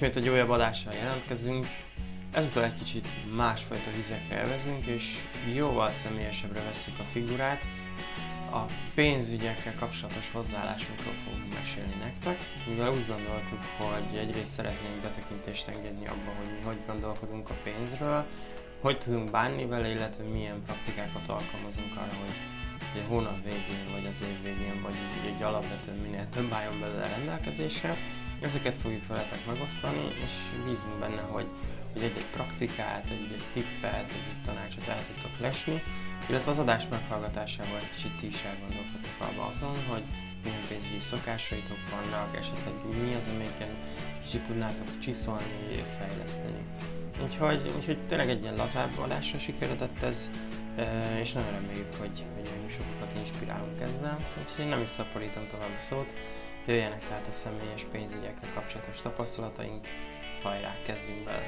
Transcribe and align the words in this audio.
Ismét 0.00 0.16
egy 0.16 0.28
újabb 0.28 0.50
adással 0.50 0.92
jelentkezünk. 0.92 1.66
Ezúttal 2.32 2.64
egy 2.64 2.74
kicsit 2.74 3.34
másfajta 3.36 3.90
vizekre 3.94 4.36
elvezünk, 4.36 4.84
és 4.84 5.24
jóval 5.54 5.90
személyesebbre 5.90 6.62
vesszük 6.62 6.98
a 6.98 7.02
figurát. 7.12 7.62
A 8.52 8.60
pénzügyekkel 8.94 9.74
kapcsolatos 9.74 10.30
hozzáállásunkról 10.30 11.14
fogunk 11.24 11.54
mesélni 11.54 11.94
nektek, 12.02 12.38
mivel 12.66 12.92
úgy 12.92 13.06
gondoltuk, 13.06 13.64
hogy 13.78 14.18
egyrészt 14.18 14.50
szeretnénk 14.50 15.00
betekintést 15.02 15.68
engedni 15.68 16.06
abba, 16.06 16.30
hogy 16.38 16.48
mi 16.56 16.62
hogy 16.64 16.78
gondolkodunk 16.86 17.50
a 17.50 17.58
pénzről, 17.62 18.26
hogy 18.80 18.98
tudunk 18.98 19.30
bánni 19.30 19.66
vele, 19.66 19.88
illetve 19.88 20.24
milyen 20.24 20.62
praktikákat 20.66 21.28
alkalmazunk 21.28 21.96
arra, 21.96 22.16
hogy 22.20 22.34
a 23.02 23.08
hónap 23.08 23.44
végén, 23.44 23.86
vagy 23.92 24.06
az 24.06 24.22
év 24.22 24.42
végén, 24.42 24.82
vagy 24.82 24.94
így, 24.94 25.34
így 25.34 25.42
alapvetően 25.42 25.96
minél 25.96 26.28
több 26.28 26.52
álljon 26.52 26.80
belőle 26.80 27.06
rendelkezésre. 27.06 27.96
Ezeket 28.40 28.76
fogjuk 28.76 29.06
veletek 29.06 29.46
megosztani, 29.46 30.04
és 30.24 30.32
bízunk 30.64 30.98
benne, 30.98 31.20
hogy, 31.20 31.46
hogy 31.92 32.02
egy-egy 32.02 32.30
praktikát, 32.30 33.04
egy-egy 33.04 33.44
tippet, 33.52 34.12
egy-egy 34.12 34.42
tanácsot 34.44 34.88
el 34.88 35.06
tudtok 35.06 35.38
lesni, 35.40 35.82
illetve 36.28 36.50
az 36.50 36.58
adás 36.58 36.88
meghallgatásával 36.90 37.76
egy 37.76 37.90
kicsit 37.94 38.16
ti 38.16 38.26
is 38.26 38.42
elgondolkodtok 38.42 39.14
abba 39.18 39.46
azon, 39.46 39.76
hogy 39.88 40.02
milyen 40.44 40.60
pénzügyi 40.68 40.98
szokásaitok 40.98 41.78
vannak, 41.90 42.36
esetleg 42.36 42.74
mi 43.02 43.14
az, 43.14 43.30
amiken 43.34 43.78
kicsit 44.22 44.42
tudnátok 44.42 44.98
csiszolni, 44.98 45.84
fejleszteni. 45.98 46.62
Úgyhogy, 47.24 47.72
úgyhogy 47.76 47.98
tényleg 48.06 48.28
egy 48.28 48.42
ilyen 48.42 48.56
lazább 48.56 48.98
adásra 48.98 49.38
sikeredett 49.38 50.02
ez, 50.02 50.30
és 51.20 51.32
nagyon 51.32 51.50
reméljük, 51.50 51.94
hogy, 51.98 52.24
hogy 52.34 52.48
mi 52.62 52.72
sokakat 52.72 53.18
inspirálunk 53.18 53.80
ezzel. 53.80 54.18
Úgyhogy 54.40 54.64
én 54.64 54.70
nem 54.70 54.80
is 54.80 54.90
szaporítom 54.90 55.46
tovább 55.46 55.76
a 55.76 55.80
szót, 55.80 56.14
jöjjenek 56.66 57.04
tehát 57.04 57.26
a 57.26 57.32
személyes 57.32 57.84
pénzügyekkel 57.84 58.52
kapcsolatos 58.54 59.00
tapasztalataink, 59.00 59.86
hajrá, 60.42 60.76
kezdjünk 60.84 61.24
bele! 61.24 61.42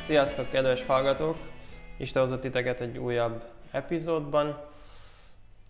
Sziasztok, 0.00 0.50
kedves 0.50 0.84
hallgatók! 0.84 1.36
Isten 1.98 2.22
hozott 2.22 2.40
titeket 2.40 2.80
egy 2.80 2.98
újabb 2.98 3.44
epizódban. 3.70 4.74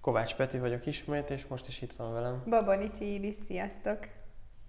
Kovács 0.06 0.34
Peti 0.34 0.58
vagyok 0.58 0.86
ismét, 0.86 1.30
és 1.30 1.46
most 1.46 1.66
is 1.68 1.82
itt 1.82 1.92
van 1.92 2.12
velem. 2.12 2.42
Babanicsi 2.48 3.14
Iris, 3.14 3.34
sziasztok! 3.46 3.98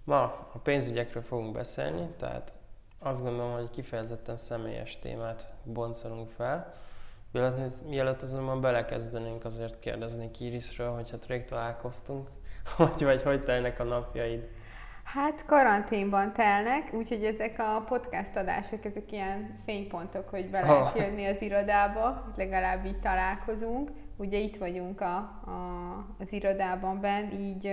Ma 0.04 0.22
a 0.52 0.58
pénzügyekről 0.62 1.22
fogunk 1.22 1.52
beszélni, 1.52 2.08
tehát 2.16 2.54
azt 2.98 3.22
gondolom, 3.22 3.52
hogy 3.52 3.70
kifejezetten 3.70 4.36
személyes 4.36 4.98
témát 4.98 5.48
boncolunk 5.64 6.30
fel. 6.30 6.74
Mielőtt, 7.32 7.88
mielőtt 7.88 8.22
azonban 8.22 8.60
belekezdenénk, 8.60 9.44
azért 9.44 9.78
kérdeznék 9.78 10.40
Irisről, 10.40 10.90
hogy 10.90 11.10
hát 11.10 11.26
rég 11.26 11.44
találkoztunk, 11.44 12.28
hogy 12.76 13.04
vagy 13.04 13.22
hogy 13.22 13.40
telnek 13.40 13.80
a 13.80 13.84
napjaid. 13.84 14.48
Hát 15.04 15.44
karanténban 15.44 16.32
telnek, 16.32 16.92
úgyhogy 16.92 17.24
ezek 17.24 17.58
a 17.58 17.84
podcast 17.86 18.36
adások, 18.36 18.84
ezek 18.84 19.12
ilyen 19.12 19.58
fénypontok, 19.64 20.28
hogy 20.28 20.50
be 20.50 20.60
lehet 20.60 20.96
jönni 20.96 21.26
az 21.26 21.42
irodába, 21.42 22.32
legalább 22.36 22.84
így 22.84 23.00
találkozunk. 23.00 23.90
Ugye 24.18 24.38
itt 24.38 24.56
vagyunk 24.56 25.00
a, 25.00 25.16
a, 25.16 26.06
az 26.18 26.32
irodában 26.32 27.00
benn, 27.00 27.30
így 27.30 27.70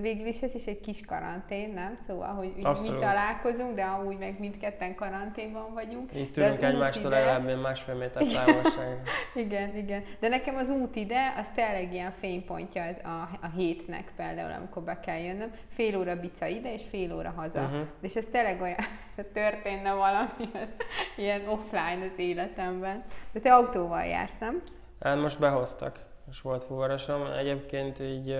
végül 0.00 0.26
is 0.26 0.42
ez 0.42 0.54
is 0.54 0.66
egy 0.66 0.80
kis 0.80 1.00
karantén, 1.04 1.72
nem? 1.72 1.98
Szóval, 2.06 2.34
hogy 2.34 2.52
mi 2.56 2.98
találkozunk, 3.00 3.74
de 3.74 3.82
amúgy 3.82 4.18
meg 4.18 4.38
mindketten 4.38 4.94
karanténban 4.94 5.74
vagyunk. 5.74 6.10
Így 6.16 6.30
tűnünk 6.30 6.62
egymástól 6.62 7.10
ide... 7.10 7.18
legalább 7.18 7.60
másfél 7.60 7.94
méter 7.94 8.26
távolság. 8.26 9.00
igen, 9.44 9.76
igen. 9.76 10.02
De 10.20 10.28
nekem 10.28 10.56
az 10.56 10.68
út 10.68 10.96
ide, 10.96 11.34
az 11.38 11.48
tényleg 11.54 11.92
ilyen 11.92 12.12
fénypontja 12.12 12.84
az 12.84 12.96
a, 13.04 13.38
a 13.40 13.50
hétnek 13.56 14.12
például, 14.16 14.52
amikor 14.52 14.82
be 14.82 15.00
kell 15.00 15.18
jönnöm. 15.18 15.50
Fél 15.68 15.98
óra 15.98 16.20
bica 16.20 16.46
ide, 16.46 16.72
és 16.72 16.82
fél 16.90 17.14
óra 17.14 17.32
haza. 17.36 17.60
Uh-huh. 17.60 17.86
És 18.00 18.16
ez 18.16 18.26
tényleg 18.26 18.60
olyan, 18.60 18.76
történne 19.32 19.92
valami, 19.92 20.50
ez 20.52 20.68
ilyen 21.16 21.48
offline 21.48 22.04
az 22.12 22.18
életemben. 22.18 23.04
De 23.32 23.40
te 23.40 23.54
autóval 23.54 24.04
jársz, 24.04 24.38
nem? 24.40 24.62
Hát 25.00 25.20
most 25.20 25.38
behoztak, 25.38 26.04
és 26.30 26.40
volt 26.40 26.64
fuvarosom. 26.64 27.26
Egyébként 27.26 27.98
így 27.98 28.36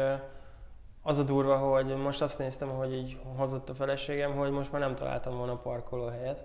az 1.02 1.18
a 1.18 1.22
durva, 1.22 1.56
hogy 1.56 1.86
most 1.86 2.22
azt 2.22 2.38
néztem, 2.38 2.68
hogy 2.68 2.92
így 2.92 3.18
hozott 3.36 3.68
a 3.68 3.74
feleségem, 3.74 4.36
hogy 4.36 4.50
most 4.50 4.72
már 4.72 4.80
nem 4.80 4.94
találtam 4.94 5.36
volna 5.36 5.56
parkolóhelyet. 5.56 6.44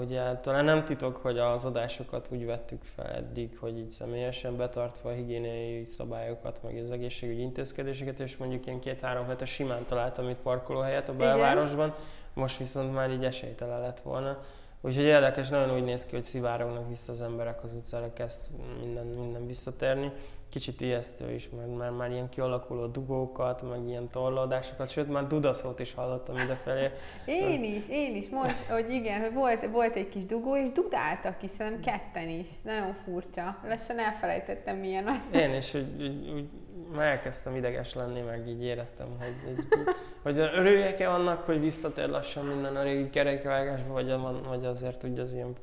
Ugye 0.00 0.36
talán 0.36 0.64
nem 0.64 0.84
titok, 0.84 1.16
hogy 1.16 1.38
az 1.38 1.64
adásokat 1.64 2.28
úgy 2.32 2.46
vettük 2.46 2.82
fel 2.94 3.06
eddig, 3.06 3.58
hogy 3.58 3.78
így 3.78 3.90
személyesen 3.90 4.56
betartva 4.56 5.10
a 5.10 5.12
higiéniai 5.12 5.84
szabályokat, 5.84 6.60
meg 6.62 6.76
az 6.76 6.90
egészségügyi 6.90 7.40
intézkedéseket, 7.40 8.20
és 8.20 8.36
mondjuk 8.36 8.66
ilyen 8.66 8.80
két-három 8.80 9.26
hetes 9.26 9.50
simán 9.50 9.84
találtam 9.84 10.28
itt 10.28 10.38
parkolóhelyet 10.38 11.08
a 11.08 11.14
belvárosban, 11.14 11.88
Igen. 11.88 12.00
most 12.34 12.56
viszont 12.56 12.94
már 12.94 13.10
így 13.10 13.24
esélytelen 13.24 13.80
lett 13.80 14.00
volna. 14.00 14.38
Úgyhogy 14.84 15.04
érdekes, 15.04 15.48
nagyon 15.48 15.74
úgy 15.74 15.84
néz 15.84 16.04
ki, 16.06 16.14
hogy 16.14 16.22
szivárognak 16.22 16.88
vissza 16.88 17.12
az 17.12 17.20
emberek 17.20 17.62
az 17.62 17.72
utcára, 17.72 18.12
kezd 18.12 18.50
minden, 18.80 19.06
minden 19.06 19.46
visszatérni 19.46 20.12
kicsit 20.52 20.80
ijesztő 20.80 21.32
is, 21.32 21.48
mert 21.56 21.76
már, 21.76 21.90
már 21.90 22.10
ilyen 22.10 22.28
kialakuló 22.28 22.86
dugókat, 22.86 23.62
meg 23.70 23.88
ilyen 23.88 24.10
torlódásokat, 24.10 24.90
sőt 24.90 25.08
már 25.08 25.26
dudaszót 25.26 25.80
is 25.80 25.94
hallottam 25.94 26.36
idefelé. 26.36 26.90
Én 27.26 27.64
is, 27.64 27.88
én 27.88 28.16
is, 28.16 28.28
mond, 28.28 28.50
hogy 28.68 28.90
igen, 28.90 29.20
hogy 29.20 29.32
volt, 29.32 29.70
volt 29.70 29.96
egy 29.96 30.08
kis 30.08 30.24
dugó, 30.24 30.56
és 30.56 30.70
dudáltak 30.72 31.40
hiszen 31.40 31.80
ketten 31.80 32.28
is. 32.28 32.46
Nagyon 32.62 32.94
furcsa. 32.94 33.58
Lassan 33.68 33.98
elfelejtettem 33.98 34.76
milyen 34.76 35.06
az. 35.06 35.40
Én 35.40 35.54
is, 35.54 35.72
hogy, 35.72 35.86
úgy, 35.98 36.30
úgy 36.34 36.48
már 36.94 37.06
elkezdtem 37.06 37.56
ideges 37.56 37.94
lenni, 37.94 38.20
meg 38.20 38.48
így 38.48 38.62
éreztem, 38.62 39.06
hogy, 39.18 39.34
hogy, 39.44 39.86
hogy 40.22 40.38
örüljek-e 40.38 41.10
annak, 41.10 41.42
hogy 41.42 41.60
visszatér 41.60 42.08
lassan 42.08 42.44
minden 42.44 42.76
a 42.76 42.82
régi 42.82 43.10
kerekvágásba, 43.10 43.92
vagy, 43.92 44.14
vagy 44.48 44.64
azért 44.64 45.04
úgy 45.04 45.18
az 45.18 45.32
ilyen 45.32 45.54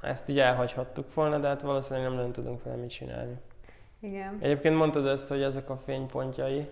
ezt 0.00 0.28
így 0.28 0.38
elhagyhattuk 0.38 1.14
volna, 1.14 1.38
de 1.38 1.48
hát 1.48 1.62
valószínűleg 1.62 2.08
nem 2.08 2.16
nagyon 2.16 2.32
tudunk 2.32 2.62
vele 2.62 2.76
mit 2.76 2.90
csinálni. 2.90 3.36
Igen. 4.00 4.38
Egyébként 4.40 4.76
mondtad 4.76 5.06
ezt, 5.06 5.28
hogy 5.28 5.42
ezek 5.42 5.70
a 5.70 5.76
fénypontjai. 5.76 6.68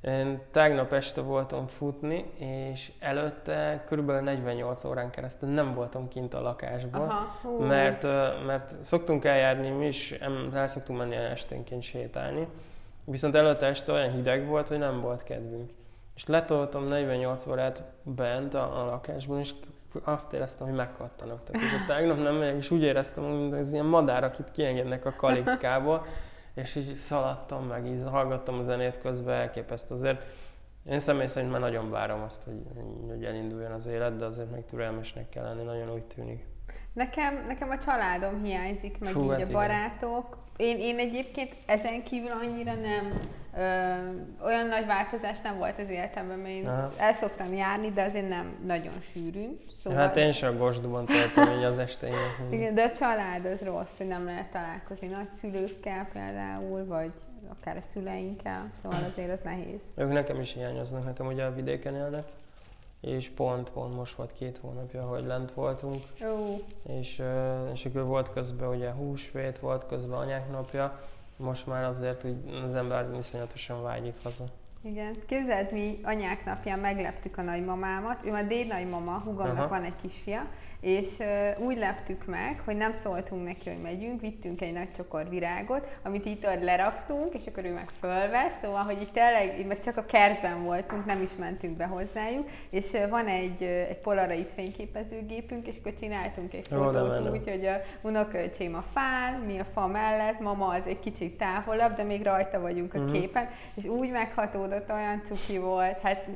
Én 0.00 0.40
tegnap 0.50 0.92
este 0.92 1.20
voltam 1.20 1.66
futni, 1.66 2.24
és 2.38 2.92
előtte 2.98 3.84
kb. 3.90 4.10
48 4.10 4.84
órán 4.84 5.10
keresztül 5.10 5.48
nem 5.48 5.74
voltam 5.74 6.08
kint 6.08 6.34
a 6.34 6.40
lakásban, 6.40 7.08
Aha, 7.08 7.58
mert, 7.58 8.02
mert 8.46 8.76
szoktunk 8.80 9.24
eljárni, 9.24 9.68
mi 9.68 9.86
is 9.86 10.12
el 10.52 10.68
szoktunk 10.68 10.98
menni 10.98 11.14
esténként 11.14 11.82
sétálni, 11.82 12.48
viszont 13.04 13.34
előtte 13.34 13.66
este 13.66 13.92
olyan 13.92 14.12
hideg 14.12 14.46
volt, 14.46 14.68
hogy 14.68 14.78
nem 14.78 15.00
volt 15.00 15.22
kedvünk. 15.22 15.70
És 16.14 16.26
letoltam 16.26 16.84
48 16.84 17.46
órát 17.46 17.82
bent 18.02 18.54
a, 18.54 18.82
a 18.82 18.86
lakásban, 18.86 19.38
és 19.38 19.54
azt 20.02 20.32
éreztem, 20.32 20.66
hogy 20.66 20.76
megkattanak. 20.76 21.42
Tehát 21.42 21.70
hogy 21.70 21.86
tegnap 21.86 22.22
nem 22.22 22.34
megyek, 22.34 22.56
és 22.56 22.70
úgy 22.70 22.82
éreztem, 22.82 23.24
hogy 23.24 23.58
ez 23.58 23.72
ilyen 23.72 23.86
madárak 23.86 24.38
itt 24.38 24.50
kiengednek 24.50 25.04
a 25.04 25.14
kalitkából, 25.14 26.06
és 26.54 26.76
így 26.76 26.92
szaladtam, 26.92 27.66
meg 27.66 27.86
így 27.86 28.02
hallgattam 28.10 28.58
a 28.58 28.62
zenét 28.62 28.98
közben, 28.98 29.34
elképesztő 29.34 29.94
azért. 29.94 30.22
Én 30.90 31.00
személy 31.00 31.26
szerint 31.26 31.50
már 31.52 31.60
nagyon 31.60 31.90
várom 31.90 32.22
azt, 32.22 32.42
hogy, 32.42 32.62
hogy 33.08 33.24
elinduljon 33.24 33.72
az 33.72 33.86
élet, 33.86 34.16
de 34.16 34.24
azért 34.24 34.50
meg 34.50 34.64
türelmesnek 34.64 35.28
kell 35.28 35.44
lenni, 35.44 35.62
nagyon 35.62 35.92
úgy 35.92 36.06
tűnik. 36.06 36.44
Nekem, 36.92 37.44
nekem 37.46 37.70
a 37.70 37.78
családom 37.78 38.42
hiányzik, 38.42 38.98
meg 38.98 39.12
Hú, 39.12 39.22
így 39.22 39.30
hát 39.30 39.48
a 39.48 39.52
barátok. 39.52 40.43
Én, 40.56 40.78
én 40.78 40.98
egyébként 40.98 41.52
ezen 41.66 42.02
kívül 42.02 42.30
annyira 42.30 42.74
nem, 42.74 43.20
ö, 43.56 44.44
olyan 44.44 44.66
nagy 44.66 44.86
változás 44.86 45.40
nem 45.40 45.58
volt 45.58 45.78
az 45.78 45.88
életemben, 45.88 46.38
mert 46.38 46.54
én 46.54 46.66
Aha. 46.66 46.92
el 46.96 47.12
szoktam 47.12 47.54
járni, 47.54 47.90
de 47.90 48.02
azért 48.02 48.28
nem 48.28 48.56
nagyon 48.66 49.00
sűrűn. 49.12 49.58
Szóval... 49.82 49.98
Hát 49.98 50.16
én 50.16 50.32
sem 50.32 50.54
a 50.54 50.58
gosdúban 50.58 51.06
töltöm 51.06 51.58
így 51.58 51.64
az 51.64 51.78
esteimet. 51.78 52.36
Igen, 52.50 52.74
de 52.74 52.82
a 52.82 52.92
család 52.92 53.44
az 53.44 53.62
rossz, 53.62 53.96
hogy 53.96 54.06
nem 54.06 54.24
lehet 54.24 54.50
találkozni 54.50 55.06
nagyszülőkkel 55.06 56.08
például, 56.12 56.86
vagy 56.86 57.12
akár 57.50 57.76
a 57.76 57.80
szüleinkkel, 57.80 58.68
szóval 58.72 59.04
azért 59.08 59.32
az 59.32 59.40
nehéz. 59.40 59.82
Ők 59.96 60.12
nekem 60.12 60.40
is 60.40 60.52
hiányoznak, 60.52 61.04
nekem 61.04 61.26
ugye 61.26 61.44
a 61.44 61.54
vidéken 61.54 61.94
élnek, 61.94 62.28
és 63.04 63.28
pont, 63.28 63.70
pont 63.70 63.94
most 63.94 64.14
volt 64.16 64.32
két 64.32 64.58
hónapja, 64.58 65.02
hogy 65.02 65.26
lent 65.26 65.52
voltunk. 65.52 66.02
Ó. 66.22 66.60
És, 66.82 67.22
és 67.72 67.84
akkor 67.84 68.04
volt 68.04 68.32
közben 68.32 68.68
ugye 68.68 68.92
húsvét, 68.92 69.58
volt 69.58 69.86
közben 69.86 70.18
anyák 70.18 70.50
napja, 70.50 71.00
most 71.36 71.66
már 71.66 71.84
azért 71.84 72.24
úgy 72.24 72.36
az 72.64 72.74
ember 72.74 73.16
viszonyatosan 73.16 73.82
vágyik 73.82 74.14
haza. 74.22 74.44
Igen. 74.86 75.16
Képzeld, 75.26 75.72
mi 75.72 75.98
anyák 76.02 76.44
napján 76.44 76.78
megleptük 76.78 77.38
a 77.38 77.42
nagymamámat. 77.42 78.26
Ő 78.26 78.32
a 78.32 78.42
dédnagymama, 78.42 79.22
hugomnak 79.24 79.56
Aha. 79.56 79.68
van 79.68 79.82
egy 79.82 79.96
kisfia, 80.02 80.46
és 80.80 81.18
uh, 81.18 81.66
úgy 81.66 81.76
leptük 81.76 82.26
meg, 82.26 82.60
hogy 82.64 82.76
nem 82.76 82.92
szóltunk 82.92 83.44
neki, 83.44 83.68
hogy 83.68 83.80
megyünk, 83.82 84.20
vittünk 84.20 84.60
egy 84.60 84.72
nagy 84.72 84.90
csokor 84.90 85.28
virágot, 85.28 85.98
amit 86.02 86.24
itt 86.24 86.42
leraktunk, 86.42 87.34
és 87.34 87.46
akkor 87.46 87.64
ő 87.64 87.72
meg 87.72 87.88
fölvesz, 88.00 88.58
szóval, 88.62 88.82
hogy 88.82 89.00
itt 89.00 89.12
tényleg, 89.12 89.66
meg 89.66 89.80
csak 89.80 89.96
a 89.96 90.04
kertben 90.04 90.62
voltunk, 90.62 91.04
nem 91.04 91.22
is 91.22 91.36
mentünk 91.36 91.76
be 91.76 91.84
hozzájuk, 91.84 92.48
és 92.70 92.92
uh, 92.92 93.08
van 93.08 93.26
egy, 93.26 93.62
uh, 93.62 93.68
egy 93.68 93.98
polaroid 93.98 94.48
fényképezőgépünk, 94.48 95.66
és 95.66 95.76
akkor 95.78 95.94
csináltunk 95.94 96.54
egy 96.54 96.68
fotót 96.68 97.30
úgy, 97.30 97.50
hogy 97.50 97.66
a 97.66 97.80
unokaöcsém 98.02 98.74
a 98.74 98.82
fán, 98.82 99.40
mi 99.40 99.58
a 99.58 99.64
fa 99.64 99.86
mellett, 99.86 100.40
mama 100.40 100.66
az 100.66 100.86
egy 100.86 101.00
kicsit 101.00 101.38
távolabb, 101.38 101.94
de 101.94 102.02
még 102.02 102.22
rajta 102.22 102.60
vagyunk 102.60 102.94
a 102.94 102.98
uh-huh. 102.98 103.20
képen, 103.20 103.48
és 103.74 103.84
úgy 103.84 104.10
meghatódott, 104.10 104.73
olyan 104.90 105.22
cuki 105.24 105.58
volt, 105.58 106.00
hát 106.00 106.26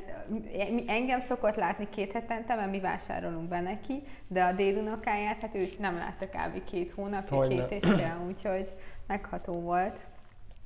engem 0.87 1.19
szokott 1.19 1.55
látni 1.55 1.89
két 1.89 2.11
hetente, 2.11 2.55
mert 2.55 2.71
mi 2.71 2.79
vásárolunk 2.79 3.47
be 3.47 3.61
neki, 3.61 4.03
de 4.27 4.43
a 4.43 4.51
dédunokáját, 4.51 5.41
hát 5.41 5.55
őt 5.55 5.79
nem 5.79 5.97
látta 5.97 6.25
kb. 6.25 6.63
két 6.63 6.91
hónapja, 6.95 7.37
Hogyne. 7.37 7.67
két 7.67 7.83
és 7.83 7.89
fél, 7.89 8.23
úgyhogy 8.27 8.71
megható 9.07 9.53
volt. 9.53 10.01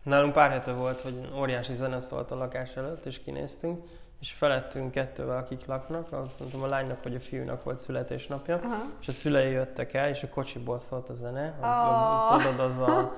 Nálunk 0.03 0.33
pár 0.33 0.51
hete 0.51 0.73
volt, 0.73 1.01
hogy 1.01 1.31
óriási 1.39 1.73
zene 1.73 1.99
szólt 1.99 2.31
a 2.31 2.35
lakás 2.35 2.75
előtt, 2.75 3.05
és 3.05 3.19
kinéztünk, 3.19 3.83
és 4.19 4.31
felettünk 4.31 4.91
kettővel, 4.91 5.37
akik 5.37 5.65
laknak, 5.65 6.11
azt 6.11 6.39
mondtam 6.39 6.63
a 6.63 6.67
lánynak 6.67 7.03
vagy 7.03 7.15
a 7.15 7.19
fiúnak 7.19 7.63
volt 7.63 7.79
születésnapja, 7.79 8.59
Aha. 8.63 8.83
és 9.01 9.07
a 9.07 9.11
szülei 9.11 9.51
jöttek 9.51 9.93
el, 9.93 10.09
és 10.09 10.23
a 10.23 10.29
kocsiból 10.29 10.79
szólt 10.79 11.09
a 11.09 11.13
zene. 11.13 11.55
Oh. 11.61 12.41
Tudod, 12.41 12.59
az 12.59 12.79
a 12.79 13.17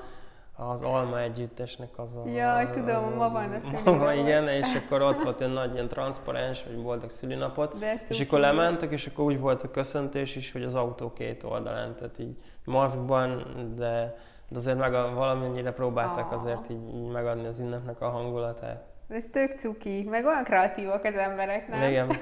az 0.55 0.81
Alma 0.81 1.19
együttesnek 1.19 1.89
az 1.97 2.15
a... 2.15 2.29
Jaj, 2.29 2.69
tudom, 2.69 2.95
az 2.95 3.13
ma 3.17 3.29
van 3.29 3.51
a 3.51 3.59
szülinapot. 3.83 4.13
igen, 4.13 4.47
és 4.47 4.75
akkor 4.75 5.01
ott 5.01 5.21
volt 5.21 5.41
egy 5.41 5.53
nagy 5.53 5.73
ilyen 5.73 5.87
transzparens, 5.87 6.63
hogy 6.63 6.81
boldog 6.81 7.09
szülinapot, 7.09 7.75
és 8.09 8.19
akkor 8.19 8.39
lementek, 8.39 8.91
és 8.91 9.07
akkor 9.07 9.25
úgy 9.25 9.39
volt 9.39 9.61
a 9.61 9.71
köszöntés 9.71 10.35
is, 10.35 10.51
hogy 10.51 10.63
az 10.63 10.75
autó 10.75 11.13
két 11.13 11.43
oldalán, 11.43 11.95
tehát 11.95 12.19
így 12.19 12.37
maszkban, 12.65 13.45
de, 13.77 14.17
de 14.49 14.57
azért 14.57 14.77
meg 14.77 14.93
a, 14.93 15.13
valamennyire 15.13 15.71
próbáltak 15.71 16.25
ah. 16.25 16.33
azért 16.33 16.69
így 16.69 17.11
megadni 17.11 17.45
az 17.45 17.59
ünnepnek 17.59 18.01
a 18.01 18.09
hangulatát. 18.09 18.83
Ez 19.07 19.25
tök 19.31 19.51
cuki, 19.51 20.07
meg 20.09 20.25
olyan 20.25 20.43
kreatívak 20.43 21.03
az 21.03 21.15
emberek, 21.15 21.67
nem? 21.67 21.89
Igen. 21.89 22.09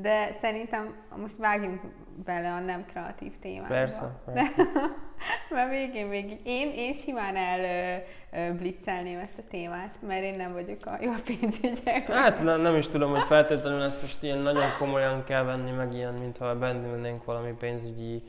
De 0.00 0.36
szerintem 0.40 0.94
most 1.16 1.36
vágjunk 1.36 1.80
bele 2.24 2.52
a 2.52 2.60
nem 2.60 2.86
kreatív 2.86 3.38
témába. 3.38 3.74
Persze, 3.74 4.20
persze. 4.24 4.52
mert 5.54 5.70
végén 5.70 6.06
még 6.06 6.40
én, 6.44 6.72
én 6.74 6.92
simán 6.94 7.36
el 7.36 8.02
blitzelném 8.52 9.18
ezt 9.18 9.38
a 9.38 9.42
témát, 9.50 9.94
mert 10.06 10.22
én 10.22 10.36
nem 10.36 10.52
vagyok 10.52 10.86
a 10.86 10.98
jó 11.00 11.12
pénzügyek. 11.24 12.12
Hát 12.12 12.42
ne, 12.42 12.56
nem 12.56 12.76
is 12.76 12.88
tudom, 12.88 13.10
hogy 13.10 13.24
feltétlenül 13.24 13.82
ezt 13.82 14.02
most 14.02 14.22
ilyen 14.22 14.38
nagyon 14.38 14.76
komolyan 14.78 15.24
kell 15.24 15.42
venni, 15.42 15.70
meg 15.70 15.94
ilyen, 15.94 16.14
mintha 16.14 16.58
bennülnénk 16.58 17.24
valami 17.24 17.52
pénzügyi 17.58 18.22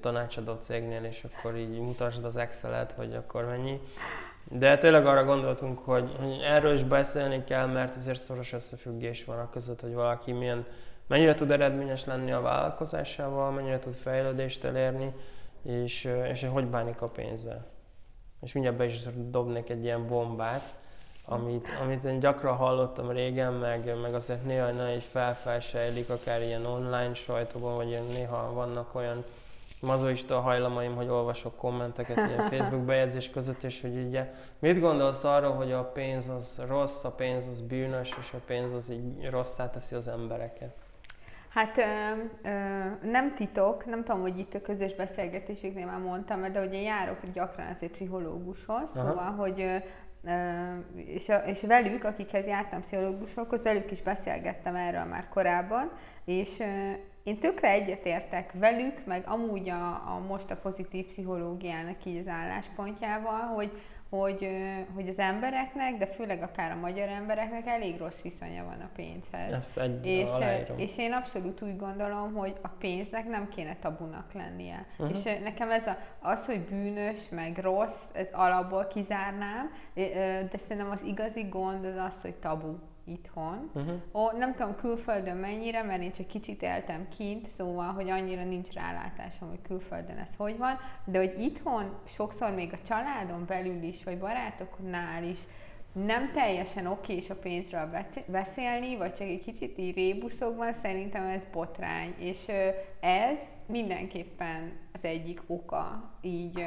tanácsadó 0.00 0.54
cégnél, 0.54 1.04
és 1.04 1.24
akkor 1.24 1.56
így 1.56 1.78
mutasd 1.78 2.24
az 2.24 2.36
Excel-et, 2.36 2.92
hogy 2.92 3.14
akkor 3.14 3.44
mennyi. 3.44 3.80
De 4.44 4.78
tényleg 4.78 5.06
arra 5.06 5.24
gondoltunk, 5.24 5.78
hogy, 5.78 6.16
hogy 6.20 6.40
erről 6.44 6.72
is 6.72 6.82
beszélni 6.82 7.44
kell, 7.44 7.66
mert 7.66 7.94
azért 7.94 8.20
szoros 8.20 8.52
összefüggés 8.52 9.24
van 9.24 9.38
a 9.38 9.50
között, 9.50 9.80
hogy 9.80 9.94
valaki 9.94 10.32
milyen, 10.32 10.66
mennyire 11.06 11.34
tud 11.34 11.50
eredményes 11.50 12.04
lenni 12.04 12.32
a 12.32 12.40
vállalkozásával, 12.40 13.50
mennyire 13.50 13.78
tud 13.78 13.94
fejlődést 13.94 14.64
elérni, 14.64 15.12
és, 15.62 16.08
és 16.32 16.46
hogy 16.52 16.66
bánik 16.66 17.02
a 17.02 17.08
pénzzel. 17.08 17.66
És 18.40 18.52
mindjárt 18.52 18.76
be 18.76 18.84
is 18.84 19.02
dobnék 19.16 19.70
egy 19.70 19.84
ilyen 19.84 20.06
bombát, 20.06 20.74
amit, 21.24 21.68
amit 21.82 22.04
én 22.04 22.18
gyakran 22.18 22.56
hallottam 22.56 23.10
régen, 23.10 23.52
meg, 23.52 24.00
meg 24.00 24.14
azért 24.14 24.44
néha 24.44 24.90
így 24.90 25.02
felfelsejlik, 25.02 26.10
akár 26.10 26.42
ilyen 26.42 26.66
online 26.66 27.14
sajtóban, 27.14 27.74
vagy 27.74 27.88
ilyen 27.88 28.04
néha 28.04 28.52
vannak 28.52 28.94
olyan 28.94 29.24
mazoista 29.80 30.40
hajlamaim, 30.40 30.94
hogy 30.94 31.08
olvasok 31.08 31.56
kommenteket 31.56 32.16
ilyen 32.16 32.48
Facebook 32.50 32.84
bejegyzés 32.84 33.30
között, 33.30 33.62
és 33.62 33.80
hogy 33.80 33.96
ugye 34.06 34.32
mit 34.58 34.80
gondolsz 34.80 35.24
arról, 35.24 35.52
hogy 35.52 35.72
a 35.72 35.84
pénz 35.84 36.28
az 36.28 36.62
rossz, 36.68 37.04
a 37.04 37.10
pénz 37.10 37.48
az 37.48 37.60
bűnös, 37.60 38.16
és 38.20 38.32
a 38.32 38.40
pénz 38.46 38.72
az 38.72 38.90
így 38.90 39.30
rosszá 39.30 39.70
teszi 39.70 39.94
az 39.94 40.08
embereket? 40.08 40.74
Hát 41.52 41.78
ö, 41.78 41.82
ö, 42.44 42.50
nem 43.10 43.34
titok, 43.34 43.86
nem 43.86 44.04
tudom, 44.04 44.20
hogy 44.20 44.38
itt 44.38 44.54
a 44.54 44.60
közös 44.60 44.94
beszélgetéseknél 44.94 45.86
már 45.86 45.98
mondtam, 45.98 46.52
de 46.52 46.58
hogy 46.58 46.74
én 46.74 46.82
járok 46.82 47.18
gyakran 47.32 47.66
azért 47.66 47.92
pszichológushoz, 47.92 48.90
Aha. 48.94 49.08
szóval, 49.08 49.30
hogy 49.30 49.60
ö, 49.60 49.76
és, 50.94 51.28
a, 51.28 51.36
és 51.36 51.62
velük, 51.62 52.04
akikhez 52.04 52.46
jártam 52.46 52.80
pszichológusokhoz, 52.80 53.62
velük 53.62 53.90
is 53.90 54.02
beszélgettem 54.02 54.76
erről 54.76 55.04
már 55.04 55.28
korábban, 55.28 55.90
és 56.24 56.62
én 57.22 57.38
tökre 57.38 57.68
egyetértek 57.68 58.52
velük, 58.52 59.04
meg 59.04 59.22
amúgy 59.26 59.68
a, 59.68 59.86
a 59.86 60.22
most 60.28 60.50
a 60.50 60.56
pozitív 60.56 61.06
pszichológiának 61.06 62.04
így 62.04 62.18
az 62.18 62.28
álláspontjával, 62.28 63.40
hogy, 63.40 63.82
hogy, 64.18 64.48
hogy 64.94 65.08
az 65.08 65.18
embereknek, 65.18 65.96
de 65.98 66.06
főleg 66.06 66.42
akár 66.42 66.70
a 66.70 66.80
magyar 66.80 67.08
embereknek 67.08 67.66
elég 67.66 67.98
rossz 67.98 68.20
viszonya 68.22 68.64
van 68.64 68.80
a 68.80 68.88
pénzhez. 68.94 69.52
Ezt 69.52 69.78
egy 69.78 70.06
és, 70.06 70.30
és 70.76 70.98
én 70.98 71.12
abszolút 71.12 71.62
úgy 71.62 71.76
gondolom, 71.76 72.34
hogy 72.34 72.56
a 72.62 72.68
pénznek 72.68 73.28
nem 73.28 73.48
kéne 73.48 73.76
tabunak 73.80 74.32
lennie. 74.32 74.86
Uh-huh. 74.98 75.16
És 75.16 75.40
nekem 75.42 75.70
ez 75.70 75.86
a, 75.86 75.96
az, 76.20 76.46
hogy 76.46 76.60
bűnös, 76.60 77.28
meg 77.28 77.58
rossz, 77.58 78.10
ez 78.12 78.28
alapból 78.32 78.86
kizárnám, 78.86 79.70
de 80.50 80.58
szerintem 80.58 80.90
az 80.90 81.02
igazi 81.02 81.42
gond 81.42 81.84
az 81.84 81.96
az, 81.96 82.22
hogy 82.22 82.34
tabu 82.34 82.76
itthon. 83.04 83.70
Uh-huh. 83.74 84.00
Ó, 84.12 84.30
nem 84.38 84.52
tudom 84.52 84.76
külföldön 84.76 85.36
mennyire, 85.36 85.82
mert 85.82 86.02
én 86.02 86.12
csak 86.12 86.26
kicsit 86.26 86.62
éltem 86.62 87.08
kint, 87.16 87.46
szóval, 87.46 87.92
hogy 87.92 88.10
annyira 88.10 88.44
nincs 88.44 88.72
rálátásom, 88.72 89.48
hogy 89.48 89.62
külföldön 89.62 90.16
ez 90.16 90.34
hogy 90.36 90.58
van, 90.58 90.78
de 91.04 91.18
hogy 91.18 91.34
itthon 91.40 91.94
sokszor 92.06 92.50
még 92.50 92.72
a 92.72 92.82
családon 92.86 93.44
belül 93.46 93.82
is, 93.82 94.04
vagy 94.04 94.18
barátoknál 94.18 95.24
is 95.24 95.38
nem 95.92 96.32
teljesen 96.32 96.86
oké 96.86 97.16
is 97.16 97.30
a 97.30 97.34
pénzről 97.34 97.90
beszélni, 98.26 98.96
vagy 98.96 99.12
csak 99.12 99.26
egy 99.26 99.42
kicsit 99.42 99.78
így 99.78 99.94
rébuszokban, 99.94 100.72
szerintem 100.72 101.26
ez 101.26 101.46
botrány. 101.52 102.14
És 102.18 102.48
ez 103.00 103.38
mindenképpen 103.66 104.72
az 104.92 105.04
egyik 105.04 105.42
oka 105.46 106.10
így 106.20 106.64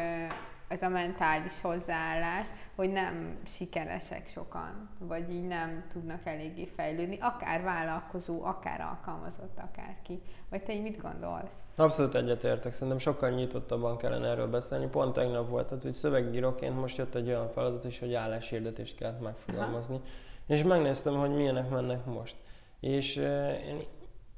ez 0.68 0.82
a 0.82 0.90
mentális 0.90 1.62
hozzáállás, 1.62 2.48
hogy 2.76 2.92
nem 2.92 3.38
sikeresek 3.46 4.28
sokan, 4.28 4.90
vagy 5.00 5.34
így 5.34 5.48
nem 5.48 5.84
tudnak 5.92 6.26
eléggé 6.26 6.66
fejlődni, 6.76 7.18
akár 7.22 7.64
vállalkozó, 7.64 8.44
akár 8.44 8.82
alkalmazott, 8.82 9.58
akárki. 9.58 10.22
Vagy 10.50 10.64
te 10.64 10.74
így 10.74 10.82
mit 10.82 11.02
gondolsz? 11.02 11.56
Abszolút 11.76 12.16
egyetértek, 12.16 12.72
szerintem 12.72 12.98
sokkal 12.98 13.30
nyitottabban 13.30 13.98
kellene 13.98 14.28
erről 14.28 14.50
beszélni. 14.50 14.88
Pont 14.88 15.14
tegnap 15.14 15.50
volt, 15.50 15.68
tehát, 15.68 15.84
hogy 15.84 15.94
szövegíróként 15.94 16.80
most 16.80 16.98
jött 16.98 17.16
egy 17.16 17.28
olyan 17.28 17.50
feladat 17.50 17.84
is, 17.84 18.00
hogy 18.00 18.14
álláshirdetést 18.14 18.98
kellett 18.98 19.22
megfogalmazni. 19.22 19.96
Aha. 19.96 20.06
És 20.48 20.64
megnéztem, 20.64 21.16
hogy 21.16 21.36
milyenek 21.36 21.70
mennek 21.70 22.06
most. 22.06 22.36
És 22.80 23.18
uh, 23.18 23.24
én 23.68 23.82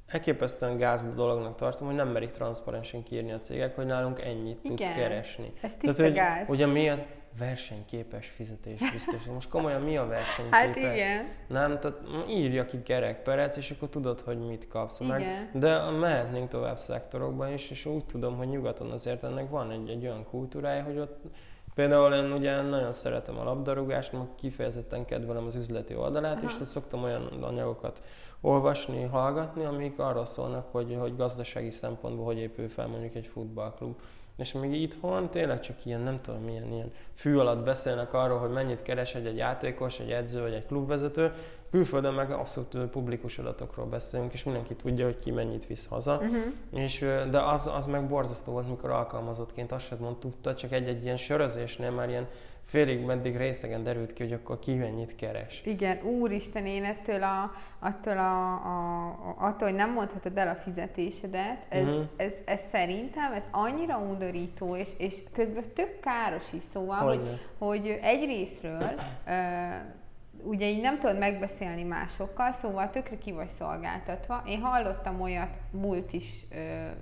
elképesztően 0.08 0.76
gáz 0.76 1.14
dolognak 1.14 1.56
tartom, 1.56 1.86
hogy 1.86 1.96
nem 1.96 2.08
merik 2.08 2.30
transzparensen 2.30 3.02
kiírni 3.02 3.32
a 3.32 3.38
cégek, 3.38 3.76
hogy 3.76 3.86
nálunk 3.86 4.20
ennyit 4.20 4.58
Igen. 4.62 4.76
tudsz 4.76 4.88
keresni. 4.94 5.52
Ez 5.60 5.74
tiszta 5.74 5.96
Tehát, 5.96 6.14
gáz. 6.14 6.46
Hogy, 6.46 6.56
ugye 6.56 6.66
mi 6.66 6.88
az 6.88 7.04
versenyképes 7.38 8.28
fizetés 8.28 8.90
biztos. 8.92 9.24
Most 9.24 9.48
komolyan 9.48 9.82
mi 9.82 9.96
a 9.96 10.06
versenyképes? 10.06 10.58
Hát 10.58 10.76
igen. 10.76 11.26
Nem, 11.48 11.74
tehát 11.74 12.00
írja 12.28 12.64
ki 12.64 12.82
kerekperec, 12.82 13.56
és 13.56 13.70
akkor 13.70 13.88
tudod, 13.88 14.20
hogy 14.20 14.38
mit 14.38 14.68
kapsz 14.68 15.00
igen. 15.00 15.20
meg. 15.20 15.50
De 15.52 15.90
mehetnénk 15.90 16.48
tovább 16.48 16.78
szektorokban 16.78 17.52
is, 17.52 17.70
és 17.70 17.86
úgy 17.86 18.04
tudom, 18.04 18.36
hogy 18.36 18.48
nyugaton 18.48 18.90
azért 18.90 19.24
ennek 19.24 19.50
van 19.50 19.70
egy, 19.70 19.88
egy 19.88 20.06
olyan 20.06 20.24
kultúrája, 20.24 20.82
hogy 20.82 20.98
ott 20.98 21.20
Például 21.74 22.14
én 22.14 22.32
ugye 22.32 22.60
nagyon 22.60 22.92
szeretem 22.92 23.38
a 23.38 23.44
labdarúgást, 23.44 24.12
meg 24.12 24.26
kifejezetten 24.36 25.04
kedvelem 25.04 25.44
az 25.44 25.54
üzleti 25.54 25.94
oldalát, 25.94 26.36
Aha. 26.36 26.46
és 26.46 26.52
tehát 26.52 26.66
szoktam 26.66 27.02
olyan 27.02 27.26
anyagokat 27.42 28.02
olvasni, 28.40 29.02
hallgatni, 29.02 29.64
amik 29.64 29.98
arról 29.98 30.26
szólnak, 30.26 30.68
hogy, 30.70 30.96
hogy 30.98 31.16
gazdasági 31.16 31.70
szempontból 31.70 32.24
hogy 32.24 32.38
épül 32.38 32.68
fel 32.68 32.86
mondjuk 32.86 33.14
egy 33.14 33.26
futballklub. 33.26 33.94
És 34.36 34.52
még 34.52 34.72
itthon 34.72 35.30
tényleg 35.30 35.60
csak 35.60 35.84
ilyen, 35.84 36.00
nem 36.00 36.16
tudom, 36.16 36.42
milyen 36.42 36.72
ilyen 36.72 36.92
fű 37.14 37.36
alatt 37.36 37.64
beszélnek 37.64 38.12
arról, 38.14 38.38
hogy 38.38 38.50
mennyit 38.50 38.82
keres 38.82 39.14
egy, 39.14 39.26
egy 39.26 39.36
játékos, 39.36 40.00
egy 40.00 40.10
edző 40.10 40.40
vagy 40.40 40.52
egy 40.52 40.66
klubvezető. 40.66 41.32
Külföldön 41.70 42.14
meg 42.14 42.30
abszolút 42.30 42.76
publikus 42.90 43.38
adatokról 43.38 43.86
beszélünk, 43.86 44.32
és 44.32 44.44
mindenki 44.44 44.74
tudja, 44.74 45.04
hogy 45.04 45.18
ki 45.18 45.30
mennyit 45.30 45.66
visz 45.66 45.86
haza. 45.86 46.14
Uh-huh. 46.14 46.82
És, 46.82 46.98
de 47.30 47.40
az, 47.40 47.70
az 47.76 47.86
meg 47.86 48.08
borzasztó 48.08 48.52
volt, 48.52 48.68
mikor 48.68 48.90
alkalmazottként 48.90 49.72
azt 49.72 49.86
sem 49.86 49.98
mond, 50.00 50.16
tudta, 50.16 50.54
csak 50.54 50.72
egy-egy 50.72 51.02
ilyen 51.02 51.16
sörözésnél 51.16 51.90
már 51.90 52.08
ilyen 52.08 52.28
félig 52.68 53.04
meddig 53.04 53.36
részegen 53.36 53.82
derült 53.82 54.12
ki, 54.12 54.22
hogy 54.22 54.32
akkor 54.32 54.58
ki 54.58 54.74
mennyit 54.74 55.16
keres. 55.16 55.62
Igen, 55.64 56.02
úristen, 56.02 56.66
én 56.66 56.84
ettől, 56.84 57.22
a, 57.22 57.52
attól, 57.78 58.18
a, 58.18 58.52
a, 58.52 59.36
attól, 59.38 59.68
hogy 59.68 59.76
nem 59.76 59.92
mondhatod 59.92 60.38
el 60.38 60.48
a 60.48 60.54
fizetésedet, 60.54 61.66
ez, 61.68 61.88
uh-huh. 61.88 62.04
ez, 62.16 62.34
ez 62.44 62.60
szerintem, 62.60 63.32
ez 63.32 63.48
annyira 63.50 63.98
undorító, 63.98 64.76
és, 64.76 64.88
és 64.98 65.18
közben 65.32 65.64
tök 65.74 66.00
káros 66.00 66.52
is, 66.52 66.62
szóval, 66.72 66.98
hogy, 66.98 67.40
hogy, 67.58 67.78
hogy 67.78 67.98
egy 68.02 68.24
részről 68.24 69.00
ugye 70.42 70.66
így 70.68 70.80
nem 70.80 70.98
tudod 70.98 71.18
megbeszélni 71.18 71.82
másokkal, 71.82 72.52
szóval 72.52 72.90
tökre 72.90 73.18
ki 73.18 73.32
vagy 73.32 73.48
szolgáltatva. 73.48 74.42
Én 74.46 74.60
hallottam 74.60 75.20
olyat 75.20 75.56
múlt 75.70 76.12
is 76.12 76.46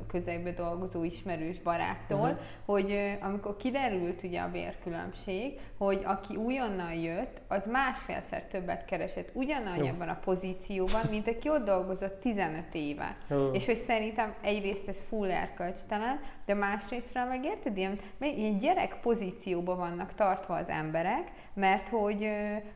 közegbe 0.07 0.53
dolgozó 0.53 1.05
ismerős 1.05 1.61
baráttól, 1.61 2.19
uh-huh. 2.19 2.39
hogy 2.65 3.17
amikor 3.21 3.57
kiderült 3.57 4.23
ugye 4.23 4.41
a 4.41 4.51
bérkülönbség, 4.51 5.61
hogy 5.79 6.03
aki 6.05 6.37
újonnan 6.37 6.93
jött, 6.93 7.41
az 7.49 7.67
másfélszer 7.67 8.43
többet 8.43 8.85
keresett 8.85 9.31
ugyanannyiban 9.33 10.09
a 10.09 10.19
pozícióban, 10.25 11.03
mint 11.11 11.29
aki 11.29 11.49
ott 11.49 11.65
dolgozott 11.65 12.21
15 12.21 12.65
éve. 12.73 13.17
Uh. 13.31 13.49
És 13.53 13.67
hogy 13.67 13.77
szerintem 13.77 14.35
egyrészt 14.41 14.89
ez 14.89 15.01
full 15.09 15.31
erkölcstelen, 15.31 16.21
de 16.45 16.55
másrésztről 16.55 17.25
meg 17.25 17.45
érted, 17.45 17.77
ilyen, 17.77 17.99
ilyen 18.21 18.59
gyerek 18.59 19.01
pozícióban 19.01 19.77
vannak 19.77 20.15
tartva 20.15 20.55
az 20.55 20.69
emberek, 20.69 21.33
mert 21.55 21.89
hogy, 21.89 22.29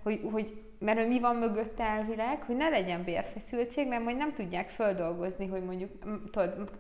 hogy, 0.03 0.21
hogy 0.33 0.60
mert 0.81 0.99
hogy 0.99 1.09
mi 1.09 1.21
van 1.21 1.37
mögött 1.37 1.81
elvileg, 1.81 2.43
hogy 2.43 2.57
ne 2.57 2.69
legyen 2.69 3.05
bérfeszültség, 3.05 3.89
mert 3.89 4.05
majd 4.05 4.17
nem 4.17 4.33
tudják 4.33 4.69
földolgozni, 4.69 5.47
hogy 5.47 5.65
mondjuk 5.65 5.91
tudod, 6.31 6.71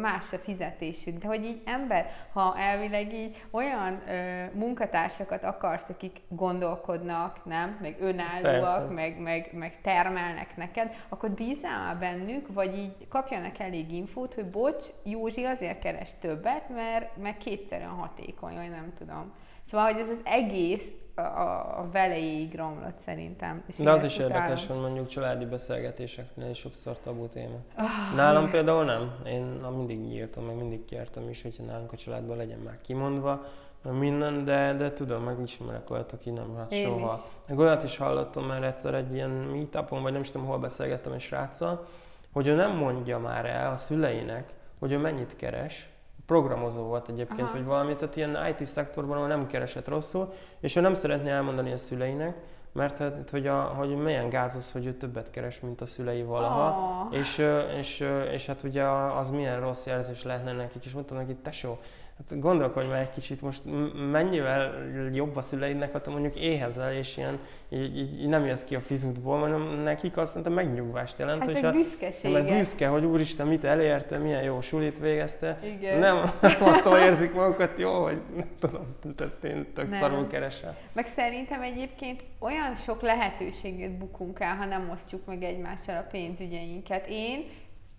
más 0.00 0.32
a 0.32 0.38
fizetésük. 0.38 1.18
De 1.18 1.26
hogy 1.26 1.44
így 1.44 1.62
ember, 1.64 2.10
ha 2.32 2.56
elvileg 2.58 3.12
így 3.12 3.46
olyan 3.50 4.02
ö, 4.08 4.44
munkatársakat 4.54 5.44
akarsz, 5.44 5.88
akik 5.88 6.20
gondolkodnak, 6.28 7.44
nem, 7.44 7.78
meg 7.80 7.96
önállóak, 8.00 8.94
meg, 8.94 9.18
meg, 9.18 9.50
meg 9.52 9.80
termelnek 9.80 10.56
neked, 10.56 10.94
akkor 11.08 11.30
bízál 11.30 11.96
bennük, 11.96 12.52
vagy 12.52 12.78
így 12.78 13.08
kapjanak 13.08 13.58
elég 13.58 13.92
infót, 13.92 14.34
hogy 14.34 14.46
bocs, 14.46 14.84
Józsi 15.02 15.44
azért 15.44 15.78
keres 15.78 16.10
többet, 16.20 16.68
mert, 16.68 17.16
mert 17.16 17.38
kétszerűen 17.38 17.88
hatékony, 17.88 18.54
vagy 18.54 18.70
nem 18.70 18.92
tudom. 18.98 19.32
Szóval, 19.66 19.92
hogy 19.92 20.00
ez 20.00 20.08
az 20.08 20.20
egész 20.24 20.92
a, 21.14 21.20
a 21.20 21.88
velejéig 21.92 22.56
romlott 22.56 22.98
szerintem. 22.98 23.62
És 23.66 23.76
De 23.76 23.90
az 23.90 24.04
is 24.04 24.16
utálom. 24.16 24.32
érdekes, 24.32 24.66
hogy 24.66 24.80
mondjuk 24.80 25.08
családi 25.08 25.44
beszélgetéseknél 25.44 26.50
is 26.50 26.58
sokszor 26.58 26.98
tabu 26.98 27.28
téma. 27.28 27.56
Oh, 27.78 28.16
Nálam 28.16 28.50
például 28.50 28.84
nem. 28.84 29.14
Én 29.26 29.42
mindig 29.76 29.98
nyíltam, 29.98 30.44
meg 30.44 30.56
mindig 30.56 30.84
kértem 30.84 31.28
is, 31.28 31.42
hogyha 31.42 31.62
nálunk 31.62 31.92
a 31.92 31.96
családban 31.96 32.36
legyen 32.36 32.58
már 32.58 32.78
kimondva, 32.82 33.44
minden, 33.90 34.44
de, 34.44 34.72
de 34.72 34.92
tudom, 34.92 35.22
meg 35.22 35.36
ismerek 35.44 35.90
olyat, 35.90 36.12
aki 36.12 36.30
nem 36.30 36.56
hát 36.56 36.72
Én 36.72 36.84
soha. 36.86 37.14
Is. 37.14 37.20
Meg 37.48 37.58
olyat 37.58 37.82
is 37.82 37.96
hallottam 37.96 38.44
már 38.44 38.62
egyszer 38.62 38.94
egy 38.94 39.14
ilyen 39.14 39.30
meetupon, 39.30 40.02
vagy 40.02 40.12
nem 40.12 40.20
is 40.20 40.30
tudom, 40.30 40.46
hol 40.46 40.58
beszélgettem 40.58 41.12
egy 41.12 41.20
sráccal, 41.20 41.86
hogy 42.32 42.46
ő 42.46 42.54
nem 42.54 42.76
mondja 42.76 43.18
már 43.18 43.46
el 43.46 43.72
a 43.72 43.76
szüleinek, 43.76 44.52
hogy 44.78 44.92
ő 44.92 44.98
mennyit 44.98 45.36
keres, 45.36 45.88
programozó 46.26 46.82
volt 46.82 47.08
egyébként, 47.08 47.40
Aha. 47.40 47.52
vagy 47.52 47.64
valami, 47.64 47.94
tehát 47.94 48.16
ilyen 48.16 48.38
IT 48.46 48.66
szektorban, 48.66 49.16
ahol 49.16 49.28
nem 49.28 49.46
keresett 49.46 49.88
rosszul, 49.88 50.32
és 50.60 50.76
ő 50.76 50.80
nem 50.80 50.94
szeretné 50.94 51.30
elmondani 51.30 51.72
a 51.72 51.76
szüleinek, 51.76 52.36
mert 52.74 52.98
hát, 52.98 53.30
hogy, 53.30 53.46
a, 53.46 53.60
hogy 53.60 53.96
milyen 53.96 54.28
gáz 54.28 54.56
az, 54.56 54.72
hogy 54.72 54.86
ő 54.86 54.94
többet 54.94 55.30
keres, 55.30 55.60
mint 55.60 55.80
a 55.80 55.86
szülei 55.86 56.22
valaha, 56.22 56.70
oh. 57.10 57.18
és, 57.18 57.42
és, 57.78 58.04
és, 58.32 58.46
hát 58.46 58.62
ugye 58.62 58.84
az 58.88 59.30
milyen 59.30 59.60
rossz 59.60 59.86
jelzés 59.86 60.22
lehetne 60.22 60.52
nekik, 60.52 60.84
és 60.84 60.92
mondtam 60.92 61.16
neki, 61.16 61.34
tesó, 61.34 61.78
Hát 62.16 62.40
gondolkodj 62.40 62.86
már 62.86 63.00
egy 63.00 63.10
kicsit, 63.10 63.42
most 63.42 63.62
mennyivel 64.10 64.72
jobb 65.12 65.36
a 65.36 65.42
szüleidnek, 65.42 65.92
ha 65.92 66.00
te 66.00 66.10
mondjuk 66.10 66.36
éhezel, 66.36 66.92
és 66.92 67.16
ilyen, 67.16 67.38
így, 67.68 67.96
így 67.96 68.28
nem 68.28 68.44
jössz 68.44 68.64
ki 68.64 68.74
a 68.74 68.80
fizutból, 68.80 69.38
hanem 69.38 69.62
nekik 69.82 70.16
azt 70.16 70.34
mondta 70.34 70.52
megnyugvást 70.52 71.18
jelent. 71.18 71.40
Hát 71.40 71.52
hogyha, 71.52 71.70
büszkesége. 71.70 72.42
Meg 72.42 72.56
büszke, 72.58 72.88
hogy 72.88 73.04
úristen, 73.04 73.46
mit 73.46 73.64
elérte, 73.64 74.18
milyen 74.18 74.42
jó 74.42 74.60
sulit 74.60 74.98
végezte. 74.98 75.58
Igen. 75.64 75.98
Nem, 75.98 76.32
nem 76.40 76.62
attól 76.62 76.98
érzik 76.98 77.34
magukat 77.34 77.78
jó, 77.78 78.02
hogy 78.02 78.20
nem 78.36 78.48
tudom, 78.58 78.96
tehát 79.16 79.44
én 79.44 79.72
tök 79.74 79.88
nem. 79.88 80.00
szarul 80.00 80.26
keresel. 80.26 80.76
Meg 80.92 81.06
szerintem 81.06 81.62
egyébként 81.62 82.22
olyan 82.38 82.74
sok 82.74 83.02
lehetőséget 83.02 83.98
bukunk 83.98 84.40
el, 84.40 84.54
ha 84.54 84.64
nem 84.64 84.90
osztjuk 84.90 85.26
meg 85.26 85.42
egymással 85.42 85.96
a 85.96 86.06
pénzügyeinket. 86.10 87.06
Én 87.08 87.44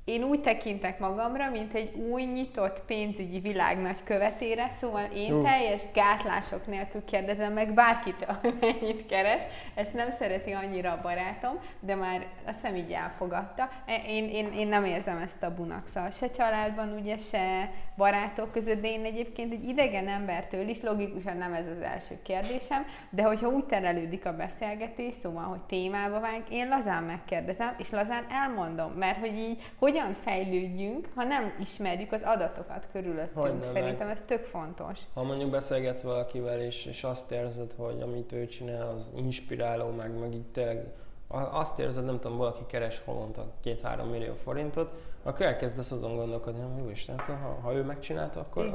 én 0.05 0.23
úgy 0.23 0.41
tekintek 0.41 0.99
magamra, 0.99 1.49
mint 1.49 1.73
egy 1.73 1.93
új 1.95 2.23
nyitott 2.23 2.81
pénzügyi 2.85 3.39
világ 3.39 3.81
nagy 3.81 4.03
követére, 4.03 4.69
szóval 4.79 5.03
én 5.15 5.33
uh. 5.33 5.43
teljes 5.43 5.81
gátlások 5.93 6.67
nélkül 6.67 7.05
kérdezem 7.05 7.53
meg 7.53 7.73
bárkit, 7.73 8.25
hogy 8.41 8.57
mennyit 8.59 9.05
keres. 9.05 9.43
Ezt 9.75 9.93
nem 9.93 10.11
szereti 10.11 10.51
annyira 10.51 10.91
a 10.91 10.99
barátom, 11.01 11.59
de 11.79 11.95
már 11.95 12.25
azt 12.45 12.55
hiszem 12.61 12.75
így 12.75 12.91
elfogadta. 12.91 13.69
E, 13.85 14.01
én, 14.07 14.29
én, 14.29 14.53
én 14.53 14.67
nem 14.67 14.85
érzem 14.85 15.17
ezt 15.17 15.43
a 15.43 15.53
bunak, 15.53 15.87
szóval 15.87 16.11
se 16.11 16.29
családban, 16.29 16.97
ugye, 16.99 17.17
se 17.17 17.71
barátok 17.97 18.51
között, 18.51 18.81
de 18.81 18.87
én 18.87 19.03
egyébként 19.03 19.53
egy 19.53 19.67
idegen 19.67 20.07
embertől 20.07 20.67
is, 20.67 20.81
logikusan 20.81 21.37
nem 21.37 21.53
ez 21.53 21.65
az 21.77 21.81
első 21.81 22.19
kérdésem, 22.23 22.85
de 23.09 23.23
hogyha 23.23 23.47
úgy 23.47 23.65
terelődik 23.65 24.25
a 24.25 24.35
beszélgetés, 24.35 25.13
szóval, 25.21 25.43
hogy 25.43 25.61
témába 25.61 26.19
vág, 26.19 26.43
én 26.49 26.67
lazán 26.67 27.03
megkérdezem, 27.03 27.75
és 27.77 27.89
lazán 27.89 28.25
elmondom, 28.29 28.91
mert 28.91 29.19
hogy 29.19 29.37
így, 29.37 29.71
hogy 29.79 29.94
hogyan 29.95 30.13
fejlődjünk, 30.13 31.09
ha 31.15 31.23
nem 31.23 31.55
ismerjük 31.59 32.11
az 32.11 32.21
adatokat 32.23 32.87
körülöttünk. 32.91 33.45
Hogyne, 33.45 33.65
Szerintem 33.65 34.07
meg. 34.07 34.15
ez 34.15 34.21
tök 34.21 34.43
fontos. 34.43 34.99
Ha 35.13 35.23
mondjuk 35.23 35.49
beszélgetsz 35.49 36.01
valakivel, 36.01 36.59
és, 36.59 36.85
és 36.85 37.03
azt 37.03 37.31
érzed, 37.31 37.73
hogy 37.77 38.01
amit 38.01 38.31
ő 38.31 38.45
csinál, 38.45 38.87
az 38.87 39.11
inspiráló, 39.15 39.89
meg, 39.89 40.19
meg 40.19 40.33
így 40.33 40.45
tényleg 40.51 40.85
azt 41.27 41.79
érzed, 41.79 42.05
nem 42.05 42.19
tudom, 42.19 42.37
valaki 42.37 42.61
keres 42.67 43.01
havonta 43.05 43.45
két-három 43.61 44.07
millió 44.07 44.33
forintot, 44.43 44.91
akkor 45.23 45.45
elkezdesz 45.45 45.91
azon 45.91 46.15
gondolkodni, 46.15 46.61
hogy 46.61 46.83
jó 46.83 46.89
Isten, 46.89 47.17
akkor 47.17 47.35
ha, 47.35 47.59
ha 47.61 47.73
ő 47.73 47.83
megcsinálta, 47.83 48.39
akkor, 48.39 48.73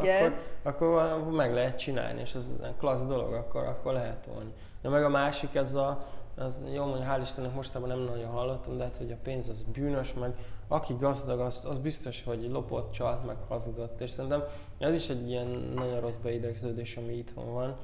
akkor, 0.63 0.99
akkor 0.99 1.33
meg 1.33 1.53
lehet 1.55 1.79
csinálni, 1.79 2.21
és 2.21 2.35
ez 2.35 2.55
klassz 2.79 3.05
dolog, 3.05 3.33
akkor, 3.33 3.63
akkor 3.63 3.93
lehet 3.93 4.29
tolni. 4.29 4.53
De 4.83 4.89
meg 4.89 5.05
a 5.05 5.09
másik, 5.09 5.55
ez 5.55 5.75
a, 5.75 6.07
az 6.37 6.63
jó, 6.75 6.85
hogy 6.85 7.01
hál' 7.01 7.21
Istennek 7.23 7.55
mostában 7.55 7.89
nem 7.89 7.99
nagyon 7.99 8.31
hallottam, 8.31 8.77
de 8.77 8.83
hát, 8.83 8.97
hogy 8.97 9.13
a 9.13 9.17
pénz 9.23 9.49
az 9.49 9.63
bűnös, 9.63 10.15
meg 10.15 10.35
aki 10.73 10.95
gazdag, 10.99 11.41
az, 11.41 11.65
az 11.65 11.79
biztos, 11.79 12.23
hogy 12.25 12.49
lopott, 12.51 12.93
csalt, 12.93 13.27
meg 13.27 13.37
hazudott. 13.49 14.01
És 14.01 14.11
szerintem 14.11 14.43
ez 14.79 14.95
is 14.95 15.09
egy 15.09 15.29
ilyen 15.29 15.47
nagyon 15.75 16.01
rossz 16.01 16.17
beidegződés, 16.17 16.97
ami 16.97 17.13
itthon 17.13 17.53
van. 17.53 17.77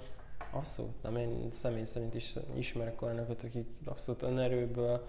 Abszolút 0.53 1.03
nem, 1.03 1.17
én 1.17 1.49
személy 1.51 1.85
szerint 1.85 2.15
is 2.15 2.35
ismerek 2.57 3.03
olyanokat, 3.03 3.43
akik 3.43 3.67
abszolút 3.85 4.23
önerőből 4.23 5.07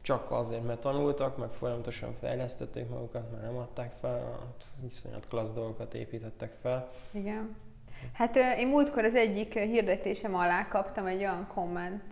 csak 0.00 0.30
azért, 0.30 0.64
mert 0.64 0.80
tanultak, 0.80 1.36
meg 1.36 1.52
folyamatosan 1.52 2.14
fejlesztették 2.20 2.88
magukat, 2.88 3.30
mert 3.30 3.42
nem 3.42 3.56
adták 3.56 3.92
fel, 4.00 4.38
iszonyat 4.88 5.28
klassz 5.28 5.52
dolgokat 5.52 5.94
építettek 5.94 6.52
fel. 6.62 6.90
Igen. 7.10 7.56
Hát 8.12 8.36
én 8.58 8.68
múltkor 8.68 9.04
az 9.04 9.14
egyik 9.14 9.52
hirdetésem 9.58 10.34
alá 10.34 10.68
kaptam 10.68 11.06
egy 11.06 11.18
olyan 11.18 11.46
komment 11.54 12.02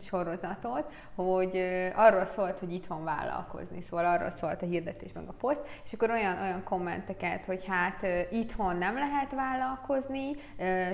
sorozatot, 0.00 0.92
hogy 1.24 1.64
arról 1.94 2.24
szólt, 2.24 2.58
hogy 2.58 2.72
itthon 2.72 3.04
vállalkozni, 3.04 3.80
szóval 3.80 4.04
arról 4.04 4.30
szólt 4.30 4.62
a 4.62 4.66
hirdetés 4.66 5.12
meg 5.12 5.24
a 5.28 5.34
poszt, 5.40 5.62
és 5.84 5.92
akkor 5.92 6.10
olyan, 6.10 6.40
olyan 6.42 6.64
kommenteket, 6.64 7.44
hogy 7.44 7.64
hát 7.66 8.06
itthon 8.30 8.76
nem 8.76 8.94
lehet 8.94 9.34
vállalkozni, 9.34 10.30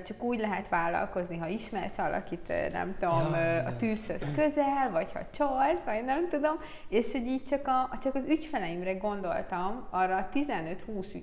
csak 0.05 0.23
úgy 0.23 0.39
lehet 0.39 0.69
vállalkozni, 0.69 1.39
ha 1.39 1.47
ismersz 1.47 1.97
valakit, 1.97 2.53
nem 2.73 2.97
tudom, 2.99 3.35
ja, 3.35 3.65
a 3.67 3.77
tűzhöz 3.77 4.31
közel, 4.35 4.91
vagy 4.93 5.13
ha 5.13 5.21
csalsz, 5.31 5.85
vagy 5.85 6.05
nem 6.05 6.29
tudom, 6.29 6.55
és 6.89 7.13
hogy 7.13 7.27
így 7.27 7.45
csak, 7.45 7.67
a, 7.67 7.99
csak 7.99 8.15
az 8.15 8.25
ügyfeleimre 8.25 8.95
gondoltam, 8.95 9.87
arra 9.91 10.17
a 10.17 10.29
15-20 10.35 11.23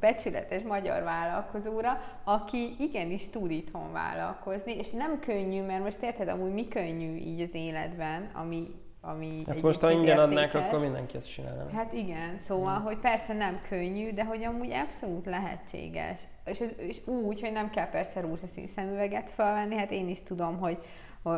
becsületes 0.00 0.62
magyar 0.62 1.02
vállalkozóra, 1.02 2.00
aki 2.24 2.76
igenis 2.78 3.30
tud 3.30 3.50
itthon 3.50 3.92
vállalkozni, 3.92 4.76
és 4.76 4.90
nem 4.90 5.20
könnyű, 5.20 5.62
mert 5.62 5.82
most 5.82 6.02
érted, 6.02 6.28
amúgy 6.28 6.52
mi 6.52 6.68
könnyű 6.68 7.16
így 7.16 7.40
az 7.40 7.54
életben, 7.54 7.95
ami 8.32 8.74
ami 9.06 9.42
Hát 9.46 9.62
most, 9.62 9.80
ha 9.80 9.90
ingyen 9.90 10.18
adnák, 10.18 10.54
akkor 10.54 10.80
mindenki 10.80 11.16
ezt 11.16 11.30
csinálna. 11.30 11.66
Hát 11.74 11.92
igen, 11.92 12.38
szóval, 12.38 12.74
hmm. 12.74 12.84
hogy 12.84 12.98
persze 12.98 13.32
nem 13.32 13.60
könnyű, 13.68 14.12
de 14.12 14.24
hogy 14.24 14.44
amúgy 14.44 14.72
abszolút 14.72 15.26
lehetséges. 15.26 16.20
És, 16.44 16.60
ez, 16.60 16.68
és 16.76 17.06
úgy, 17.06 17.40
hogy 17.40 17.52
nem 17.52 17.70
kell 17.70 17.88
persze 17.88 18.20
rózsaszín 18.20 18.66
szemüveget 18.66 19.30
felvenni, 19.30 19.76
hát 19.76 19.90
én 19.90 20.08
is 20.08 20.22
tudom, 20.22 20.58
hogy 20.58 20.78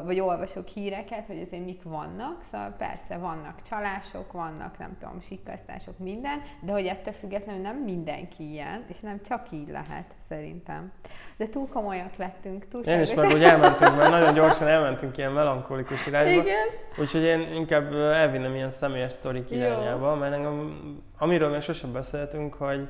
vagy 0.04 0.20
olvasok 0.20 0.68
híreket, 0.68 1.26
hogy 1.26 1.40
azért 1.40 1.64
mik 1.64 1.82
vannak, 1.82 2.44
szóval 2.44 2.74
persze 2.78 3.16
vannak 3.16 3.62
csalások, 3.62 4.32
vannak 4.32 4.78
nem 4.78 4.96
tudom, 5.00 5.20
sikkasztások, 5.20 5.98
minden, 5.98 6.42
de 6.60 6.72
hogy 6.72 6.86
ettől 6.86 7.12
függetlenül 7.12 7.62
nem 7.62 7.76
mindenki 7.76 8.50
ilyen, 8.50 8.84
és 8.88 9.00
nem 9.00 9.20
csak 9.22 9.46
így 9.50 9.68
lehet 9.68 10.14
szerintem. 10.18 10.92
De 11.36 11.46
túl 11.46 11.68
komolyak 11.68 12.16
lettünk, 12.16 12.68
túl 12.68 12.82
Én 12.82 13.00
is 13.00 13.14
meg 13.14 13.30
úgy 13.30 13.42
elmentünk, 13.42 13.96
mert 13.96 14.10
nagyon 14.10 14.34
gyorsan 14.34 14.68
elmentünk 14.68 15.16
ilyen 15.16 15.32
melankolikus 15.32 16.06
irányba. 16.06 16.42
Igen. 16.42 16.66
Úgyhogy 16.98 17.22
én 17.22 17.40
inkább 17.54 17.92
elvinnem 17.92 18.54
ilyen 18.54 18.70
személyes 18.70 19.12
sztorik 19.12 19.50
irányába, 19.50 20.14
mert 20.14 20.34
engem, 20.34 20.78
amiről 21.18 21.50
még 21.50 21.60
sosem 21.60 21.92
beszéltünk, 21.92 22.54
hogy, 22.54 22.88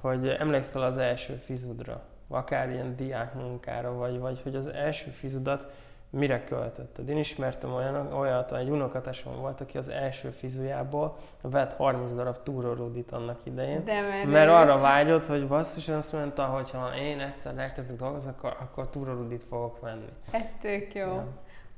hogy 0.00 0.28
emlékszel 0.28 0.82
az 0.82 0.98
első 0.98 1.34
fizudra, 1.34 2.02
akár 2.28 2.70
ilyen 2.70 2.96
diák 2.96 3.34
munkára, 3.34 3.92
vagy, 3.92 4.18
vagy 4.18 4.40
hogy 4.42 4.54
az 4.54 4.66
első 4.66 5.10
fizudat 5.10 5.72
mire 6.14 6.44
költötted. 6.44 7.08
Én 7.08 7.16
ismertem 7.16 7.72
olyan, 7.72 8.12
olyat, 8.12 8.52
egy 8.52 8.68
unokatásom 8.68 9.36
volt, 9.40 9.60
aki 9.60 9.78
az 9.78 9.88
első 9.88 10.30
fizujából 10.30 11.16
vett 11.40 11.76
30 11.76 12.10
darab 12.10 12.42
túrórudit 12.42 13.12
annak 13.12 13.40
idején, 13.44 13.84
De 13.84 14.00
mert, 14.00 14.26
mert 14.26 14.50
arra 14.50 14.78
vágyott, 14.78 15.26
hogy 15.26 15.46
basszus, 15.46 15.88
azt 15.88 16.12
mondta, 16.12 16.44
hogy 16.44 16.70
ha 16.70 16.96
én 16.96 17.20
egyszer 17.20 17.58
elkezdek 17.58 17.96
dolgozni, 17.96 18.30
akkor, 18.30 18.56
akkor 18.60 18.88
túrórudit 18.88 19.44
fogok 19.44 19.80
venni. 19.80 20.08
Ez 20.30 20.46
tök 20.60 20.94
jó. 20.94 21.06
Ja. 21.06 21.26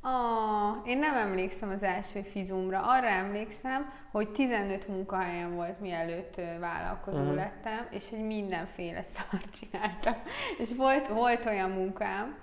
Ah, 0.08 0.76
én 0.84 0.98
nem 0.98 1.16
emlékszem 1.16 1.70
az 1.70 1.82
első 1.82 2.22
fizumra. 2.22 2.82
Arra 2.82 3.06
emlékszem, 3.06 3.92
hogy 4.10 4.28
15 4.28 4.88
munkahelyen 4.88 5.54
volt, 5.54 5.80
mielőtt 5.80 6.34
vállalkozó 6.60 7.20
uh-huh. 7.20 7.34
lettem, 7.34 7.86
és 7.90 8.10
hogy 8.10 8.26
mindenféle 8.26 9.02
szart 9.14 9.48
csináltam. 9.50 10.14
És 10.58 10.74
volt, 10.76 11.08
volt 11.08 11.46
olyan 11.46 11.70
munkám, 11.70 12.36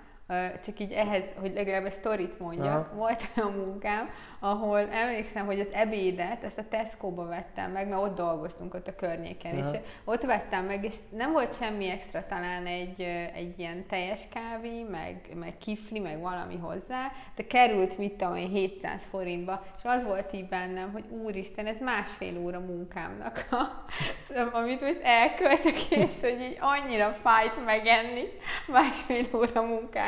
csak 0.64 0.80
így 0.80 0.92
ehhez, 0.92 1.24
hogy 1.40 1.52
legalább 1.54 1.84
egy 1.84 1.92
sztorit 1.92 2.38
mondjak, 2.38 2.86
Aha. 2.86 2.96
volt 2.96 3.22
olyan 3.36 3.52
munkám, 3.52 4.10
ahol 4.40 4.78
emlékszem, 4.78 5.46
hogy 5.46 5.60
az 5.60 5.68
ebédet, 5.72 6.44
ezt 6.44 6.58
a 6.58 6.68
Tesco-ba 6.68 7.26
vettem 7.26 7.70
meg, 7.70 7.88
mert 7.88 8.02
ott 8.02 8.16
dolgoztunk 8.16 8.74
ott 8.74 8.88
a 8.88 8.94
környéken, 8.94 9.58
Aha. 9.58 9.70
és 9.70 9.78
ott 10.04 10.22
vettem 10.22 10.64
meg, 10.64 10.84
és 10.84 10.94
nem 11.10 11.32
volt 11.32 11.56
semmi 11.56 11.90
extra, 11.90 12.26
talán 12.26 12.66
egy, 12.66 13.00
egy 13.34 13.58
ilyen 13.58 13.86
teljes 13.86 14.20
kávé, 14.34 14.82
meg, 14.82 15.30
meg 15.34 15.58
kifli, 15.58 15.98
meg 15.98 16.20
valami 16.20 16.56
hozzá, 16.56 17.12
de 17.36 17.46
került, 17.46 17.98
mit 17.98 18.12
tudom 18.12 18.36
én, 18.36 18.48
700 18.48 19.02
forintba, 19.10 19.64
és 19.76 19.82
az 19.84 20.04
volt 20.04 20.32
így 20.32 20.48
bennem, 20.48 20.92
hogy 20.92 21.04
úristen, 21.08 21.66
ez 21.66 21.80
másfél 21.80 22.38
óra 22.38 22.60
munkámnak, 22.60 23.48
a, 23.50 23.84
amit 24.58 24.80
most 24.80 25.00
elköltök, 25.02 25.90
és 25.90 26.20
hogy 26.20 26.40
így 26.40 26.58
annyira 26.60 27.10
fájt 27.12 27.64
megenni 27.64 28.24
másfél 28.66 29.26
óra 29.34 29.62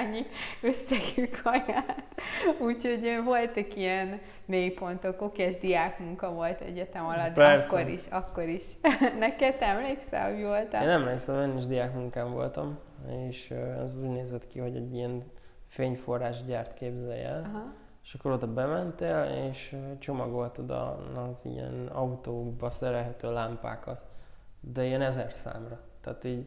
munkányi 0.07 0.27
összegű 0.63 1.29
kaját. 1.43 2.05
Úgyhogy 2.61 3.21
voltak 3.25 3.77
ilyen 3.77 4.21
mélypontok. 4.45 5.23
Oké, 5.23 5.43
ez 5.43 5.55
diákmunka 5.55 6.33
volt 6.33 6.61
egyetem 6.61 7.05
alatt, 7.05 7.33
Persze. 7.33 7.69
akkor 7.77 7.89
is, 7.89 8.07
akkor 8.07 8.49
is. 8.49 8.65
Neked 9.19 9.57
emlékszel, 9.61 10.33
hogy 10.33 10.43
voltál? 10.43 10.83
Én 10.83 10.89
emlékszem, 10.89 11.51
én 11.51 11.57
is 11.57 11.67
diákmunkám 11.67 12.33
voltam, 12.33 12.79
és 13.29 13.51
ez 13.85 13.99
úgy 13.99 14.09
nézett 14.09 14.47
ki, 14.47 14.59
hogy 14.59 14.77
egy 14.77 14.95
ilyen 14.95 15.25
fényforrás 15.67 16.45
gyárt 16.45 16.75
képzelj 16.75 17.23
el. 17.23 17.51
Aha. 17.53 17.73
És 18.03 18.15
akkor 18.15 18.33
oda 18.33 18.53
bementél, 18.53 19.49
és 19.51 19.77
csomagoltad 19.99 20.71
az 20.71 21.45
ilyen 21.45 21.87
autókba 21.93 22.71
szerelhető 22.71 23.33
lámpákat, 23.33 24.01
de 24.61 24.85
ilyen 24.85 25.03
ezer 25.03 25.33
számra. 25.33 25.81
Tehát 26.01 26.25
így, 26.25 26.47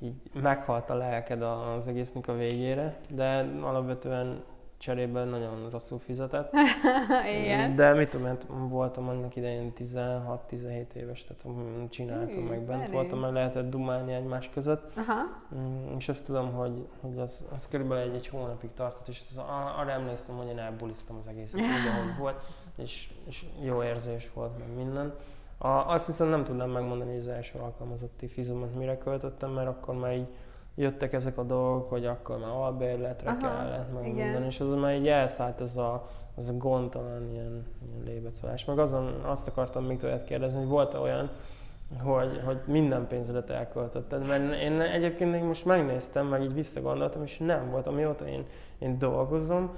így 0.00 0.14
meghalt 0.32 0.90
a 0.90 0.94
lelked 0.94 1.42
az 1.42 1.88
egésznek 1.88 2.28
a 2.28 2.34
végére, 2.34 2.96
de 3.08 3.50
alapvetően 3.62 4.42
cserében 4.80 5.28
nagyon 5.28 5.70
rosszul 5.70 5.98
fizetett. 5.98 6.52
Igen. 7.40 7.76
De 7.76 7.94
mit 7.94 8.08
tudom, 8.08 8.26
mert 8.26 8.46
voltam 8.68 9.08
annak 9.08 9.36
idején 9.36 9.72
16-17 9.78 10.92
éves, 10.92 11.24
tehát 11.24 11.56
csináltam, 11.88 12.42
Hű, 12.42 12.48
meg 12.48 12.62
bent 12.62 12.80
elég. 12.80 12.92
voltam, 12.92 13.18
meg 13.18 13.32
lehetett 13.32 13.70
dumálni 13.70 14.12
egymás 14.12 14.50
között. 14.54 14.92
Aha. 14.96 15.22
Mm, 15.54 15.96
és 15.96 16.08
azt 16.08 16.24
tudom, 16.24 16.52
hogy, 16.52 16.86
hogy 17.00 17.18
az, 17.18 17.44
az 17.56 17.68
körülbelül 17.68 18.10
egy, 18.10 18.14
egy 18.14 18.28
hónapig 18.28 18.70
tartott, 18.74 19.08
és 19.08 19.22
az, 19.30 19.42
arra 19.78 19.90
emlékszem, 19.90 20.36
hogy 20.36 20.48
én 20.48 20.58
elbuliztam 20.58 21.16
az 21.16 21.26
egészet, 21.26 21.60
úgy, 21.80 21.86
ahogy 21.88 22.16
volt, 22.18 22.44
és, 22.76 23.10
és 23.24 23.44
jó 23.62 23.82
érzés 23.82 24.30
volt, 24.34 24.58
meg 24.58 24.74
minden. 24.76 25.14
A, 25.62 25.68
azt 25.68 26.06
hiszem 26.06 26.28
nem 26.28 26.44
tudnám 26.44 26.70
megmondani, 26.70 27.10
hogy 27.10 27.20
az 27.20 27.28
első 27.28 27.58
alkalmazotti 27.58 28.26
fizumot 28.26 28.74
mire 28.74 28.98
költöttem, 28.98 29.50
mert 29.50 29.68
akkor 29.68 29.94
már 29.94 30.14
így 30.14 30.26
jöttek 30.74 31.12
ezek 31.12 31.38
a 31.38 31.42
dolgok, 31.42 31.88
hogy 31.88 32.06
akkor 32.06 32.38
már 32.38 32.50
albérletre 32.50 33.30
Aha, 33.30 33.38
kellett, 33.38 33.92
meg 33.92 34.06
igen. 34.06 34.24
minden, 34.24 34.44
és 34.44 34.60
az 34.60 34.72
már 34.72 34.94
így 34.94 35.08
elszállt 35.08 35.60
ez 35.60 35.76
a, 35.76 36.08
az 36.34 36.48
a 36.48 36.52
gondtalan 36.52 37.30
ilyen, 37.32 37.66
ilyen 37.82 38.02
lébecolás. 38.04 38.64
Meg 38.64 38.78
azon 38.78 39.20
azt 39.22 39.48
akartam 39.48 39.84
még 39.84 39.98
tőled 39.98 40.24
kérdezni, 40.24 40.58
hogy 40.58 40.68
volt 40.68 40.94
olyan, 40.94 41.30
hogy, 42.02 42.40
hogy 42.44 42.60
minden 42.64 43.06
pénzedet 43.06 43.50
elköltötted, 43.50 44.26
mert 44.26 44.60
én 44.60 44.80
egyébként 44.80 45.46
most 45.46 45.64
megnéztem, 45.64 46.26
meg 46.26 46.42
így 46.42 46.54
visszagondoltam, 46.54 47.22
és 47.22 47.38
nem 47.38 47.70
volt, 47.70 47.86
amióta 47.86 48.26
én, 48.26 48.44
én 48.78 48.98
dolgozom, 48.98 49.70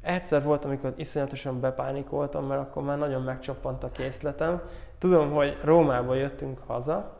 Egyszer 0.00 0.42
volt, 0.42 0.64
amikor 0.64 0.92
iszonyatosan 0.96 1.60
bepánikoltam, 1.60 2.46
mert 2.46 2.60
akkor 2.60 2.82
már 2.82 2.98
nagyon 2.98 3.22
megcsappant 3.22 3.84
a 3.84 3.90
készletem. 3.90 4.62
Tudom, 4.98 5.30
hogy 5.30 5.58
Rómába 5.64 6.14
jöttünk 6.14 6.58
haza, 6.66 7.16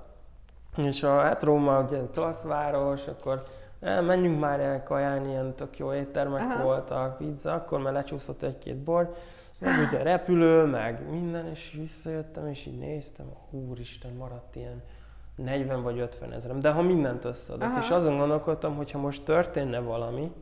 és 0.76 1.02
a, 1.02 1.20
hát 1.20 1.42
Róma 1.42 1.82
ugye 1.82 2.00
klassz 2.12 2.42
város, 2.42 3.06
akkor 3.06 3.44
el, 3.80 4.02
menjünk 4.02 4.40
már 4.40 4.61
el 4.61 4.82
kajálni, 4.82 5.28
ilyen 5.28 5.54
tök 5.54 5.78
jó 5.78 5.92
éttermek 5.92 6.40
Aha. 6.40 6.62
voltak, 6.62 7.16
pizza, 7.16 7.52
akkor 7.52 7.80
már 7.80 7.92
lecsúszott 7.92 8.42
egy-két 8.42 8.76
bor, 8.76 9.14
meg 9.58 9.73
ugye 9.88 10.02
repülő, 10.02 10.64
meg 10.64 11.10
minden, 11.10 11.47
és 11.47 11.75
visszajöttem, 11.78 12.47
és 12.47 12.67
így 12.67 12.78
néztem, 12.78 13.26
úristen, 13.50 14.12
maradt 14.12 14.56
ilyen 14.56 14.82
40 15.34 15.82
vagy 15.82 15.99
50 15.99 16.32
ezerem, 16.32 16.60
de 16.60 16.71
ha 16.71 16.82
mindent 16.82 17.25
összeadok, 17.25 17.69
Aha. 17.69 17.80
és 17.80 17.91
azon 17.91 18.19
gondolkodtam, 18.19 18.76
hogy 18.76 18.91
ha 18.91 18.99
most 18.99 19.25
történne 19.25 19.78
valami, 19.78 20.32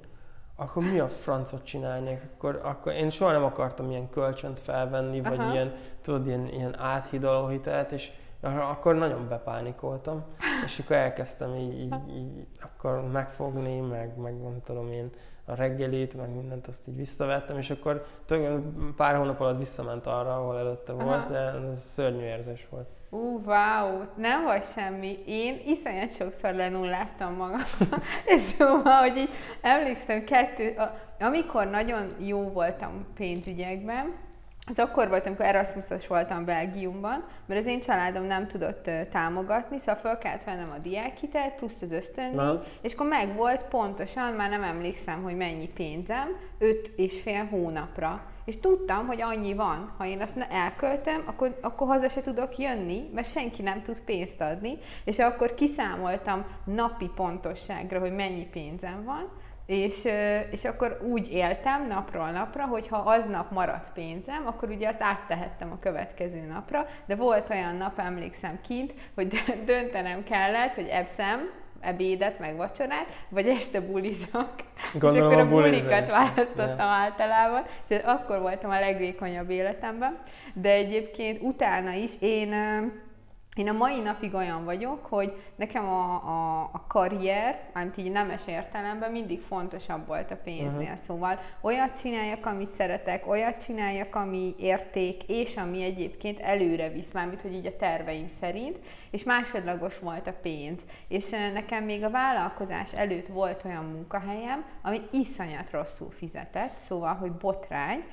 akkor 0.56 0.82
mi 0.82 0.98
a 0.98 1.08
francot 1.08 1.64
csinálnék? 1.64 2.20
Akkor, 2.34 2.60
akkor 2.64 2.92
én 2.92 3.10
soha 3.10 3.32
nem 3.32 3.44
akartam 3.44 3.90
ilyen 3.90 4.10
kölcsönt 4.10 4.60
felvenni, 4.60 5.20
vagy 5.20 5.38
Aha. 5.38 5.52
ilyen, 5.52 5.74
tudod, 6.02 6.26
ilyen, 6.26 6.48
ilyen 6.48 6.78
áthidaló 6.78 7.46
hitelt, 7.46 7.92
és 7.92 8.10
akkor 8.40 8.94
nagyon 8.94 9.28
bepánikoltam, 9.28 10.24
és 10.64 10.78
akkor 10.78 10.96
elkezdtem 10.96 11.54
így, 11.54 11.80
így, 11.80 12.16
így 12.16 12.46
akkor 12.62 13.10
megfogni, 13.10 13.80
meg, 13.80 14.16
meg 14.16 14.40
nem 14.40 14.60
tudom 14.64 14.92
én, 14.92 15.10
a 15.44 15.54
reggelit, 15.54 16.16
meg 16.16 16.34
mindent 16.34 16.66
azt 16.66 16.88
így 16.88 16.96
visszavettem, 16.96 17.58
és 17.58 17.70
akkor 17.70 18.04
pár 18.96 19.16
hónap 19.16 19.40
alatt 19.40 19.58
visszament 19.58 20.06
arra, 20.06 20.36
ahol 20.36 20.58
előtte 20.58 20.92
Aha. 20.92 21.04
volt, 21.04 21.28
de 21.30 21.38
ez 21.38 21.84
szörnyű 21.84 22.22
érzés 22.22 22.66
volt. 22.70 22.88
Ú, 23.10 23.18
uh, 23.18 23.44
wow, 23.44 24.02
nem 24.16 24.44
vagy 24.44 24.64
semmi. 24.64 25.18
Én 25.26 25.60
iszonyat 25.66 26.14
sokszor 26.14 26.54
lenulláztam 26.54 27.34
magam. 27.34 27.60
szóval, 28.58 29.00
hogy 29.00 29.16
így 29.16 29.30
emlékszem, 29.60 30.24
kettő, 30.24 30.74
amikor 31.20 31.70
nagyon 31.70 32.14
jó 32.18 32.40
voltam 32.40 33.06
pénzügyekben, 33.14 34.14
az 34.68 34.78
akkor 34.78 35.08
volt, 35.08 35.26
amikor 35.26 35.44
Erasmusos 35.44 36.06
voltam 36.06 36.44
Belgiumban, 36.44 37.24
mert 37.46 37.60
az 37.60 37.66
én 37.66 37.80
családom 37.80 38.24
nem 38.24 38.46
tudott 38.46 38.86
uh, 38.86 39.08
támogatni, 39.08 39.78
szóval 39.78 39.94
fel 39.94 40.18
kellett 40.18 40.44
vennem 40.44 40.70
a 40.70 40.78
diákhitelt, 40.78 41.54
plusz 41.54 41.82
az 41.82 41.92
ösztöndíj, 41.92 42.58
és 42.82 42.92
akkor 42.92 43.06
meg 43.06 43.34
volt 43.34 43.64
pontosan, 43.64 44.32
már 44.32 44.50
nem 44.50 44.62
emlékszem, 44.62 45.22
hogy 45.22 45.36
mennyi 45.36 45.68
pénzem, 45.68 46.36
öt 46.58 46.92
és 46.96 47.20
fél 47.20 47.44
hónapra. 47.44 48.34
És 48.46 48.60
tudtam, 48.60 49.06
hogy 49.06 49.20
annyi 49.20 49.54
van, 49.54 49.92
ha 49.98 50.06
én 50.06 50.20
azt 50.20 50.46
elköltöm, 50.50 51.22
akkor, 51.26 51.58
akkor 51.60 51.86
haza 51.86 52.08
se 52.08 52.20
tudok 52.20 52.58
jönni, 52.58 53.10
mert 53.14 53.30
senki 53.30 53.62
nem 53.62 53.82
tud 53.82 54.00
pénzt 54.00 54.40
adni, 54.40 54.78
és 55.04 55.18
akkor 55.18 55.54
kiszámoltam 55.54 56.44
napi 56.64 57.10
pontosságra, 57.14 58.00
hogy 58.00 58.14
mennyi 58.14 58.46
pénzem 58.46 59.04
van, 59.04 59.28
és, 59.66 60.04
és 60.50 60.64
akkor 60.64 61.00
úgy 61.10 61.32
éltem 61.32 61.86
napról 61.86 62.30
napra, 62.30 62.64
hogy 62.64 62.88
ha 62.88 62.96
aznap 62.96 63.50
maradt 63.50 63.92
pénzem, 63.92 64.46
akkor 64.46 64.68
ugye 64.68 64.88
azt 64.88 65.02
áttehettem 65.02 65.72
a 65.72 65.78
következő 65.78 66.40
napra, 66.40 66.86
de 67.06 67.14
volt 67.14 67.50
olyan 67.50 67.74
nap, 67.74 67.98
emlékszem 67.98 68.60
kint, 68.60 68.94
hogy 69.14 69.34
döntenem 69.64 70.24
kellett, 70.24 70.74
hogy 70.74 70.88
ebszem, 70.88 71.50
ebédet, 71.80 72.38
meg 72.38 72.56
vacsorát, 72.56 73.12
vagy 73.28 73.48
este 73.48 73.80
bulizok. 73.80 74.50
Gondolom 74.92 75.30
és 75.30 75.36
akkor 75.36 75.46
a, 75.46 75.48
bulikat 75.48 76.08
választottam 76.08 76.76
yeah. 76.76 77.00
általában, 77.02 77.62
és 77.88 77.96
akkor 78.04 78.40
voltam 78.40 78.70
a 78.70 78.80
legvékonyabb 78.80 79.50
életemben. 79.50 80.16
De 80.54 80.70
egyébként 80.70 81.42
utána 81.42 81.92
is 81.92 82.12
én 82.20 82.54
én 83.56 83.68
a 83.68 83.72
mai 83.72 84.00
napig 84.00 84.34
olyan 84.34 84.64
vagyok, 84.64 85.06
hogy 85.06 85.32
nekem 85.56 85.88
a, 85.88 86.12
a, 86.14 86.60
a 86.72 86.84
karrier, 86.88 87.60
amit 87.74 87.96
így 87.96 88.10
nemes 88.10 88.42
értelemben 88.46 89.10
mindig 89.10 89.40
fontosabb 89.40 90.06
volt 90.06 90.30
a 90.30 90.36
pénznél. 90.44 90.80
Uh-huh. 90.80 90.96
Szóval 90.96 91.38
olyat 91.60 92.00
csináljak, 92.00 92.46
amit 92.46 92.68
szeretek, 92.68 93.28
olyat 93.28 93.64
csináljak, 93.64 94.14
ami 94.14 94.54
érték, 94.58 95.22
és 95.26 95.56
ami 95.56 95.82
egyébként 95.82 96.40
előre 96.40 96.88
visz, 96.88 97.12
mármint, 97.12 97.40
hogy 97.40 97.54
így 97.54 97.66
a 97.66 97.76
terveim 97.76 98.28
szerint, 98.40 98.78
és 99.10 99.22
másodlagos 99.24 99.98
volt 99.98 100.26
a 100.26 100.34
pénz. 100.42 100.80
És 101.08 101.30
nekem 101.52 101.84
még 101.84 102.04
a 102.04 102.10
vállalkozás 102.10 102.94
előtt 102.94 103.26
volt 103.26 103.64
olyan 103.64 103.84
munkahelyem, 103.84 104.64
ami 104.82 105.00
iszonyat 105.10 105.70
rosszul 105.70 106.10
fizetett, 106.10 106.76
szóval, 106.76 107.14
hogy 107.14 107.32
botrány. 107.32 108.04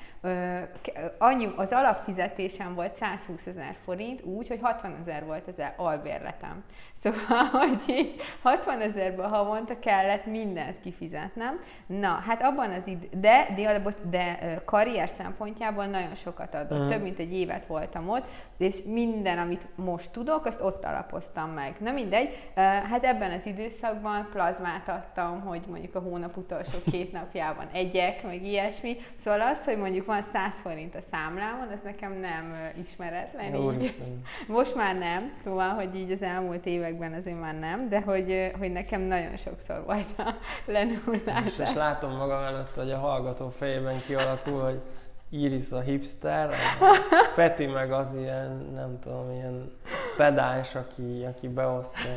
Annyi, 1.18 1.48
az 1.56 1.72
alapfizetésem 1.72 2.74
volt 2.74 2.94
120 2.94 3.46
ezer 3.46 3.76
forint, 3.84 4.22
úgy, 4.22 4.48
hogy 4.48 4.60
60 4.62 4.96
ezer 5.00 5.24
volt 5.24 5.48
az 5.48 5.62
albérletem. 5.76 6.62
Szóval, 7.04 7.44
hogy 7.44 7.82
így 7.86 8.20
60 8.42 8.80
ezerből 8.80 9.26
havonta 9.26 9.78
kellett 9.78 10.26
mindent 10.26 10.80
kifizetnem. 10.80 11.60
Na, 11.86 12.08
hát 12.08 12.42
abban 12.42 12.70
az 12.70 12.86
idő, 12.86 13.08
de, 13.20 13.48
de, 13.56 13.82
de 14.10 14.62
karrier 14.64 15.08
szempontjából 15.08 15.86
nagyon 15.86 16.14
sokat 16.14 16.54
adott. 16.54 16.70
Uh-huh. 16.70 16.90
Több 16.90 17.02
mint 17.02 17.18
egy 17.18 17.32
évet 17.32 17.66
voltam 17.66 18.08
ott, 18.08 18.26
és 18.58 18.82
minden, 18.82 19.38
amit 19.38 19.66
most 19.74 20.10
tudok, 20.10 20.44
azt 20.44 20.60
ott 20.60 20.83
alapoztam 20.84 21.50
meg. 21.50 21.76
Na 21.80 21.92
mindegy, 21.92 22.50
hát 22.90 23.04
ebben 23.04 23.30
az 23.30 23.46
időszakban 23.46 24.28
plazmát 24.32 24.88
adtam, 24.88 25.40
hogy 25.40 25.62
mondjuk 25.68 25.94
a 25.94 26.00
hónap 26.00 26.36
utolsó 26.36 26.78
két 26.90 27.12
napjában 27.12 27.66
egyek, 27.72 28.22
meg 28.22 28.44
ilyesmi. 28.44 28.96
Szóval 29.20 29.40
az, 29.40 29.64
hogy 29.64 29.78
mondjuk 29.78 30.06
van 30.06 30.22
100 30.22 30.60
forint 30.62 30.94
a 30.94 31.00
számlámon, 31.10 31.68
az 31.68 31.80
nekem 31.84 32.12
nem 32.12 32.54
ismeretlen. 32.80 33.54
Jó, 33.54 33.72
így. 33.72 33.96
Most 34.46 34.74
már 34.74 34.98
nem, 34.98 35.14
nem, 35.14 35.32
szóval, 35.44 35.68
hogy 35.68 35.94
így 35.94 36.10
az 36.10 36.22
elmúlt 36.22 36.66
években 36.66 37.12
azért 37.12 37.40
már 37.40 37.58
nem, 37.58 37.88
de 37.88 38.00
hogy, 38.00 38.52
hogy 38.58 38.72
nekem 38.72 39.00
nagyon 39.00 39.36
sokszor 39.36 39.82
volt 39.84 40.18
a 40.18 40.34
lenullázás. 40.72 41.58
És, 41.58 41.58
és 41.58 41.74
látom 41.74 42.16
magam 42.16 42.42
előtt, 42.42 42.74
hogy 42.74 42.90
a 42.90 42.98
hallgató 42.98 43.48
fejében 43.48 44.02
kialakul, 44.06 44.62
hogy 44.62 44.80
Iris 45.28 45.70
a 45.72 45.80
hipster, 45.80 46.50
a 46.50 46.54
Peti 47.36 47.66
meg 47.66 47.92
az 47.92 48.14
ilyen, 48.14 48.70
nem 48.74 48.98
tudom, 48.98 49.30
ilyen 49.30 49.72
pedáns, 50.16 50.74
aki, 50.74 51.24
aki 51.28 51.48
beosztja. 51.48 52.10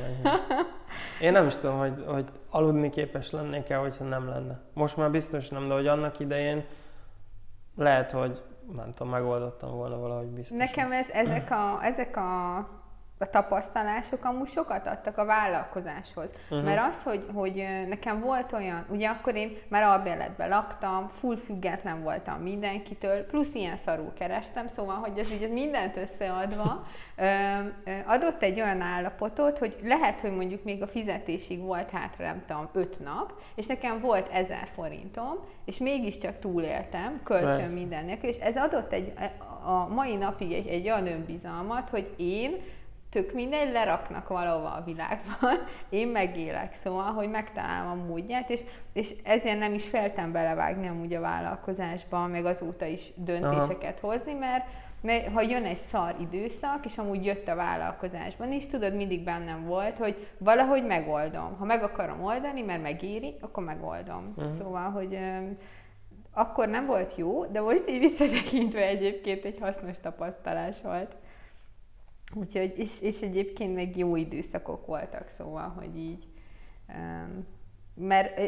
Én 1.21 1.31
nem 1.31 1.47
is 1.47 1.57
tudom, 1.57 1.77
hogy, 1.77 2.03
hogy 2.07 2.25
aludni 2.49 2.89
képes 2.89 3.31
lennék-e, 3.31 3.75
hogyha 3.75 4.03
nem 4.03 4.27
lenne. 4.27 4.59
Most 4.73 4.97
már 4.97 5.11
biztos 5.11 5.49
nem, 5.49 5.67
de 5.67 5.73
hogy 5.73 5.87
annak 5.87 6.19
idején 6.19 6.65
lehet, 7.75 8.11
hogy 8.11 8.41
nem 8.75 8.91
tudom, 8.91 9.11
megoldottam 9.11 9.71
volna 9.71 9.97
valahogy 9.97 10.27
biztos. 10.27 10.57
Nekem 10.57 10.91
ez, 10.91 11.09
ezek, 11.09 11.51
a, 11.51 11.79
ezek 11.81 12.17
a 12.17 12.57
a 13.19 13.29
tapasztalások 13.29 14.25
amúgy 14.25 14.47
sokat 14.47 14.87
adtak 14.87 15.17
a 15.17 15.25
vállalkozáshoz. 15.25 16.29
Uh-huh. 16.49 16.63
Mert 16.65 16.89
az, 16.89 17.03
hogy, 17.03 17.25
hogy 17.33 17.65
nekem 17.87 18.19
volt 18.19 18.51
olyan, 18.51 18.85
ugye 18.89 19.09
akkor 19.09 19.35
én 19.35 19.57
már 19.67 19.83
albérletben 19.83 20.49
laktam, 20.49 21.07
full 21.07 21.35
független 21.35 22.03
voltam 22.03 22.41
mindenkitől, 22.41 23.25
plusz 23.25 23.53
ilyen 23.53 23.77
szarul 23.77 24.13
kerestem, 24.13 24.67
szóval, 24.67 24.95
hogy 24.95 25.17
ez 25.17 25.31
így 25.31 25.49
mindent 25.49 25.97
összeadva 25.97 26.85
adott 28.05 28.41
egy 28.41 28.61
olyan 28.61 28.81
állapotot, 28.81 29.57
hogy 29.57 29.75
lehet, 29.83 30.19
hogy 30.19 30.35
mondjuk 30.35 30.63
még 30.63 30.81
a 30.81 30.87
fizetésig 30.87 31.59
volt 31.59 31.89
hátra, 31.89 32.25
nem 32.25 32.41
tudom, 32.45 32.69
öt 32.73 32.99
nap, 32.99 33.33
és 33.55 33.65
nekem 33.65 33.99
volt 33.99 34.29
ezer 34.29 34.67
forintom, 34.73 35.35
és 35.65 35.77
mégiscsak 35.77 36.39
túléltem, 36.39 37.19
kölcsön 37.23 37.71
mindennek, 37.71 38.23
és 38.23 38.37
ez 38.37 38.57
adott 38.57 38.93
egy, 38.93 39.13
a 39.63 39.87
mai 39.87 40.15
napig 40.15 40.53
egy, 40.53 40.67
egy 40.67 40.85
olyan 40.85 41.07
önbizalmat, 41.07 41.89
hogy 41.89 42.13
én 42.17 42.61
tök 43.17 43.33
mindegy, 43.33 43.71
leraknak 43.71 44.27
valahova 44.27 44.73
a 44.73 44.83
világban, 44.85 45.57
én 45.89 46.07
megélek, 46.07 46.73
szóval, 46.73 47.11
hogy 47.11 47.29
megtalálom 47.29 47.99
a 47.99 48.05
módját, 48.05 48.49
és, 48.49 48.61
és 48.93 49.13
ezért 49.23 49.59
nem 49.59 49.73
is 49.73 49.83
feltem 49.87 50.31
belevágni 50.31 50.87
amúgy 50.87 51.13
a 51.13 51.19
vállalkozásba, 51.19 52.27
meg 52.27 52.45
azóta 52.45 52.85
is 52.85 53.11
döntéseket 53.15 53.97
Aha. 54.01 54.11
hozni, 54.11 54.33
mert, 54.33 54.65
mert 55.01 55.33
ha 55.33 55.41
jön 55.41 55.63
egy 55.63 55.77
szar 55.77 56.15
időszak, 56.19 56.85
és 56.85 56.97
amúgy 56.97 57.25
jött 57.25 57.47
a 57.47 57.55
vállalkozásban 57.55 58.51
is, 58.51 58.67
tudod, 58.67 58.95
mindig 58.95 59.23
bennem 59.23 59.65
volt, 59.65 59.97
hogy 59.97 60.27
valahogy 60.37 60.85
megoldom. 60.85 61.55
Ha 61.57 61.65
meg 61.65 61.83
akarom 61.83 62.23
oldani, 62.23 62.61
mert 62.61 62.81
megéri, 62.81 63.35
akkor 63.41 63.63
megoldom. 63.63 64.33
Uh-huh. 64.35 64.51
Szóval, 64.57 64.89
hogy 64.89 65.17
akkor 66.33 66.67
nem 66.67 66.85
volt 66.85 67.13
jó, 67.15 67.45
de 67.45 67.61
most 67.61 67.89
így 67.89 67.99
visszatekintve 67.99 68.81
egyébként 68.81 69.45
egy 69.45 69.57
hasznos 69.59 69.99
tapasztalás 69.99 70.81
volt. 70.81 71.15
Úgyhogy, 72.35 72.73
és, 72.77 73.01
és 73.01 73.21
egyébként 73.21 73.75
meg 73.75 73.97
jó 73.97 74.15
időszakok 74.15 74.85
voltak, 74.85 75.29
szóval, 75.29 75.69
hogy 75.69 75.97
így 75.97 76.27
um, 76.89 77.45
mert, 77.99 78.39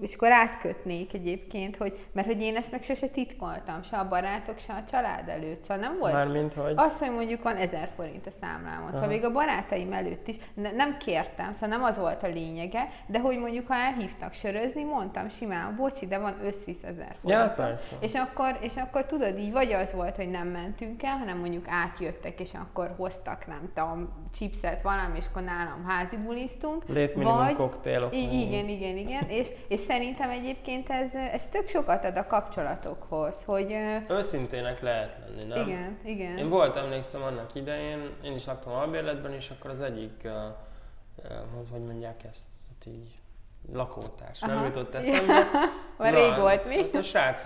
és 0.00 0.14
akkor 0.14 0.32
átkötnék 0.32 1.14
egyébként, 1.14 1.76
hogy, 1.76 2.06
mert 2.12 2.26
hogy 2.26 2.40
én 2.40 2.56
ezt 2.56 2.70
meg 2.70 2.82
sose 2.82 3.06
titkoltam, 3.06 3.82
se 3.82 3.96
a 3.96 4.08
barátok, 4.08 4.58
se 4.58 4.72
a 4.72 4.84
család 4.90 5.28
előtt, 5.28 5.60
szóval 5.60 5.76
nem 5.76 5.98
volt. 5.98 6.12
Mármint, 6.12 6.54
hogy? 6.54 6.72
Az, 6.76 6.98
hogy 6.98 7.10
mondjuk 7.10 7.42
van 7.42 7.56
ezer 7.56 7.90
forint 7.96 8.26
a 8.26 8.30
számlámon, 8.40 8.92
szóval 8.92 9.08
még 9.08 9.24
a 9.24 9.32
barátaim 9.32 9.92
előtt 9.92 10.28
is 10.28 10.36
ne, 10.54 10.70
nem 10.70 10.96
kértem, 10.96 11.52
szóval 11.52 11.68
nem 11.68 11.82
az 11.82 11.98
volt 11.98 12.22
a 12.22 12.26
lényege, 12.26 12.88
de 13.06 13.20
hogy 13.20 13.38
mondjuk 13.38 13.66
ha 13.66 13.74
elhívtak 13.74 14.32
sörözni, 14.32 14.84
mondtam 14.84 15.28
simán, 15.28 15.76
bocsi, 15.76 16.06
de 16.06 16.18
van 16.18 16.34
összvisz 16.44 16.82
ezer 16.82 17.16
forint. 17.20 17.40
Ja, 17.40 17.52
persze. 17.56 17.96
És 18.00 18.14
akkor, 18.14 18.58
és 18.60 18.76
akkor 18.76 19.06
tudod, 19.06 19.38
így 19.38 19.52
vagy 19.52 19.72
az 19.72 19.92
volt, 19.92 20.16
hogy 20.16 20.30
nem 20.30 20.48
mentünk 20.48 21.02
el, 21.02 21.16
hanem 21.16 21.38
mondjuk 21.38 21.64
átjöttek, 21.68 22.40
és 22.40 22.50
akkor 22.54 22.94
hoztak, 22.96 23.46
nem 23.46 23.70
tudom, 23.74 24.23
chipset, 24.34 24.82
valami, 24.82 25.18
és 25.18 25.24
akkor 25.26 25.42
nálam 25.42 25.84
házi 25.84 26.16
bulisztunk. 26.16 26.84
vagy, 27.14 27.54
koktélok. 27.54 28.14
Igen, 28.14 28.32
igen, 28.32 28.68
igen, 28.68 28.96
igen, 28.96 29.28
és, 29.28 29.48
és 29.68 29.80
szerintem 29.80 30.30
egyébként 30.30 30.88
ez, 30.88 31.14
ez 31.14 31.48
tök 31.48 31.68
sokat 31.68 32.04
ad 32.04 32.16
a 32.16 32.26
kapcsolatokhoz, 32.26 33.44
hogy... 33.44 33.74
Őszintének 34.08 34.80
lehet 34.80 35.16
lenni, 35.26 35.54
nem? 35.54 35.68
Igen, 35.68 35.98
igen. 36.04 36.36
Én 36.36 36.48
volt, 36.48 36.76
emlékszem 36.76 37.22
annak 37.22 37.54
idején, 37.54 38.10
én 38.24 38.34
is 38.34 38.44
laktam 38.46 38.72
albérletben, 38.72 39.32
és 39.32 39.50
akkor 39.50 39.70
az 39.70 39.80
egyik, 39.80 40.20
uh, 40.24 40.30
uh, 41.16 41.70
hogy 41.70 41.84
mondják 41.84 42.24
ezt, 42.24 42.46
hát 42.68 42.86
így 42.86 43.10
lakótárs, 43.72 44.42
Aha. 44.42 44.54
nem 44.54 44.64
jutott 44.64 44.94
eszembe. 45.04 45.46
Már 45.98 46.14
rég 46.14 46.36
volt 46.38 46.64
mi? 46.64 46.76
A, 46.92 46.98
a 46.98 47.02
srác 47.02 47.42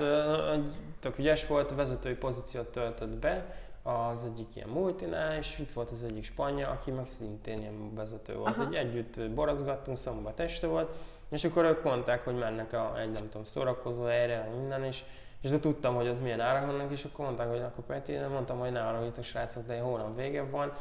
tök 1.00 1.18
ügyes 1.18 1.46
volt, 1.46 1.74
vezetői 1.74 2.14
pozíciót 2.14 2.68
töltött 2.68 3.16
be, 3.16 3.46
az 3.88 4.24
egyik 4.24 4.56
ilyen 4.56 4.68
multinál, 4.68 5.36
és 5.36 5.58
itt 5.58 5.70
volt 5.70 5.90
az 5.90 6.02
egyik 6.04 6.24
spanya, 6.24 6.68
aki 6.70 6.90
meg 6.90 7.06
szintén 7.06 7.60
ilyen 7.60 7.94
vezető 7.94 8.36
volt. 8.36 8.56
Aha. 8.56 8.66
Egy 8.66 8.74
együtt 8.74 9.30
borazgattunk, 9.30 9.96
szombat 9.96 10.40
este 10.40 10.66
volt, 10.66 10.96
és 11.30 11.44
akkor 11.44 11.64
ők 11.64 11.84
mondták, 11.84 12.24
hogy 12.24 12.34
mennek 12.34 12.72
a, 12.72 13.00
egy 13.00 13.10
nem 13.10 13.24
tudom, 13.24 13.44
szórakozó 13.44 14.04
helyre, 14.04 14.50
minden 14.56 14.84
is, 14.84 15.04
és 15.40 15.50
de 15.50 15.58
tudtam, 15.58 15.94
hogy 15.94 16.08
ott 16.08 16.22
milyen 16.22 16.40
árak 16.40 16.66
vannak, 16.66 16.92
és 16.92 17.04
akkor 17.04 17.24
mondták, 17.24 17.48
hogy 17.48 17.60
akkor 17.60 17.84
Peti, 17.84 18.12
én 18.12 18.28
mondtam, 18.28 18.58
hogy 18.58 18.72
ne 18.72 18.80
arra 18.80 19.12
a 19.16 19.22
srácok, 19.22 19.66
de 19.66 19.80
hónap 19.80 20.16
vége 20.16 20.42
van, 20.42 20.72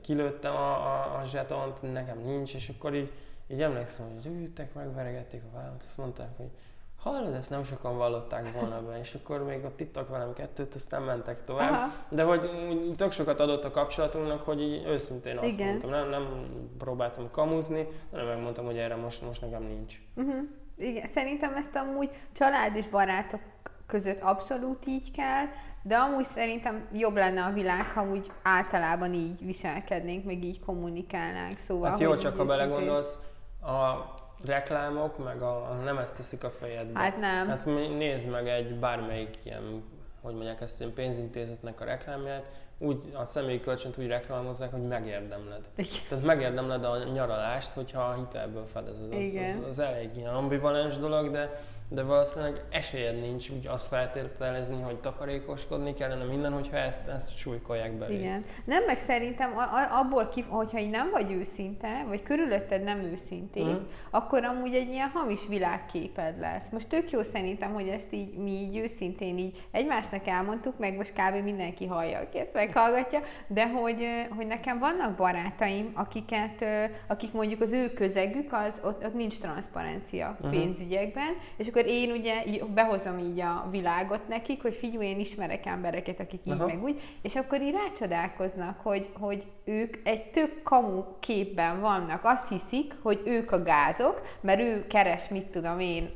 kilőttem 0.00 0.54
a, 0.54 0.72
a, 0.72 1.18
a 1.20 1.24
zsetont, 1.24 1.92
nekem 1.92 2.18
nincs, 2.18 2.54
és 2.54 2.68
akkor 2.68 2.94
így, 2.94 3.12
így 3.46 3.62
emlékszem, 3.62 4.06
hogy 4.14 4.26
ültek, 4.26 4.74
megveregették 4.74 5.42
a 5.52 5.56
vállat, 5.56 5.82
azt 5.82 5.96
mondták, 5.96 6.36
hogy 6.36 6.50
hallod, 7.02 7.34
ezt 7.34 7.50
nem 7.50 7.64
sokan 7.64 7.96
vallották 7.96 8.52
volna 8.52 8.82
be, 8.82 8.98
és 8.98 9.14
akkor 9.14 9.44
még 9.44 9.64
ott 9.64 9.80
ittak 9.80 10.08
velem 10.08 10.32
kettőt, 10.32 10.74
aztán 10.74 11.02
mentek 11.02 11.44
tovább. 11.44 11.72
Aha. 11.72 11.92
De 12.08 12.22
hogy 12.22 12.50
tök 12.96 13.12
sokat 13.12 13.40
adott 13.40 13.64
a 13.64 13.70
kapcsolatunknak, 13.70 14.42
hogy 14.42 14.62
így 14.62 14.86
őszintén 14.86 15.38
azt 15.38 15.46
Igen. 15.46 15.66
mondtam, 15.66 15.90
nem, 15.90 16.08
nem 16.08 16.46
próbáltam 16.78 17.30
kamuzni, 17.30 17.88
hanem 18.10 18.26
megmondtam, 18.26 18.64
hogy 18.64 18.78
erre 18.78 18.96
most, 18.96 19.22
most 19.22 19.40
nekem 19.40 19.62
nincs. 19.62 20.00
Uh-huh. 20.16 20.42
Igen, 20.76 21.06
szerintem 21.06 21.54
ezt 21.54 21.76
amúgy 21.76 22.10
család 22.32 22.76
és 22.76 22.88
barátok 22.88 23.40
között 23.86 24.20
abszolút 24.20 24.86
így 24.86 25.10
kell, 25.10 25.44
de 25.82 25.96
amúgy 25.96 26.24
szerintem 26.24 26.86
jobb 26.92 27.16
lenne 27.16 27.44
a 27.44 27.52
világ, 27.52 27.90
ha 27.90 28.08
úgy 28.08 28.30
általában 28.42 29.14
így 29.14 29.44
viselkednénk, 29.44 30.24
meg 30.24 30.44
így 30.44 30.60
kommunikálnánk. 30.60 31.58
Szóval, 31.58 31.90
hát 31.90 31.98
jó, 31.98 32.16
csak 32.16 32.36
ha 32.36 32.44
belegondolsz, 32.44 33.18
a 33.60 34.16
reklámok, 34.44 35.24
meg 35.24 35.42
a, 35.42 35.70
a 35.70 35.74
nem 35.74 35.98
ezt 35.98 36.16
teszik 36.16 36.44
a 36.44 36.50
fejedbe. 36.50 36.98
Hát 36.98 37.16
nem. 37.16 37.48
Hát 37.48 37.64
nézd 37.98 38.30
meg 38.30 38.48
egy 38.48 38.74
bármelyik 38.74 39.34
ilyen, 39.42 39.82
hogy 40.22 40.34
mondják 40.34 40.60
ezt, 40.60 40.80
ilyen 40.80 40.92
pénzintézetnek 40.92 41.80
a 41.80 41.84
reklámját, 41.84 42.46
úgy 42.78 43.12
a 43.14 43.24
személyi 43.24 43.60
kölcsönt 43.60 43.98
úgy 43.98 44.06
reklámozzák, 44.06 44.70
hogy 44.70 44.86
megérdemled. 44.86 45.68
Igen. 45.76 45.90
Tehát 46.08 46.24
megérdemled 46.24 46.84
a 46.84 47.04
nyaralást, 47.04 47.72
hogyha 47.72 48.02
a 48.02 48.14
hitelből 48.14 48.66
fedezed. 48.66 49.12
Az, 49.12 49.24
Igen. 49.24 49.44
az, 49.44 49.62
az 49.68 49.78
elég 49.78 50.10
ilyen 50.16 50.34
ambivalens 50.34 50.96
dolog, 50.96 51.30
de 51.30 51.60
de 51.90 52.02
valószínűleg 52.02 52.62
esélyed 52.70 53.20
nincs 53.20 53.48
úgy 53.50 53.66
azt 53.66 53.86
feltételezni, 53.88 54.82
hogy 54.82 55.00
takarékoskodni 55.00 55.94
kellene 55.94 56.24
minden, 56.24 56.52
hogyha 56.52 56.76
ezt, 56.76 57.08
ezt 57.08 57.36
súlykolják 57.36 57.92
belé. 57.92 58.18
Igen. 58.18 58.44
Nem, 58.64 58.84
meg 58.84 58.98
szerintem 58.98 59.52
abból, 59.90 60.28
kif, 60.28 60.46
hogyha 60.48 60.78
így 60.78 60.90
nem 60.90 61.10
vagy 61.10 61.32
őszinte, 61.32 62.04
vagy 62.08 62.22
körülötted 62.22 62.82
nem 62.82 62.98
őszinték, 62.98 63.64
mm. 63.64 63.86
akkor 64.10 64.44
amúgy 64.44 64.74
egy 64.74 64.88
ilyen 64.88 65.08
hamis 65.08 65.46
világképed 65.46 66.38
lesz. 66.38 66.68
Most 66.72 66.88
tök 66.88 67.10
jó 67.10 67.22
szerintem, 67.22 67.72
hogy 67.72 67.88
ezt 67.88 68.12
így 68.12 68.36
mi 68.36 68.50
így 68.50 68.76
őszintén 68.76 69.38
így 69.38 69.62
egymásnak 69.70 70.26
elmondtuk, 70.26 70.78
meg 70.78 70.96
most 70.96 71.12
kb. 71.12 71.42
mindenki 71.44 71.86
hallja, 71.86 72.18
aki 72.18 72.38
ezt 72.38 72.52
meghallgatja, 72.52 73.20
de 73.46 73.68
hogy, 73.68 74.04
hogy 74.36 74.46
nekem 74.46 74.78
vannak 74.78 75.16
barátaim, 75.16 75.92
akiket, 75.94 76.64
akik 77.06 77.32
mondjuk 77.32 77.60
az 77.60 77.72
ő 77.72 77.92
közegük, 77.92 78.52
az 78.52 78.80
ott, 78.84 79.04
ott 79.04 79.14
nincs 79.14 79.38
transzparencia 79.38 80.36
uh-huh. 80.40 80.50
pénzügyekben, 80.50 81.36
és 81.56 81.68
akkor 81.68 81.77
akkor 81.78 81.90
én 81.90 82.10
ugye 82.10 82.42
behozom 82.74 83.18
így 83.18 83.40
a 83.40 83.68
világot 83.70 84.28
nekik, 84.28 84.62
hogy 84.62 84.74
figyelj, 84.74 85.06
én 85.06 85.18
ismerek 85.18 85.66
embereket, 85.66 86.20
akik 86.20 86.40
így 86.44 86.52
Aha. 86.52 86.66
meg 86.66 86.82
úgy, 86.82 87.00
és 87.22 87.36
akkor 87.36 87.60
így 87.60 87.74
rácsodálkoznak, 87.74 88.80
hogy, 88.80 89.08
hogy 89.20 89.42
ők 89.64 89.96
egy 90.04 90.30
tök 90.30 90.62
kamu 90.62 91.04
képben 91.20 91.80
vannak. 91.80 92.24
Azt 92.24 92.48
hiszik, 92.48 92.94
hogy 93.02 93.22
ők 93.24 93.52
a 93.52 93.62
gázok, 93.62 94.20
mert 94.40 94.60
ő 94.60 94.86
keres, 94.86 95.28
mit 95.28 95.46
tudom 95.46 95.80
én, 95.80 96.10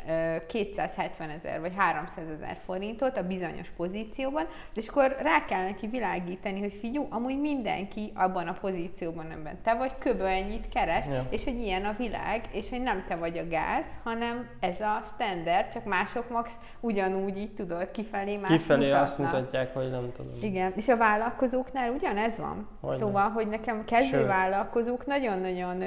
270 0.46 1.31
ezer 1.31 1.61
vagy 1.61 1.72
300 1.77 2.25
ezer 2.29 2.59
forintot 2.64 3.16
a 3.16 3.27
bizonyos 3.27 3.70
pozícióban, 3.70 4.46
és 4.75 4.88
akkor 4.88 5.16
rá 5.22 5.44
kell 5.44 5.62
neki 5.62 5.87
világítani, 5.87 6.61
hogy 6.61 6.72
figyú, 6.72 7.07
amúgy 7.11 7.40
mindenki 7.40 8.12
abban 8.14 8.48
a 8.48 8.57
pozícióban 8.61 9.27
nem 9.27 9.59
te 9.62 9.75
vagy, 9.75 9.98
köbö 9.98 10.25
ennyit 10.27 10.68
keres, 10.68 11.07
ja. 11.07 11.27
és 11.31 11.44
hogy 11.44 11.61
ilyen 11.61 11.85
a 11.85 11.94
világ, 11.98 12.48
és 12.53 12.70
hogy 12.70 12.83
nem 12.83 13.05
te 13.09 13.16
vagy 13.16 13.38
a 13.38 13.48
gáz, 13.48 13.87
hanem 14.03 14.48
ez 14.61 14.81
a 14.81 15.03
standard 15.14 15.51
ember, 15.52 15.68
csak 15.68 15.84
mások 15.84 16.30
max 16.30 16.56
ugyanúgy 16.80 17.38
így 17.38 17.54
tudod, 17.54 17.90
kifelé 17.90 18.36
más 18.36 18.50
Kifelé 18.50 18.84
mutatnak. 18.84 19.02
azt 19.02 19.18
mutatják, 19.18 19.74
hogy 19.74 19.90
nem 19.90 20.12
tudom. 20.16 20.32
Igen, 20.42 20.72
és 20.76 20.88
a 20.88 20.96
vállalkozóknál 20.96 21.90
ugyanez 21.90 22.38
van. 22.38 22.68
Hogy 22.80 22.96
szóval, 22.96 23.22
nem. 23.22 23.32
hogy 23.32 23.48
nekem 23.48 23.84
kezdő 23.84 24.18
Sőt. 24.18 24.26
vállalkozók 24.26 25.06
nagyon-nagyon 25.06 25.80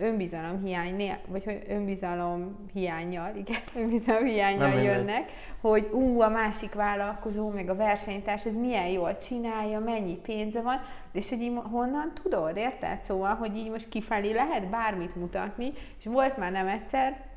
önbizalom 0.00 0.62
hiány, 0.64 1.18
vagy 1.26 1.44
hogy 1.44 1.62
önbizalom 1.68 2.66
hiányjal, 2.72 3.30
igen, 3.36 3.60
önbizalom 3.82 4.24
hiányjal 4.24 4.68
nem 4.68 4.82
jönnek, 4.82 5.30
hogy 5.60 5.88
ú, 5.92 6.20
a 6.20 6.28
másik 6.28 6.74
vállalkozó, 6.74 7.50
meg 7.50 7.68
a 7.68 7.74
versenytárs, 7.74 8.44
ez 8.44 8.56
milyen 8.56 8.86
jól 8.86 9.18
csinálja, 9.18 9.78
mennyi 9.78 10.16
pénze 10.16 10.60
van, 10.60 10.80
és 11.12 11.28
hogy 11.28 11.40
így 11.40 11.58
honnan 11.70 12.12
tudod, 12.22 12.56
érted? 12.56 13.02
Szóval, 13.02 13.34
hogy 13.34 13.56
így 13.56 13.70
most 13.70 13.88
kifelé 13.88 14.32
lehet 14.32 14.68
bármit 14.68 15.16
mutatni, 15.16 15.72
és 15.98 16.04
volt 16.04 16.36
már 16.36 16.52
nem 16.52 16.66
egyszer, 16.66 17.27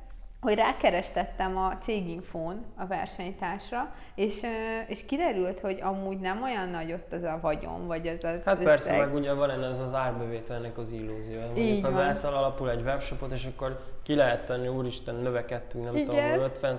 hogy 0.42 0.56
rákerestettem 0.56 1.58
a 1.58 1.78
céginfón 1.78 2.66
a 2.78 2.86
versenytársra, 2.86 3.94
és, 4.16 4.42
és 4.88 5.06
kiderült, 5.06 5.60
hogy 5.60 5.80
amúgy 5.82 6.20
nem 6.20 6.44
olyan 6.44 6.70
nagy 6.70 6.94
ott 6.94 7.14
az 7.14 7.24
a 7.24 7.40
vagyon, 7.42 7.88
vagy 7.88 8.08
az 8.08 8.24
az 8.24 8.44
Hát 8.44 8.56
összeg. 8.56 8.66
persze, 8.66 8.98
meg 8.98 9.14
ugye 9.14 9.34
van 9.34 9.50
ez 9.50 9.80
az 9.80 9.94
árbevételnek 9.94 10.78
az 10.78 10.92
illúzió. 10.92 11.40
Mondjuk, 11.40 11.86
ha 11.86 11.92
veszel 11.92 12.34
alapul 12.34 12.70
egy 12.70 12.82
webshopot, 12.82 13.32
és 13.32 13.46
akkor 13.46 13.80
ki 14.04 14.16
lehet 14.16 14.46
tenni, 14.46 14.68
úristen, 14.68 15.16
növekedtünk, 15.16 15.84
nem 15.84 15.96
Igen. 15.96 16.06
tudom, 16.06 16.44
50 16.44 16.78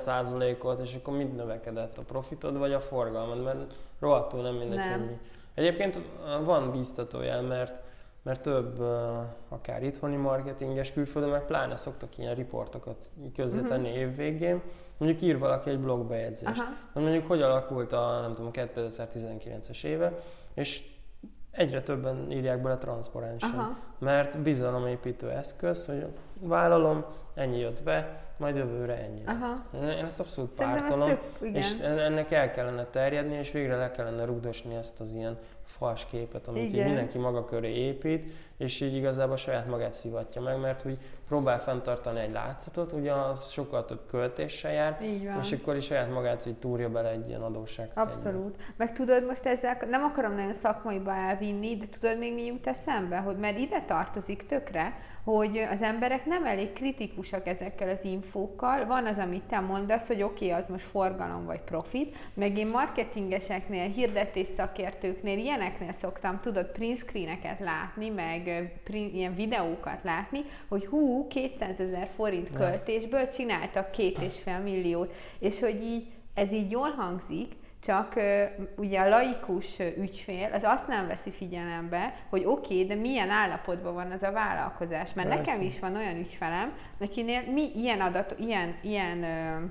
ot 0.63 0.81
és 0.81 0.95
akkor 0.95 1.17
mit 1.17 1.37
növekedett? 1.37 1.99
A 1.99 2.03
profitod, 2.03 2.59
vagy 2.59 2.73
a 2.73 2.81
forgalmad? 2.81 3.43
Mert 3.43 3.59
rohadtul 4.01 4.43
nem 4.43 4.55
mindegy, 4.55 4.79
nem. 4.79 4.91
hogy 4.91 5.09
mi. 5.09 5.19
Egyébként 5.55 6.01
van 6.45 6.71
bíztatójel, 6.71 7.43
mert 7.43 7.83
mert 8.23 8.43
több 8.43 8.81
akár 9.49 9.83
itthoni 9.83 10.17
marketinges 10.17 10.93
külföldön, 10.93 11.31
meg 11.31 11.45
pláne 11.45 11.77
szoktak 11.77 12.19
ilyen 12.19 12.35
riportokat 12.35 13.11
közvetenni 13.35 13.89
uh-huh. 13.89 14.03
évvégén, 14.03 14.61
mondjuk 14.99 15.23
ír 15.23 15.39
valaki 15.39 15.71
egy 15.71 15.81
blogbejegyzést. 15.81 16.61
Aha. 16.61 17.01
Mondjuk, 17.01 17.27
hogy 17.27 17.43
alakult 17.43 17.93
a, 17.93 18.21
nem 18.21 18.35
tudom, 18.35 18.51
2019-es 18.55 19.85
éve, 19.85 20.19
és 20.55 20.91
egyre 21.51 21.83
többen 21.83 22.31
írják 22.31 22.63
bele 22.63 22.79
transzparensen, 22.79 23.51
Aha. 23.51 23.79
mert 23.99 24.39
bizalomépítő 24.39 25.31
eszköz, 25.31 25.87
hogy 25.87 26.07
vállalom, 26.41 27.05
ennyi 27.35 27.59
jött 27.59 27.83
be, 27.83 28.21
majd 28.37 28.57
jövőre 28.57 28.97
ennyi 28.97 29.23
Aha. 29.25 29.39
lesz. 29.39 29.61
Én 29.99 30.05
ezt 30.05 30.21
abszolút 30.21 30.55
pártolom, 30.57 31.09
tök, 31.09 31.21
és 31.41 31.79
ennek 31.81 32.31
el 32.33 32.51
kellene 32.51 32.85
terjedni, 32.85 33.35
és 33.35 33.51
végre 33.51 33.77
le 33.77 33.91
kellene 33.91 34.25
rugdosni 34.25 34.75
ezt 34.75 35.01
az 35.01 35.13
ilyen 35.13 35.39
fals 35.79 36.07
képet, 36.11 36.49
amit 36.49 36.63
így 36.63 36.85
mindenki 36.85 37.19
maga 37.19 37.45
köré 37.45 37.75
épít, 37.75 38.33
és 38.63 38.81
így 38.81 38.95
igazából 38.95 39.37
saját 39.37 39.67
magát 39.67 39.93
szivatja 39.93 40.41
meg, 40.41 40.61
mert 40.61 40.87
úgy 40.87 40.99
próbál 41.29 41.61
fenntartani 41.61 42.21
egy 42.21 42.33
látszatot, 42.33 42.93
ugye 42.93 43.13
az 43.13 43.51
sokkal 43.51 43.85
több 43.85 44.01
költéssel 44.07 44.73
jár, 44.73 44.99
és 45.41 45.53
akkor 45.53 45.77
is 45.77 45.85
saját 45.85 46.11
magát 46.13 46.47
így 46.47 46.59
túrja 46.59 46.91
bele 46.91 47.11
egy 47.11 47.29
ilyen 47.29 47.43
adósság. 47.43 47.91
Abszolút. 47.95 48.55
Egyben. 48.55 48.75
Meg 48.77 48.93
tudod 48.93 49.25
most 49.27 49.47
ezzel, 49.47 49.79
nem 49.91 50.03
akarom 50.03 50.35
nagyon 50.35 50.53
szakmaiba 50.53 51.15
elvinni, 51.15 51.77
de 51.77 51.85
tudod 52.01 52.19
még 52.19 52.35
mi 52.35 52.45
jut 52.45 52.67
eszembe, 52.67 53.17
hogy 53.17 53.37
mert 53.37 53.59
ide 53.59 53.83
tartozik 53.87 54.47
tökre, 54.47 54.99
hogy 55.25 55.59
az 55.71 55.83
emberek 55.83 56.27
nem 56.27 56.47
elég 56.47 56.73
kritikusak 56.73 57.47
ezekkel 57.47 57.89
az 57.89 58.05
infókkal. 58.05 58.87
Van 58.87 59.07
az, 59.07 59.19
amit 59.19 59.43
te 59.43 59.61
mondasz, 59.61 60.07
hogy 60.07 60.23
oké, 60.23 60.47
okay, 60.47 60.59
az 60.59 60.69
most 60.69 60.85
forgalom 60.85 61.45
vagy 61.45 61.61
profit, 61.61 62.17
meg 62.35 62.59
én 62.59 62.67
marketingeseknél, 62.67 63.89
hirdetés 63.89 64.47
szakértőknél, 64.47 65.39
ilyeneknél 65.39 65.93
szoktam, 65.93 66.41
tudod, 66.41 66.73
print 66.73 66.97
screeneket 66.97 67.61
látni, 67.61 68.09
meg 68.09 68.52
ilyen 68.93 69.35
videókat 69.35 70.03
látni, 70.03 70.41
hogy 70.69 70.87
hú, 70.87 71.27
200 71.27 71.81
ezer 71.81 72.09
forint 72.15 72.53
költésből 72.53 73.29
csináltak 73.29 73.91
két 73.91 74.19
és 74.19 74.35
fél 74.39 74.59
milliót, 74.59 75.15
és 75.39 75.61
hogy 75.61 75.83
így 75.83 76.07
ez 76.35 76.53
így 76.53 76.71
jól 76.71 76.91
hangzik, 76.91 77.53
csak 77.83 78.15
ugye 78.77 79.01
a 79.01 79.09
laikus 79.09 79.79
ügyfél 79.79 80.53
az 80.53 80.63
azt 80.63 80.89
nem 80.89 81.07
veszi 81.07 81.31
figyelembe, 81.31 82.15
hogy 82.31 82.45
oké, 82.45 82.75
okay, 82.75 82.87
de 82.87 82.95
milyen 82.95 83.31
állapotban 83.31 83.95
van 83.95 84.11
az 84.11 84.23
a 84.23 84.33
vállalkozás. 84.33 85.15
Mert 85.15 85.29
Persze. 85.29 85.51
nekem 85.51 85.67
is 85.67 85.79
van 85.79 85.97
olyan 85.97 86.17
ügyfelem, 86.17 86.73
akinél 87.01 87.43
mi 87.53 87.71
ilyen 87.77 88.01
adat, 88.01 88.35
ilyen, 88.39 88.77
ilyen 88.83 89.23
ö, 89.23 89.65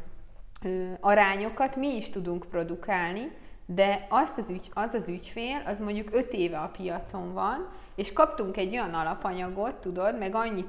ö, 0.67 0.91
arányokat 0.99 1.75
mi 1.75 1.95
is 1.95 2.09
tudunk 2.09 2.45
produkálni, 2.49 3.31
de 3.65 4.07
azt 4.09 4.37
az 4.37 4.49
ügy, 4.49 4.69
az 4.73 4.93
az 4.93 5.07
ügyfél, 5.07 5.61
az 5.65 5.79
mondjuk 5.79 6.09
5 6.11 6.33
éve 6.33 6.57
a 6.59 6.71
piacon 6.77 7.33
van, 7.33 7.69
és 7.95 8.13
kaptunk 8.13 8.57
egy 8.57 8.71
olyan 8.71 8.93
alapanyagot, 8.93 9.75
tudod, 9.75 10.17
meg 10.17 10.35
annyi 10.35 10.65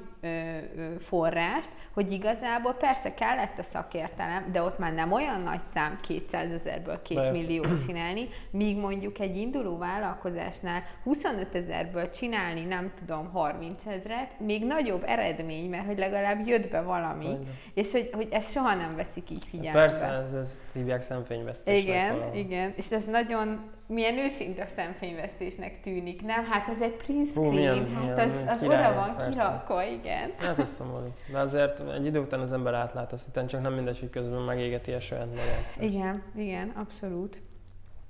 forrást, 0.99 1.69
hogy 1.93 2.11
igazából 2.11 2.73
persze 2.73 3.13
kellett 3.13 3.57
a 3.57 3.63
szakértelem, 3.63 4.51
de 4.51 4.61
ott 4.61 4.77
már 4.77 4.93
nem 4.93 5.11
olyan 5.11 5.41
nagy 5.41 5.63
szám 5.63 5.99
200 6.07 6.51
ezerből 6.51 7.01
2 7.01 7.31
milliót 7.31 7.85
csinálni, 7.85 8.27
míg 8.51 8.77
mondjuk 8.77 9.19
egy 9.19 9.35
induló 9.35 9.77
vállalkozásnál 9.77 10.83
25 11.03 11.55
ezerből 11.55 12.09
csinálni, 12.09 12.61
nem 12.63 12.91
tudom, 12.99 13.31
30 13.31 13.85
ezeret, 13.85 14.39
még 14.39 14.65
nagyobb 14.65 15.03
eredmény, 15.05 15.69
mert 15.69 15.85
hogy 15.85 15.97
legalább 15.97 16.47
jött 16.47 16.69
be 16.69 16.81
valami, 16.81 17.25
Olyan. 17.25 17.47
és 17.73 17.91
hogy, 17.91 18.09
hogy 18.13 18.27
ezt 18.31 18.51
soha 18.51 18.75
nem 18.75 18.95
veszik 18.95 19.29
így 19.29 19.45
figyelembe. 19.45 19.79
Persze, 19.79 20.05
ez, 20.05 20.33
ez 20.33 20.59
hívják 20.73 21.01
szemfényvesztésnek. 21.01 21.83
Igen, 21.83 22.17
valami. 22.17 22.39
igen, 22.39 22.73
és 22.75 22.91
ez 22.91 23.05
nagyon 23.05 23.71
milyen 23.87 24.17
őszinte 24.17 24.67
szemfényvesztésnek 24.67 25.79
tűnik, 25.79 26.25
nem? 26.25 26.45
Hát 26.45 26.67
ez 26.67 26.81
egy 26.81 26.95
print 26.95 27.27
screen, 27.27 27.47
Hú, 27.47 27.53
milyen, 27.53 27.93
hát 27.93 28.01
milyen, 28.01 28.19
az, 28.19 28.33
az 28.47 28.59
király, 28.59 28.89
oda 28.89 28.95
van 28.95 29.29
kirakva, 29.29 29.83
igen. 29.83 30.12
Hát 30.37 30.59
ez 30.59 30.69
szomorú. 30.69 31.13
De 31.31 31.39
azért 31.39 31.79
egy 31.93 32.05
idő 32.05 32.19
után 32.19 32.39
az 32.39 32.51
ember 32.51 32.73
átlát 32.73 33.11
azt, 33.11 33.39
csak 33.47 33.61
nem 33.61 33.73
mindegy, 33.73 33.99
hogy 33.99 34.09
közben 34.09 34.41
megégeti 34.41 34.91
a 34.91 34.99
saját 34.99 35.27
magát. 35.29 35.75
Igen, 35.79 36.23
igen, 36.35 36.69
abszolút. 36.75 37.41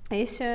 És 0.08 0.38
uh, 0.38 0.46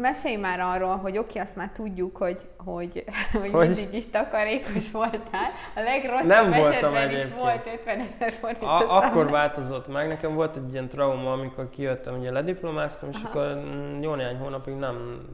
mesélj 0.00 0.36
már 0.36 0.60
arról, 0.60 0.96
hogy 0.96 1.18
oké, 1.18 1.38
azt 1.38 1.56
már 1.56 1.70
tudjuk, 1.70 2.16
hogy, 2.16 2.40
hogy, 2.56 3.04
hogy, 3.40 3.50
hogy 3.50 3.66
mindig 3.68 3.94
is 3.94 4.10
takarékos 4.10 4.90
voltál. 4.90 5.50
A 5.74 5.80
legrosszabb 5.80 6.26
nem 6.26 6.52
esetben 6.52 7.10
is 7.10 7.28
volt 7.28 7.66
50 7.78 8.00
ezer 8.00 8.32
forint. 8.32 8.62
A, 8.62 8.96
akkor 8.96 9.30
változott 9.30 9.88
meg. 9.88 10.08
Nekem 10.08 10.34
volt 10.34 10.56
egy 10.56 10.72
ilyen 10.72 10.88
trauma, 10.88 11.32
amikor 11.32 11.70
kijöttem, 11.70 12.18
ugye 12.18 12.30
lediplomáztam, 12.30 13.08
és 13.08 13.16
Aha. 13.16 13.28
akkor 13.28 13.62
jó 14.00 14.14
néhány 14.14 14.36
hónapig 14.36 14.74
nem, 14.74 15.26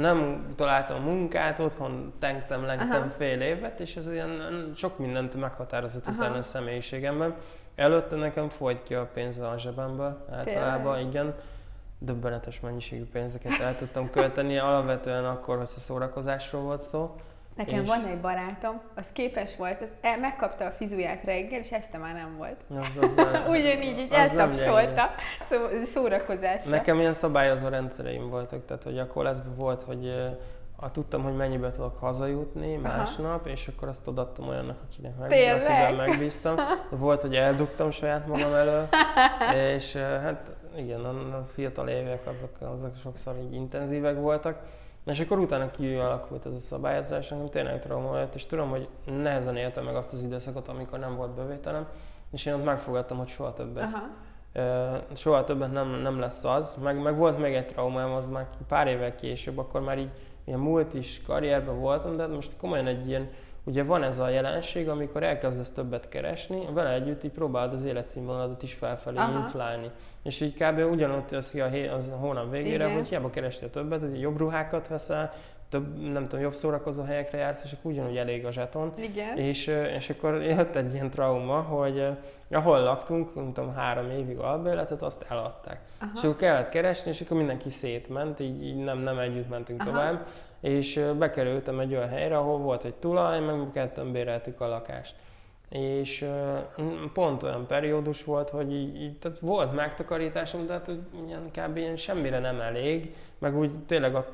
nem 0.00 0.46
találtam 0.56 1.02
munkát, 1.02 1.58
otthon 1.58 2.12
tenktem, 2.18 2.64
lengtem 2.64 3.00
Aha. 3.00 3.10
fél 3.10 3.40
évet, 3.40 3.80
és 3.80 3.96
ez 3.96 4.10
ilyen 4.10 4.72
sok 4.76 4.98
mindent 4.98 5.34
meghatározott 5.34 6.06
Aha. 6.06 6.16
utána 6.16 6.36
a 6.36 6.42
személyiségemben. 6.42 7.34
Előtte 7.74 8.16
nekem 8.16 8.48
folyt 8.48 8.82
ki 8.82 8.94
a 8.94 9.06
pénz 9.14 9.38
a 9.38 9.54
zsebemből, 9.58 10.24
általában, 10.30 10.94
Tényleg? 10.94 11.12
igen 11.12 11.34
döbbenetes 11.98 12.60
mennyiségű 12.60 13.04
pénzeket 13.04 13.60
el 13.60 13.76
tudtam 13.76 14.10
költeni, 14.10 14.58
alapvetően 14.58 15.24
akkor, 15.24 15.56
hogyha 15.56 15.78
szórakozásról 15.78 16.62
volt 16.62 16.80
szó. 16.80 17.14
Nekem 17.58 17.82
és... 17.82 17.88
van 17.88 18.04
egy 18.04 18.20
barátom, 18.20 18.80
az 18.94 19.06
képes 19.12 19.56
volt, 19.56 19.80
az 19.80 19.88
el, 20.00 20.18
megkapta 20.18 20.64
a 20.64 20.70
fizuját 20.70 21.24
reggel, 21.24 21.60
és 21.60 21.70
este 21.70 21.98
már 21.98 22.14
nem 22.14 22.36
volt. 22.36 22.56
Az, 22.68 23.02
az 23.02 23.14
Ugyanígy, 23.56 23.98
így 23.98 24.12
eltapsolta 24.12 25.10
szó, 25.50 25.56
szórakozásra. 25.92 26.70
Nekem 26.70 26.98
ilyen 26.98 27.12
szabályozó 27.12 27.68
rendszereim 27.68 28.28
voltak, 28.28 28.64
tehát 28.64 28.82
hogy 28.82 28.98
akkor 28.98 29.26
ez 29.26 29.42
volt, 29.56 29.82
hogy 29.82 30.12
a, 30.76 30.90
tudtam, 30.90 31.22
hogy 31.22 31.36
mennyibe 31.36 31.70
tudok 31.70 31.98
hazajutni 31.98 32.76
másnap, 32.76 33.40
Aha. 33.40 33.50
és 33.50 33.68
akkor 33.68 33.88
azt 33.88 34.06
adattam 34.06 34.48
olyannak, 34.48 34.78
akinek 34.90 35.18
meg, 35.18 35.30
akivel 35.30 35.94
megbíztam. 35.94 36.56
Volt, 36.90 37.20
hogy 37.20 37.34
eldugtam 37.34 37.90
saját 37.90 38.26
magam 38.26 38.54
elől, 38.54 38.88
és 39.76 39.96
hát 39.96 40.50
igen, 40.76 41.00
a, 41.04 41.36
a 41.36 41.44
fiatal 41.54 41.88
évek 41.88 42.26
azok, 42.26 42.56
azok 42.74 42.96
sokszor 43.02 43.36
így 43.36 43.54
intenzívek 43.54 44.16
voltak. 44.16 44.58
És 45.06 45.20
akkor 45.20 45.38
utána 45.38 45.70
kialakult 45.70 46.46
ez 46.46 46.54
a 46.54 46.58
szabályozás, 46.58 47.30
ami 47.30 47.48
tényleg 47.48 47.80
trauma 47.80 48.14
lett, 48.14 48.34
és 48.34 48.46
tudom, 48.46 48.68
hogy 48.68 48.88
nehezen 49.04 49.56
éltem 49.56 49.84
meg 49.84 49.96
azt 49.96 50.12
az 50.12 50.24
időszakot, 50.24 50.68
amikor 50.68 50.98
nem 50.98 51.16
volt 51.16 51.30
bevételem, 51.30 51.86
és 52.30 52.46
én 52.46 52.54
ott 52.54 52.64
megfogadtam, 52.64 53.18
hogy 53.18 53.28
soha 53.28 53.52
többet. 53.52 53.84
Aha. 53.92 54.06
Uh, 54.54 55.16
soha 55.16 55.44
többet 55.44 55.72
nem, 55.72 55.88
nem 55.88 56.18
lesz 56.18 56.44
az. 56.44 56.76
Meg, 56.82 57.02
meg 57.02 57.16
volt 57.16 57.38
még 57.38 57.54
egy 57.54 57.66
traumám, 57.66 58.12
az 58.12 58.28
már 58.28 58.48
pár 58.68 58.86
évvel 58.86 59.14
később, 59.14 59.58
akkor 59.58 59.80
már 59.80 59.98
így 59.98 60.10
ilyen 60.44 60.60
múlt 60.60 60.94
is 60.94 61.22
karrierben 61.26 61.78
voltam, 61.80 62.16
de 62.16 62.26
most 62.26 62.56
komolyan 62.56 62.86
egy 62.86 63.08
ilyen 63.08 63.30
Ugye 63.68 63.82
van 63.82 64.02
ez 64.02 64.18
a 64.18 64.28
jelenség, 64.28 64.88
amikor 64.88 65.22
elkezdesz 65.22 65.70
többet 65.70 66.08
keresni, 66.08 66.66
vele 66.72 66.92
együtt 66.92 67.24
így 67.24 67.30
próbálod 67.30 67.72
az 67.72 67.84
életszínvonaladat 67.84 68.62
is 68.62 68.72
felfelé 68.72 69.16
Aha. 69.16 69.38
inflálni. 69.38 69.90
És 70.22 70.40
így 70.40 70.54
kb. 70.54 70.78
ugyanott 70.90 71.30
jössz 71.30 71.50
ki 71.50 71.60
a, 71.60 71.68
hé, 71.68 71.86
az 71.86 72.08
a 72.08 72.16
hónap 72.16 72.50
végére, 72.50 72.84
Igen. 72.84 72.96
hogy 72.96 73.08
hiába 73.08 73.30
kerestél 73.30 73.70
többet, 73.70 74.00
hogy 74.00 74.20
jobb 74.20 74.38
ruhákat 74.38 74.88
veszel, 74.88 75.32
több, 75.68 76.12
nem 76.12 76.28
tudom, 76.28 76.44
jobb 76.44 76.54
szórakozó 76.54 77.02
helyekre 77.02 77.38
jársz, 77.38 77.62
és 77.64 77.72
akkor 77.72 77.90
ugyanúgy 77.90 78.16
elég 78.16 78.46
a 78.46 78.52
zseton. 78.52 78.92
Igen. 78.96 79.36
És, 79.36 79.66
és 79.96 80.10
akkor 80.10 80.42
jött 80.42 80.76
egy 80.76 80.92
ilyen 80.92 81.10
trauma, 81.10 81.60
hogy 81.60 82.06
ahol 82.50 82.80
laktunk, 82.80 83.34
nem 83.34 83.52
tudom, 83.52 83.74
három 83.74 84.10
évig 84.10 84.38
albérletet, 84.38 85.02
azt 85.02 85.26
eladták. 85.28 85.80
Aha. 86.00 86.10
És 86.14 86.22
akkor 86.22 86.36
kellett 86.36 86.68
keresni, 86.68 87.10
és 87.10 87.20
akkor 87.20 87.36
mindenki 87.36 87.70
szétment, 87.70 88.40
így, 88.40 88.64
így 88.64 88.76
nem, 88.76 88.98
nem 88.98 89.18
együtt 89.18 89.48
mentünk 89.48 89.80
Aha. 89.80 89.90
tovább 89.90 90.26
és 90.60 91.04
bekerültem 91.18 91.80
egy 91.80 91.94
olyan 91.94 92.08
helyre, 92.08 92.36
ahol 92.36 92.58
volt 92.58 92.84
egy 92.84 92.94
tulaj, 92.94 93.40
meg 93.40 93.70
ketten 93.72 94.12
béreltük 94.12 94.60
a 94.60 94.68
lakást. 94.68 95.14
És 95.68 96.28
pont 97.12 97.42
olyan 97.42 97.66
periódus 97.66 98.24
volt, 98.24 98.50
hogy 98.50 98.72
így, 98.72 99.00
így 99.02 99.18
tehát 99.18 99.38
volt 99.38 99.74
megtakarításom, 99.74 100.66
de 100.66 100.72
hát 100.72 100.90
ilyen, 101.26 101.50
kb. 101.52 101.76
ilyen 101.76 101.96
semmire 101.96 102.38
nem 102.38 102.60
elég, 102.60 103.14
meg 103.38 103.58
úgy 103.58 103.70
tényleg 103.86 104.14
a, 104.14 104.26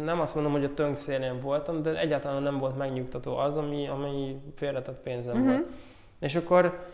nem 0.00 0.20
azt 0.20 0.34
mondom, 0.34 0.52
hogy 0.52 0.64
a 0.64 0.74
tönk 0.74 0.96
szélén 0.96 1.40
voltam, 1.40 1.82
de 1.82 1.98
egyáltalán 1.98 2.42
nem 2.42 2.58
volt 2.58 2.76
megnyugtató 2.76 3.36
az, 3.36 3.56
ami, 3.56 3.88
ami 3.88 4.40
félretett 4.56 5.00
pénzem 5.02 5.36
uh-huh. 5.36 5.50
volt. 5.50 5.66
És 6.20 6.34
akkor 6.34 6.86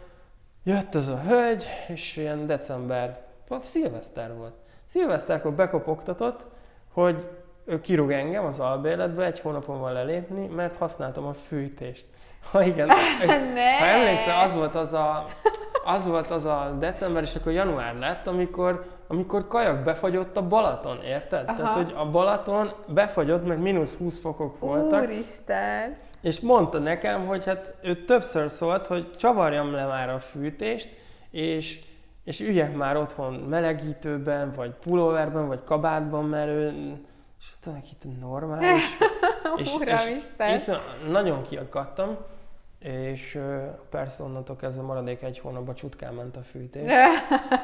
jött 0.65 0.95
ez 0.95 1.09
a 1.09 1.21
hölgy, 1.21 1.65
és 1.89 2.17
ilyen 2.17 2.47
december, 2.47 3.25
szilveszter 3.61 4.37
volt. 4.37 4.55
Szilveszterkor 4.87 5.53
bekopogtatott, 5.53 6.47
hogy 6.93 7.29
ő 7.65 7.81
kirúg 7.81 8.11
engem 8.11 8.45
az 8.45 8.59
albérletbe, 8.59 9.25
egy 9.25 9.41
hónapon 9.41 9.81
van 9.81 9.93
lelépni, 9.93 10.47
mert 10.47 10.77
használtam 10.77 11.27
a 11.27 11.33
fűtést. 11.33 12.07
Ha 12.51 12.63
igen, 12.63 12.87
ne. 13.55 13.79
ha 13.79 13.85
emlékszel, 13.85 14.41
az 14.45 14.55
volt 14.55 14.75
az 14.75 14.93
a, 14.93 15.27
az 15.85 16.07
volt 16.07 16.31
az 16.31 16.45
a 16.45 16.77
december, 16.79 17.23
és 17.23 17.35
akkor 17.35 17.53
január 17.53 17.99
lett, 17.99 18.27
amikor, 18.27 18.85
amikor 19.09 19.47
kajak 19.47 19.85
befagyott 19.85 20.37
a 20.37 20.47
Balaton, 20.47 21.03
érted? 21.03 21.49
Aha. 21.49 21.57
Tehát, 21.57 21.75
hogy 21.75 21.95
a 21.97 22.11
Balaton 22.11 22.73
befagyott, 22.87 23.47
mert 23.47 23.61
mínusz 23.61 23.95
20 23.95 24.19
fokok 24.19 24.59
voltak, 24.59 25.03
Úristen! 25.03 25.97
és 26.23 26.41
mondta 26.41 26.79
nekem, 26.79 27.27
hogy 27.27 27.45
hát 27.45 27.75
ő 27.83 28.05
többször 28.05 28.51
szólt, 28.51 28.87
hogy 28.87 29.11
csavarjam 29.11 29.73
le 29.73 29.87
már 29.87 30.11
a 30.11 30.19
fűtést, 30.19 30.91
és, 31.31 31.79
és 32.25 32.41
üljek 32.41 32.77
már 32.77 32.97
otthon 32.97 33.35
melegítőben, 33.35 34.53
vagy 34.57 34.71
pulóverben, 34.71 35.47
vagy 35.47 35.65
kabátban, 35.65 36.25
mert 36.25 36.49
ő 36.49 36.73
és 37.43 37.55
tudom, 37.61 37.83
itt 37.91 38.21
normális. 38.21 38.99
és, 39.57 39.75
Uramisten. 39.75 40.49
és, 40.49 40.67
és 40.67 40.75
nagyon 41.09 41.43
kiakadtam, 41.43 42.17
és 42.79 43.41
persze 43.91 44.23
onnantól 44.23 44.57
kezdve 44.57 44.83
maradék 44.83 45.23
egy 45.23 45.39
hónapban 45.39 45.75
csutkán 45.75 46.15
ment 46.15 46.37
a 46.37 46.43
fűtés. 46.43 46.91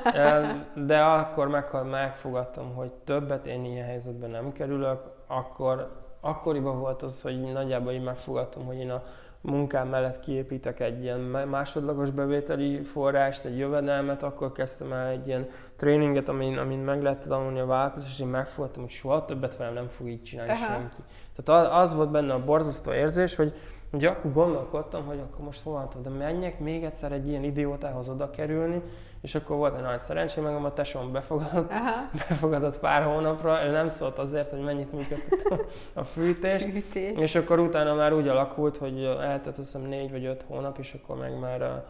De 0.87 1.03
akkor 1.03 1.49
meg, 1.49 1.85
megfogadtam, 1.85 2.75
hogy 2.75 2.91
többet 2.91 3.47
én 3.47 3.65
ilyen 3.65 3.87
helyzetben 3.87 4.31
nem 4.31 4.53
kerülök, 4.53 5.01
akkor 5.27 6.03
akkoriban 6.21 6.79
volt 6.79 7.03
az, 7.03 7.23
hogy 7.23 7.41
nagyjából 7.41 7.93
így 7.93 8.03
megfogadtam, 8.03 8.65
hogy 8.65 8.77
én 8.77 8.91
a 8.91 9.03
munkám 9.41 9.89
mellett 9.89 10.21
kiépítek 10.21 10.81
egy 10.81 11.03
ilyen 11.03 11.21
másodlagos 11.49 12.11
bevételi 12.11 12.83
forrást, 12.83 13.45
egy 13.45 13.59
jövedelmet, 13.59 14.23
akkor 14.23 14.53
kezdtem 14.53 14.93
el 14.93 15.07
egy 15.07 15.27
ilyen 15.27 15.49
tréninget, 15.77 16.29
amin, 16.29 16.57
amin 16.59 16.79
meg 16.79 17.03
lehet 17.03 17.29
tanulni 17.29 17.59
a 17.59 17.67
vállalkozás, 17.67 18.11
és 18.11 18.21
én 18.21 18.27
megfogadtam, 18.27 18.83
hogy 18.83 18.91
soha 18.91 19.25
többet 19.25 19.57
velem 19.57 19.75
nem 19.75 19.89
fog 19.89 20.09
így 20.09 20.23
csinálni 20.23 20.53
Aha. 20.53 20.67
senki. 20.67 21.03
Tehát 21.37 21.67
az, 21.67 21.83
az 21.83 21.95
volt 21.95 22.11
benne 22.11 22.33
a 22.33 22.45
borzasztó 22.45 22.93
érzés, 22.93 23.35
hogy 23.35 23.53
hogy 23.91 24.05
akkor 24.05 24.33
gondolkodtam, 24.33 25.07
hogy 25.07 25.19
akkor 25.19 25.45
most 25.45 25.63
hova 25.63 25.89
tudom, 25.89 26.13
de 26.13 26.25
menjek 26.25 26.61
még 26.61 26.85
egyszer 26.85 27.13
egy 27.13 27.29
ilyen 27.29 27.45
idiótához 27.45 28.09
oda 28.09 28.31
kerülni, 28.31 28.83
és 29.21 29.35
akkor 29.35 29.57
volt 29.57 29.77
egy 29.77 29.83
nagy 29.83 30.01
szerencsém, 30.01 30.45
meg 30.45 30.65
a 30.65 30.73
tesóm 30.73 31.13
befogadott, 31.13 31.71
Aha. 31.71 32.09
befogadott 32.29 32.79
pár 32.79 33.03
hónapra, 33.03 33.65
ő 33.65 33.71
nem 33.71 33.89
szólt 33.89 34.19
azért, 34.19 34.51
hogy 34.51 34.61
mennyit 34.61 34.93
működtettem 34.93 35.59
a 35.93 36.05
fűtést, 36.05 36.65
Fűtés. 36.65 37.19
és 37.19 37.35
akkor 37.35 37.59
utána 37.59 37.95
már 37.95 38.13
úgy 38.13 38.29
alakult, 38.29 38.77
hogy 38.77 39.05
eltelt 39.05 39.47
azt 39.47 39.57
hiszem 39.57 39.83
négy 39.83 40.11
vagy 40.11 40.25
öt 40.25 40.45
hónap, 40.49 40.79
és 40.79 40.97
akkor 41.03 41.17
meg 41.17 41.39
már 41.39 41.63
a, 41.63 41.85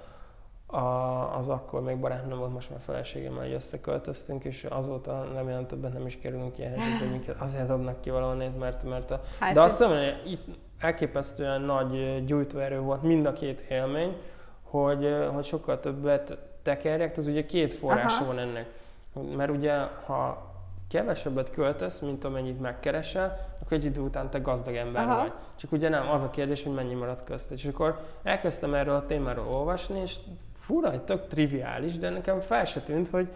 a, 0.76 1.36
az 1.36 1.48
akkor 1.48 1.82
még 1.82 1.98
barátnőm 2.00 2.38
volt, 2.38 2.52
most 2.52 2.70
már 2.70 2.80
feleségemmel 2.84 3.46
így 3.46 3.52
összeköltöztünk, 3.52 4.44
és 4.44 4.64
azóta 4.64 5.28
remélem 5.34 5.66
többet 5.66 5.92
nem 5.92 6.06
is 6.06 6.18
kerülünk 6.18 6.58
ilyen 6.58 6.70
helyzetbe, 6.70 6.98
hogy 6.98 7.10
minket 7.10 7.40
azért 7.40 7.66
dobnak 7.66 8.00
ki 8.00 8.10
valahonnét, 8.10 8.58
mert, 8.58 8.84
mert 8.84 9.10
a, 9.10 9.20
Hát 9.40 9.54
de 9.54 9.60
azt 9.60 9.80
mondom, 9.80 9.98
hogy 9.98 10.30
itt 10.32 10.44
elképesztően 10.78 11.60
nagy 11.60 12.24
gyújtóerő 12.24 12.80
volt 12.80 13.02
mind 13.02 13.26
a 13.26 13.32
két 13.32 13.60
élmény, 13.60 14.16
hogy, 14.62 15.14
hogy 15.32 15.44
sokkal 15.44 15.80
többet 15.80 16.38
tekerjek, 16.62 17.16
az 17.16 17.26
ugye 17.26 17.46
két 17.46 17.74
forrása 17.74 18.16
Aha. 18.16 18.24
van 18.24 18.38
ennek. 18.38 18.66
Mert 19.36 19.50
ugye, 19.50 19.74
ha 20.06 20.46
kevesebbet 20.88 21.50
költesz, 21.50 21.98
mint 22.00 22.24
amennyit 22.24 22.60
megkeresel, 22.60 23.48
akkor 23.62 23.76
egy 23.76 23.84
idő 23.84 24.00
után 24.00 24.30
te 24.30 24.38
gazdag 24.38 24.74
ember 24.74 25.08
Aha. 25.08 25.20
vagy. 25.20 25.32
Csak 25.56 25.72
ugye 25.72 25.88
nem, 25.88 26.08
az 26.08 26.22
a 26.22 26.30
kérdés, 26.30 26.62
hogy 26.62 26.74
mennyi 26.74 26.94
maradt 26.94 27.24
köztet. 27.24 27.58
És 27.58 27.64
akkor 27.64 28.00
elkezdtem 28.22 28.74
erről 28.74 28.94
a 28.94 29.06
témáról 29.06 29.46
olvasni, 29.46 30.00
és 30.00 30.16
fura, 30.52 30.90
hogy 30.90 31.02
tök 31.02 31.26
triviális, 31.26 31.98
de 31.98 32.10
nekem 32.10 32.40
fel 32.40 32.64
se 32.64 32.80
tűnt, 32.80 33.08
hogy 33.08 33.28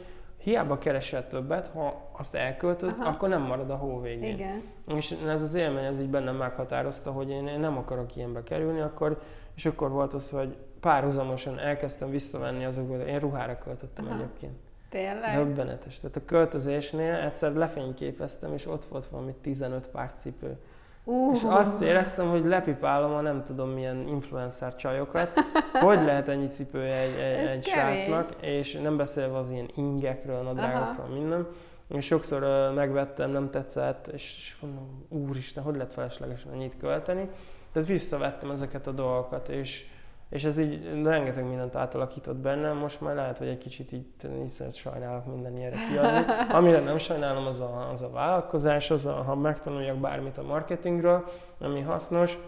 hiába 0.43 0.79
keresel 0.79 1.27
többet, 1.27 1.69
ha 1.69 2.11
azt 2.13 2.35
elköltöd, 2.35 2.95
Aha. 2.99 3.09
akkor 3.09 3.29
nem 3.29 3.43
marad 3.43 3.71
a 3.71 3.77
hó 3.77 4.01
végén. 4.01 4.35
Igen. 4.35 4.63
És 4.87 5.17
ez 5.27 5.43
az 5.43 5.55
élmény, 5.55 5.85
ez 5.85 6.01
így 6.01 6.09
bennem 6.09 6.37
meghatározta, 6.37 7.11
hogy 7.11 7.31
én, 7.31 7.47
én 7.47 7.61
nem 7.61 7.77
akarok 7.77 8.17
ilyenbe 8.17 8.43
kerülni, 8.43 8.81
akkor, 8.81 9.21
és 9.55 9.67
akkor 9.67 9.91
volt 9.91 10.15
az, 10.15 10.31
hogy 10.31 10.57
párhuzamosan 10.83 11.59
elkezdtem 11.59 12.11
visszavenni 12.11 12.65
azokból, 12.65 12.97
én 12.97 13.19
ruhára 13.19 13.59
költöttem 13.59 14.07
Aha. 14.07 14.15
egyébként. 14.15 14.53
Tényleg? 14.89 15.37
Döbbenetes. 15.37 16.01
Tehát 16.01 16.17
a 16.17 16.25
költözésnél 16.25 17.15
egyszer 17.15 17.53
lefényképeztem, 17.53 18.53
és 18.53 18.67
ott 18.67 18.85
volt 18.85 19.07
valami 19.07 19.35
15 19.43 19.89
pár 19.89 20.13
cipő. 20.17 20.57
Uh, 21.05 21.35
És 21.35 21.43
azt 21.45 21.81
éreztem, 21.81 22.31
hogy 22.31 22.45
lepipálom 22.45 23.13
a 23.13 23.21
nem 23.21 23.45
tudom 23.45 23.71
milyen 23.71 24.09
influencer 24.09 24.77
csajokat, 24.77 25.33
hogy 25.81 26.03
lehet 26.05 26.29
ennyi 26.29 26.47
cipője 26.47 26.95
egy, 26.95 27.19
egy, 27.19 27.47
egy 27.47 27.65
srácnak, 27.65 28.35
és 28.41 28.73
nem 28.73 28.97
beszélve 28.97 29.37
az 29.37 29.51
ilyen 29.51 29.71
ingekről, 29.75 30.43
nadrágokról, 30.43 31.07
minden. 31.07 31.47
És 31.89 32.05
sokszor 32.05 32.73
megvettem, 32.75 33.31
nem 33.31 33.51
tetszett, 33.51 34.07
és 34.07 34.35
és 34.37 34.57
mondom, 34.61 35.07
úristen, 35.09 35.63
hogy 35.63 35.75
lehet 35.75 35.93
feleslegesen 35.93 36.53
ennyit 36.53 36.77
költeni. 36.77 37.29
Tehát 37.73 37.89
visszavettem 37.89 38.51
ezeket 38.51 38.87
a 38.87 38.91
dolgokat, 38.91 39.49
és, 39.49 39.87
és 40.33 40.45
ez 40.45 40.59
így 40.59 41.03
rengeteg 41.05 41.49
mindent 41.49 41.77
átalakított 41.77 42.37
bennem, 42.37 42.77
most 42.77 43.01
már 43.01 43.15
lehet, 43.15 43.39
hogy 43.39 43.47
egy 43.47 43.59
kicsit 43.59 43.93
így, 43.93 44.07
így 44.43 44.73
sajnálok 44.73 45.27
minden 45.27 45.57
ilyenre 45.57 45.77
kiadni. 45.91 46.33
Amire 46.49 46.81
nem 46.81 46.99
sajnálom, 46.99 47.47
az 47.47 47.61
a, 47.61 47.89
az 47.91 48.03
a 48.03 48.11
vállalkozás, 48.11 48.91
az 48.91 49.07
a, 49.07 49.13
ha 49.13 49.35
megtanuljak 49.35 49.97
bármit 49.97 50.39
a 50.39 50.43
marketingről, 50.43 51.25
ami 51.61 51.81
hasznos, 51.81 52.39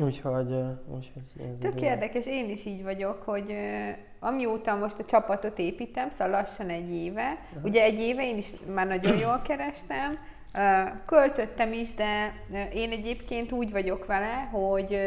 úgyhogy, 0.00 0.52
úgyhogy 0.86 1.22
ez 1.38 1.58
Tök 1.60 1.76
idő. 1.76 1.86
érdekes, 1.86 2.26
én 2.26 2.50
is 2.50 2.64
így 2.64 2.82
vagyok, 2.82 3.22
hogy 3.22 3.54
amióta 4.20 4.76
most 4.76 4.98
a 4.98 5.04
csapatot 5.04 5.58
építem, 5.58 6.10
szóval 6.10 6.28
lassan 6.28 6.68
egy 6.68 6.94
éve, 6.94 7.38
ugye 7.62 7.82
egy 7.82 7.98
éve 7.98 8.26
én 8.26 8.36
is 8.36 8.50
már 8.74 8.86
nagyon 8.86 9.16
jól 9.16 9.42
kerestem, 9.44 10.18
költöttem 11.06 11.72
is, 11.72 11.94
de 11.94 12.32
én 12.72 12.90
egyébként 12.90 13.52
úgy 13.52 13.72
vagyok 13.72 14.06
vele, 14.06 14.48
hogy 14.52 14.98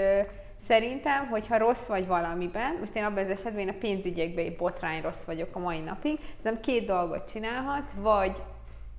szerintem, 0.61 1.27
hogyha 1.27 1.57
rossz 1.57 1.85
vagy 1.85 2.07
valamiben, 2.07 2.75
most 2.79 2.95
én 2.95 3.03
abban 3.03 3.23
az 3.23 3.29
esetben 3.29 3.61
én 3.61 3.69
a 3.69 3.77
pénzügyekben 3.79 4.45
egy 4.45 4.55
botrány 4.55 5.01
rossz 5.01 5.23
vagyok 5.23 5.55
a 5.55 5.59
mai 5.59 5.79
napig, 5.79 6.19
szerintem 6.41 6.61
két 6.61 6.85
dolgot 6.85 7.31
csinálhatsz, 7.31 7.93
vagy 7.93 8.35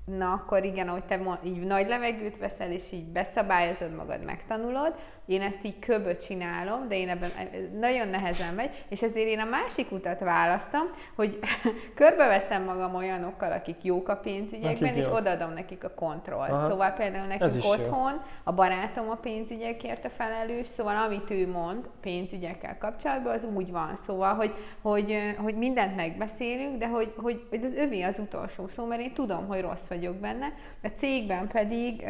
Na, 0.04 0.32
akkor 0.32 0.64
igen, 0.64 0.88
ahogy 0.88 1.04
te 1.04 1.40
így 1.44 1.60
nagy 1.60 1.88
levegőt 1.88 2.38
veszel, 2.38 2.72
és 2.72 2.92
így 2.92 3.04
beszabályozod 3.04 3.94
magad, 3.94 4.24
megtanulod. 4.24 4.94
Én 5.32 5.42
ezt 5.42 5.64
így 5.64 5.78
köböt 5.78 6.24
csinálom, 6.24 6.88
de 6.88 6.98
én 6.98 7.08
ebben 7.08 7.30
e, 7.36 7.48
nagyon 7.78 8.08
nehezen 8.08 8.54
megy, 8.54 8.84
és 8.88 9.02
ezért 9.02 9.28
én 9.28 9.38
a 9.38 9.44
másik 9.44 9.92
utat 9.92 10.20
választom, 10.20 10.82
hogy 11.14 11.38
körbeveszem 11.94 12.64
magam 12.64 12.94
olyanokkal, 12.94 13.52
akik 13.52 13.76
jók 13.82 14.08
a 14.08 14.16
pénzügyekben, 14.16 14.94
és 14.94 15.06
odaadom 15.12 15.52
nekik 15.52 15.84
a 15.84 15.94
kontrollt. 15.94 16.50
Aha. 16.50 16.70
Szóval 16.70 16.90
például 16.90 17.26
nekünk 17.26 17.56
is 17.56 17.64
jó. 17.64 17.70
otthon 17.70 18.22
a 18.42 18.52
barátom 18.52 19.10
a 19.10 19.14
pénzügyekért 19.14 20.04
a 20.04 20.10
felelős, 20.10 20.66
szóval 20.66 20.96
amit 20.96 21.30
ő 21.30 21.48
mond 21.48 21.88
pénzügyekkel 22.00 22.78
kapcsolatban, 22.78 23.32
az 23.32 23.46
úgy 23.54 23.70
van. 23.70 23.96
Szóval, 23.96 24.34
hogy, 24.34 24.54
hogy, 24.82 25.34
hogy 25.36 25.54
mindent 25.54 25.96
megbeszélünk, 25.96 26.78
de 26.78 26.88
hogy, 26.88 27.12
hogy, 27.16 27.46
hogy 27.50 27.64
az 27.64 27.72
övé 27.72 28.02
az 28.02 28.18
utolsó 28.18 28.68
szó, 28.68 28.86
mert 28.86 29.00
én 29.00 29.12
tudom, 29.12 29.46
hogy 29.46 29.60
rossz 29.60 29.86
vagyok 29.88 30.14
benne. 30.14 30.52
A 30.82 30.88
cégben 30.88 31.48
pedig 31.48 32.04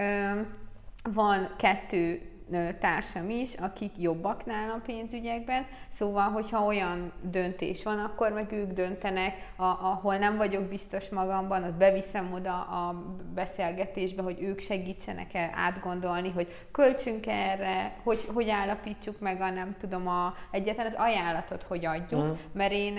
van 1.03 1.55
kettő 1.57 2.32
társam 2.81 3.31
is, 3.31 3.55
akik 3.55 3.93
jobbak 3.99 4.45
nálam 4.47 4.83
pénzügyekben, 4.83 5.67
szóval, 5.89 6.31
hogyha 6.31 6.65
olyan 6.67 7.13
döntés 7.23 7.85
van, 7.85 7.99
akkor 7.99 8.33
meg 8.33 8.53
ők 8.53 8.73
döntenek, 8.73 9.35
a, 9.57 9.65
ahol 9.65 10.17
nem 10.17 10.37
vagyok 10.37 10.63
biztos 10.65 11.09
magamban, 11.09 11.63
ott 11.65 11.75
beviszem 11.75 12.33
oda 12.33 12.53
a 12.61 13.05
beszélgetésbe, 13.35 14.23
hogy 14.23 14.43
ők 14.43 14.61
segítsenek 14.61 15.35
el 15.35 15.51
átgondolni, 15.55 16.31
hogy 16.31 16.67
költsünk 16.71 17.27
erre, 17.27 17.97
hogy, 18.03 18.29
hogy 18.35 18.49
állapítsuk 18.51 19.21
meg 19.21 19.41
a 19.41 19.51
nem 19.51 19.75
tudom, 19.81 20.09
a, 20.09 20.35
egyetlen 20.51 20.87
az 20.87 20.95
ajánlatot, 20.97 21.63
hogy 21.63 21.85
adjuk, 21.85 22.23
Mhm. 22.23 22.33
mert 22.53 22.73
én 22.73 22.95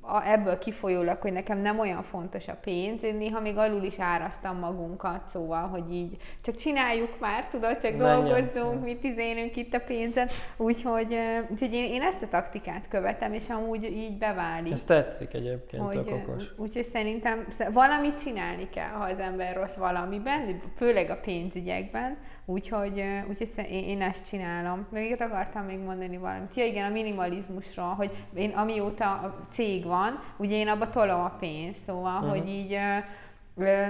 a, 0.00 0.28
ebből 0.28 0.58
kifolyólag, 0.58 1.20
hogy 1.20 1.32
nekem 1.32 1.58
nem 1.58 1.78
olyan 1.78 2.02
fontos 2.02 2.48
a 2.48 2.54
pénz, 2.54 3.02
én 3.02 3.14
néha 3.14 3.40
még 3.40 3.56
alul 3.56 3.82
is 3.82 3.98
árasztam 3.98 4.58
magunkat, 4.58 5.26
szóval, 5.32 5.66
hogy 5.68 5.94
így 5.94 6.16
csak 6.42 6.56
csináljuk 6.56 7.18
már, 7.20 7.44
tudod, 7.48 7.78
csak 7.78 7.96
Menjen. 7.96 8.24
dolgozzunk, 8.24 8.84
mit 8.84 9.04
izélünk 9.04 9.56
itt 9.56 9.74
a 9.74 9.80
pénzen, 9.80 10.28
úgyhogy, 10.56 11.18
úgyhogy 11.50 11.72
én, 11.72 11.84
én 11.84 12.02
ezt 12.02 12.22
a 12.22 12.28
taktikát 12.28 12.88
követem, 12.88 13.32
és 13.32 13.48
amúgy 13.48 13.84
így 13.84 14.18
beválik. 14.18 14.72
Ez 14.72 14.84
tetszik 14.84 15.34
egyébként, 15.34 15.82
Hogy, 15.82 16.04
tök 16.04 16.28
okos. 16.28 16.44
úgyhogy 16.56 16.84
szerintem 16.84 17.46
sz- 17.50 17.72
valamit 17.72 18.22
csinálni 18.22 18.68
kell, 18.68 18.88
ha 18.88 19.04
az 19.04 19.18
ember 19.18 19.56
rossz 19.56 19.76
valamiben, 19.76 20.60
főleg 20.76 21.10
a 21.10 21.16
pénzügyekben, 21.16 22.16
úgyhogy, 22.50 23.04
úgyhogy 23.28 23.48
én, 23.70 23.84
én 23.84 24.02
ezt 24.02 24.28
csinálom. 24.28 24.86
Még 24.90 25.10
itt 25.10 25.20
akartam 25.20 25.64
még 25.64 25.78
mondani 25.78 26.16
valamit. 26.16 26.54
Ja 26.54 26.64
igen, 26.64 26.86
a 26.90 26.92
minimalizmusról, 26.92 27.94
hogy 27.94 28.26
én 28.34 28.50
amióta 28.50 29.04
a 29.12 29.38
cég 29.50 29.84
van, 29.84 30.20
ugye 30.36 30.56
én 30.56 30.68
abba 30.68 30.90
tolom 30.90 31.20
a 31.20 31.36
pénzt, 31.40 31.82
szóval, 31.82 32.20
Mhm. 32.20 32.28
hogy 32.28 32.48
így 32.48 32.78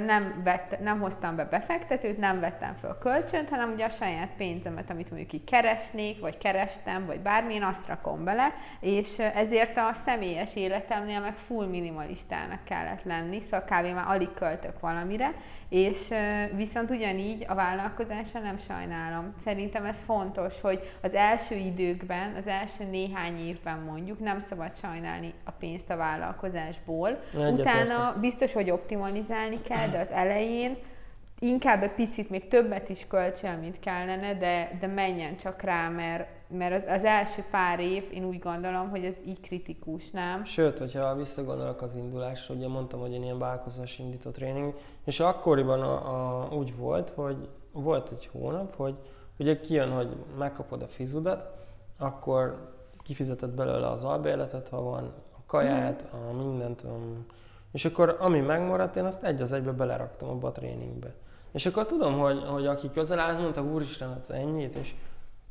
nem, 0.07 0.41
vett, 0.45 0.81
nem 0.81 1.01
hoztam 1.01 1.37
be 1.37 1.45
befektetőt, 1.45 2.19
nem 2.19 2.41
vettem 2.41 2.75
fel 2.75 2.97
kölcsönt, 3.01 3.49
hanem 3.49 3.73
ugye 3.73 3.85
a 3.85 3.89
saját 3.89 4.29
pénzemet, 4.37 4.91
amit 4.91 5.11
mondjuk 5.11 5.33
így 5.33 5.45
keresnék, 5.45 6.21
vagy 6.21 6.39
kerestem, 6.39 7.07
vagy 7.07 7.21
bármilyen, 7.21 7.63
azt 7.63 7.87
rakom 7.87 8.25
bele, 8.25 8.55
és 8.81 9.19
ezért 9.19 9.77
a 9.77 9.93
személyes 9.93 10.57
életemnél 10.57 11.21
meg 11.21 11.37
full 11.37 11.67
minimalistának 11.67 12.65
kellett 12.65 13.03
lenni, 13.05 13.41
szóval 13.41 13.61
kb. 13.67 13.95
már 13.95 14.05
alig 14.09 14.33
költök 14.35 14.81
valamire, 14.81 15.33
és 15.71 16.09
viszont 16.57 16.91
ugyanígy 16.91 17.45
a 17.49 17.55
vállalkozásra 17.55 18.41
nem 18.41 18.59
sajnálom. 18.59 19.29
Szerintem 19.45 19.85
ez 19.85 20.01
fontos, 20.01 20.61
hogy 20.61 20.93
az 21.03 21.15
első 21.15 21.55
időkben, 21.55 22.35
az 22.35 22.47
első 22.47 22.85
néhány 22.85 23.39
évben 23.39 23.79
mondjuk 23.79 24.19
nem 24.19 24.41
szabad 24.41 24.77
sajnálni 24.77 25.33
a 25.45 25.51
pénzt 25.51 25.91
a 25.91 25.97
vállalkozásból. 25.97 27.09
Egyetlen. 27.09 27.55
Utána 27.55 28.17
biztos, 28.21 28.53
hogy 28.53 28.71
optimalizálni 28.71 29.63
kell, 29.63 29.89
de 29.89 29.99
az 29.99 30.11
elején 30.11 30.77
inkább 31.41 31.83
egy 31.83 31.95
picit 31.95 32.31
még 32.31 32.49
többet 32.49 32.89
is 32.89 33.07
költsél, 33.07 33.57
mint 33.57 33.79
kellene, 33.79 34.35
de, 34.35 34.79
de 34.81 34.87
menjen 34.87 35.37
csak 35.37 35.63
rá, 35.63 35.89
mert, 35.89 36.29
mert 36.49 36.75
az, 36.75 36.85
az 36.89 37.05
első 37.05 37.45
pár 37.51 37.81
év, 37.81 38.05
én 38.13 38.25
úgy 38.25 38.39
gondolom, 38.39 38.89
hogy 38.91 39.05
ez 39.05 39.17
így 39.27 39.41
kritikus, 39.41 40.11
nem? 40.11 40.45
Sőt, 40.45 40.79
hogyha 40.79 41.17
visszagondolok 41.17 41.83
az 41.83 41.95
indulásra, 41.95 42.55
ugye 42.55 42.69
mondtam, 42.69 43.01
hogy 43.01 43.13
én 43.13 43.23
ilyen 43.23 43.39
vállalkozás 43.39 43.99
indított 43.99 44.35
tréning, 44.35 44.75
és 45.05 45.21
akkoriban 45.21 45.81
a, 45.83 46.43
a, 46.43 46.49
úgy 46.55 46.77
volt, 46.77 47.11
hogy 47.11 47.49
volt 47.73 48.11
egy 48.11 48.29
hónap, 48.33 48.77
hogy 48.77 48.95
ugye 49.39 49.61
kijön, 49.61 49.91
hogy 49.91 50.17
megkapod 50.39 50.83
a 50.83 50.89
fizudat, 50.89 51.47
akkor 51.99 52.75
kifizeted 53.03 53.51
belőle 53.51 53.89
az 53.89 54.05
albérletet, 54.05 54.69
ha 54.69 54.83
van, 54.83 55.13
a 55.33 55.41
kaját, 55.47 56.07
a 56.13 56.33
mindent, 56.33 56.85
és 57.73 57.85
akkor 57.85 58.17
ami 58.19 58.41
megmaradt, 58.41 58.97
én 58.97 59.05
azt 59.05 59.23
egy 59.23 59.41
az 59.41 59.53
egybe 59.53 59.73
beleraktam 59.73 60.29
abba 60.29 60.49
a 60.49 60.53
tréningbe. 60.53 61.15
És 61.53 61.67
akkor 61.67 61.87
tudom, 61.87 62.19
hogy, 62.19 62.43
hogy 62.47 62.67
aki 62.67 62.91
közel 62.91 63.19
állt, 63.19 63.41
mondta, 63.41 63.63
úristen, 63.63 64.09
hát 64.09 64.31
ennyit, 64.31 64.75
és 64.75 64.95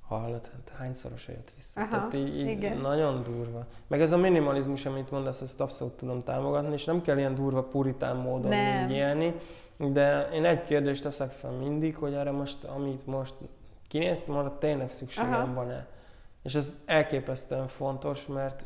hallott, 0.08 0.50
hát 0.52 0.78
hányszorosa 0.78 1.32
jött 1.32 1.54
vissza. 1.56 1.82
Aha, 1.82 1.90
Tehát 1.90 2.14
így, 2.14 2.40
így 2.40 2.82
nagyon 2.82 3.24
durva. 3.24 3.66
Meg 3.88 4.02
ez 4.02 4.12
a 4.12 4.18
minimalizmus, 4.18 4.86
amit 4.86 5.12
mondasz, 5.12 5.42
ezt 5.42 5.62
abszolút 5.62 5.94
tudom 5.94 6.24
támogatni, 6.24 6.74
és 6.74 6.86
nem 6.86 7.02
kell 7.02 7.18
ilyen 7.18 7.36
durva 7.36 7.64
puritán 7.64 8.16
módon 8.16 8.54
így 8.54 8.92
élni, 8.92 9.36
de 9.78 10.30
én 10.34 10.46
egy 10.46 10.64
kérdést 10.64 11.04
teszek 11.04 11.32
fel 11.32 11.52
mindig, 11.52 11.96
hogy 11.96 12.14
erre 12.14 12.32
most, 12.32 12.64
amit 12.64 13.06
most 13.08 13.34
kinéztem, 13.88 14.36
arra 14.36 14.58
tényleg 14.58 14.90
szükségem 14.90 15.54
van-e. 15.54 15.88
És 16.44 16.56
ez 16.56 16.76
elképesztően 16.86 17.68
fontos, 17.68 18.26
mert 18.26 18.66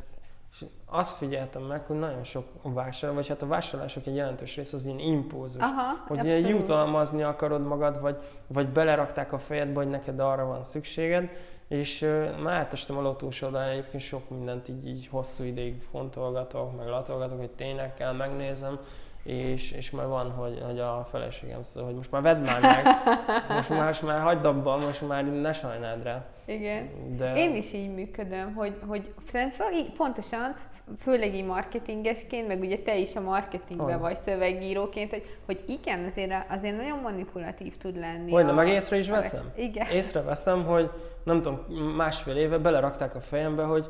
és 0.53 0.65
azt 0.85 1.17
figyeltem 1.17 1.61
meg, 1.61 1.85
hogy 1.85 1.95
nagyon 1.95 2.23
sok 2.23 2.45
vásárlás, 2.61 3.15
vagy 3.15 3.27
hát 3.27 3.41
a 3.41 3.47
vásárlások 3.47 4.05
egy 4.05 4.15
jelentős 4.15 4.55
része 4.55 4.75
az 4.75 4.85
ilyen 4.85 4.99
impulzus. 4.99 5.61
Aha, 5.61 6.03
hogy 6.07 6.25
ilyen 6.25 6.47
jutalmazni 6.47 7.23
akarod 7.23 7.65
magad, 7.65 8.01
vagy, 8.01 8.17
vagy 8.47 8.67
belerakták 8.67 9.33
a 9.33 9.39
fejedbe, 9.39 9.79
hogy 9.79 9.89
neked 9.89 10.19
arra 10.19 10.45
van 10.45 10.63
szükséged, 10.63 11.29
és 11.67 12.01
uh, 12.01 12.39
már 12.39 12.53
átestem 12.53 12.97
a 12.97 13.01
lotósodán, 13.01 13.69
egyébként 13.69 14.03
sok 14.03 14.29
mindent 14.29 14.67
így, 14.67 14.87
így 14.87 15.07
hosszú 15.07 15.43
ideig 15.43 15.81
fontolgatok, 15.91 16.77
meg 16.77 16.87
latolgatok, 16.87 17.39
hogy 17.39 17.51
tényleg 17.51 17.93
kell, 17.93 18.13
megnézem, 18.13 18.79
és, 19.23 19.71
és 19.71 19.91
már 19.91 20.07
van, 20.07 20.31
hogy, 20.31 20.61
hogy 20.65 20.79
a 20.79 21.07
feleségem 21.11 21.61
szól, 21.61 21.83
hogy 21.83 21.95
most 21.95 22.11
már 22.11 22.21
vedd 22.21 22.37
már 22.37 22.61
meg, 22.61 22.85
most 23.49 23.69
már, 23.69 23.85
most 23.85 24.01
már 24.01 24.21
hagyd 24.21 24.45
abba, 24.45 24.77
most 24.77 25.07
már 25.07 25.25
ne 25.25 25.53
sajnáld 25.53 26.03
rá. 26.03 26.25
Igen. 26.45 26.89
De... 27.17 27.35
Én 27.35 27.55
is 27.55 27.73
így 27.73 27.93
működöm, 27.93 28.53
hogy, 28.53 28.77
hogy 28.87 29.13
pontosan, 29.97 30.55
főleg 30.97 31.35
így 31.35 31.45
marketingesként, 31.45 32.47
meg 32.47 32.59
ugye 32.59 32.77
te 32.77 32.97
is 32.97 33.15
a 33.15 33.21
marketingben 33.21 33.99
vagy 33.99 34.17
szövegíróként, 34.25 35.09
hogy, 35.09 35.23
hogy 35.45 35.63
igen, 35.67 36.05
azért, 36.05 36.31
azért 36.49 36.77
nagyon 36.77 36.99
manipulatív 36.99 37.77
tud 37.77 37.97
lenni. 37.97 38.31
Hogy, 38.31 38.49
a... 38.49 38.53
meg 38.53 38.67
észre 38.67 38.97
is 38.97 39.09
veszem. 39.09 39.51
Igen. 39.55 39.87
Észre 39.91 40.21
veszem, 40.21 40.65
hogy 40.65 40.89
nem 41.23 41.41
tudom, 41.41 41.59
másfél 41.95 42.35
éve 42.35 42.57
belerakták 42.57 43.15
a 43.15 43.21
fejembe, 43.21 43.63
hogy 43.63 43.87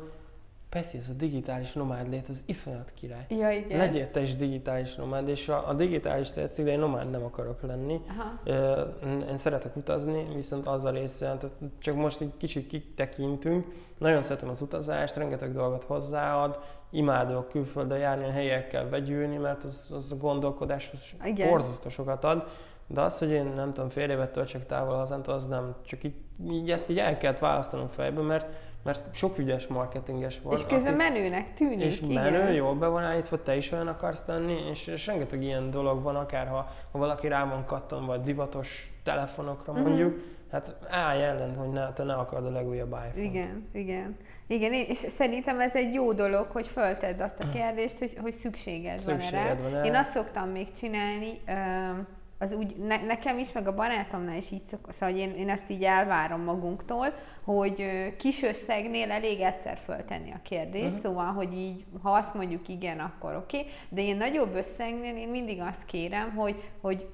Peti, 0.74 0.96
ez 0.96 1.08
a 1.08 1.12
digitális 1.12 1.72
nomád 1.72 2.08
lét, 2.08 2.28
az 2.28 2.42
iszonyat 2.46 2.92
király. 2.94 3.26
Ja, 3.28 3.50
igen. 3.50 3.78
Legyél 3.78 4.10
te 4.10 4.20
is 4.20 4.36
digitális 4.36 4.94
nomád, 4.94 5.28
és 5.28 5.48
a, 5.48 5.68
a 5.68 5.74
digitális 5.74 6.30
tetszik, 6.30 6.64
de 6.64 6.70
én 6.70 6.78
nomád 6.78 7.10
nem 7.10 7.24
akarok 7.24 7.62
lenni. 7.62 8.00
Aha. 8.08 8.40
Én 9.28 9.36
szeretek 9.36 9.76
utazni, 9.76 10.26
viszont 10.34 10.66
az 10.66 10.84
a 10.84 10.90
része, 10.90 11.36
csak 11.78 11.94
most 11.94 12.20
egy 12.20 12.32
kicsit 12.36 12.66
kitekintünk, 12.66 13.66
nagyon 13.98 14.22
szeretem 14.22 14.48
az 14.48 14.60
utazást, 14.60 15.16
rengeteg 15.16 15.52
dolgot 15.52 15.84
hozzáad, 15.84 16.58
imádok 16.90 17.48
külföldön 17.48 17.98
járni, 17.98 18.24
a 18.24 18.30
helyekkel 18.30 18.88
vegyülni, 18.88 19.36
mert 19.36 19.64
az, 19.64 19.86
az 19.90 20.12
a 20.12 20.16
gondolkodás 20.16 20.90
az 20.92 21.32
borzasztó 21.48 21.88
sokat 21.88 22.24
ad. 22.24 22.48
De 22.86 23.00
az, 23.00 23.18
hogy 23.18 23.30
én 23.30 23.44
nem 23.44 23.70
tudom, 23.70 23.88
fél 23.88 24.10
évet 24.10 24.32
töltsek 24.32 24.66
távol 24.66 24.94
hazántól, 24.96 25.34
az 25.34 25.46
nem. 25.46 25.74
Csak 25.82 26.04
így, 26.04 26.14
így 26.50 26.70
ezt 26.70 26.90
így 26.90 26.98
el 26.98 27.18
kellett 27.18 27.38
választanom 27.38 27.88
fejből, 27.88 28.24
mert 28.24 28.46
mert 28.84 29.14
sok 29.14 29.38
ügyes 29.38 29.66
marketinges 29.66 30.40
van. 30.42 30.52
És 30.52 30.60
közben 30.60 30.86
aki, 30.86 30.96
menőnek 30.96 31.54
tűnik. 31.54 31.84
És 31.84 32.00
igen. 32.00 32.32
menő, 32.32 32.52
jól 32.52 32.74
be 32.74 32.86
van 32.86 33.02
állítva, 33.02 33.42
te 33.42 33.56
is 33.56 33.72
olyan 33.72 33.88
akarsz 33.88 34.22
tenni, 34.22 34.68
és, 34.70 34.86
és 34.86 35.06
rengeteg 35.06 35.42
ilyen 35.42 35.70
dolog 35.70 36.02
van, 36.02 36.16
akár 36.16 36.46
ha, 36.46 36.68
ha 36.92 36.98
valaki 36.98 37.28
rá 37.28 37.44
van 37.44 37.64
kattan, 37.64 38.06
vagy 38.06 38.20
divatos 38.20 38.92
telefonokra 39.02 39.72
uh-huh. 39.72 39.88
mondjuk, 39.88 40.20
hát 40.50 40.76
állj 40.88 41.24
ellen, 41.24 41.56
hogy 41.56 41.68
ne, 41.68 41.92
te 41.92 42.02
ne 42.02 42.14
akard 42.14 42.46
a 42.46 42.50
legújabb 42.50 42.92
iPhone-t. 42.92 43.16
Igen, 43.16 43.68
igen. 43.72 44.16
Igen, 44.46 44.72
és 44.72 44.98
szerintem 44.98 45.60
ez 45.60 45.74
egy 45.76 45.94
jó 45.94 46.12
dolog, 46.12 46.46
hogy 46.50 46.66
föltedd 46.66 47.20
azt 47.20 47.40
a 47.40 47.48
kérdést, 47.54 47.98
hogy, 47.98 48.18
hogy 48.22 48.32
szükséged, 48.32 48.98
szükséged 48.98 49.32
van 49.32 49.40
erre. 49.40 49.70
Van 49.70 49.84
Én 49.84 49.94
azt 49.94 50.10
szoktam 50.10 50.48
még 50.48 50.72
csinálni, 50.72 51.40
az 52.38 52.52
úgy, 52.52 52.76
ne, 52.76 53.04
nekem 53.04 53.38
is, 53.38 53.52
meg 53.52 53.68
a 53.68 53.74
barátomnál 53.74 54.36
is 54.36 54.50
így 54.50 54.64
szok, 54.64 54.92
szóval 54.92 55.10
hogy 55.10 55.18
én, 55.18 55.34
én 55.34 55.48
ezt 55.48 55.70
így 55.70 55.82
elvárom 55.82 56.40
magunktól, 56.40 57.06
hogy 57.44 57.86
kis 58.16 58.42
összegnél 58.42 59.10
elég 59.10 59.40
egyszer 59.40 59.78
föltenni 59.78 60.32
a 60.32 60.40
kérdést, 60.42 60.84
uh-huh. 60.84 61.00
szóval, 61.00 61.32
hogy 61.32 61.52
így, 61.52 61.84
ha 62.02 62.10
azt 62.10 62.34
mondjuk 62.34 62.68
igen, 62.68 62.98
akkor 62.98 63.36
oké, 63.36 63.58
okay, 63.58 63.70
de 63.88 64.02
én 64.02 64.16
nagyobb 64.16 64.54
összegnél 64.54 65.16
én 65.16 65.28
mindig 65.28 65.60
azt 65.60 65.84
kérem, 65.84 66.34
hogy, 66.34 66.62
hogy 66.80 67.08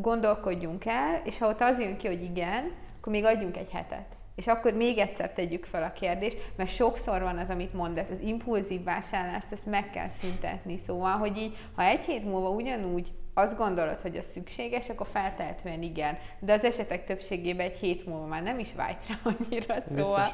gondolkodjunk 0.00 0.84
el, 0.84 1.20
és 1.24 1.38
ha 1.38 1.48
ott 1.48 1.60
az 1.60 1.80
jön 1.80 1.96
ki, 1.96 2.06
hogy 2.06 2.22
igen, 2.22 2.72
akkor 2.98 3.12
még 3.12 3.24
adjunk 3.24 3.56
egy 3.56 3.70
hetet. 3.70 4.06
És 4.34 4.46
akkor 4.46 4.72
még 4.72 4.98
egyszer 4.98 5.32
tegyük 5.32 5.64
fel 5.64 5.82
a 5.82 5.92
kérdést, 5.92 6.52
mert 6.56 6.70
sokszor 6.70 7.22
van 7.22 7.38
az, 7.38 7.50
amit 7.50 7.72
mondasz, 7.72 8.10
az 8.10 8.20
impulzív 8.20 8.84
vásárlást, 8.84 9.52
ezt 9.52 9.66
meg 9.66 9.90
kell 9.90 10.08
szüntetni. 10.08 10.76
Szóval, 10.76 11.16
hogy 11.16 11.36
így, 11.36 11.56
ha 11.74 11.82
egy 11.82 12.04
hét 12.04 12.24
múlva 12.24 12.48
ugyanúgy 12.48 13.12
azt 13.34 13.56
gondolod, 13.56 14.00
hogy 14.00 14.16
az 14.16 14.26
szükséges, 14.32 14.88
akkor 14.88 15.06
feltehetően 15.06 15.82
igen. 15.82 16.18
De 16.38 16.52
az 16.52 16.64
esetek 16.64 17.04
többségében 17.04 17.66
egy 17.66 17.76
hét 17.76 18.06
múlva 18.06 18.26
már 18.26 18.42
nem 18.42 18.58
is 18.58 18.74
vágysz 18.74 19.06
rá 19.08 19.14
annyira, 19.38 19.80
szóval... 19.80 20.32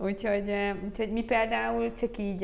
Úgyhogy, 0.00 0.52
úgyhogy 0.84 1.12
mi 1.12 1.24
például 1.24 1.92
csak 1.92 2.18
így, 2.18 2.42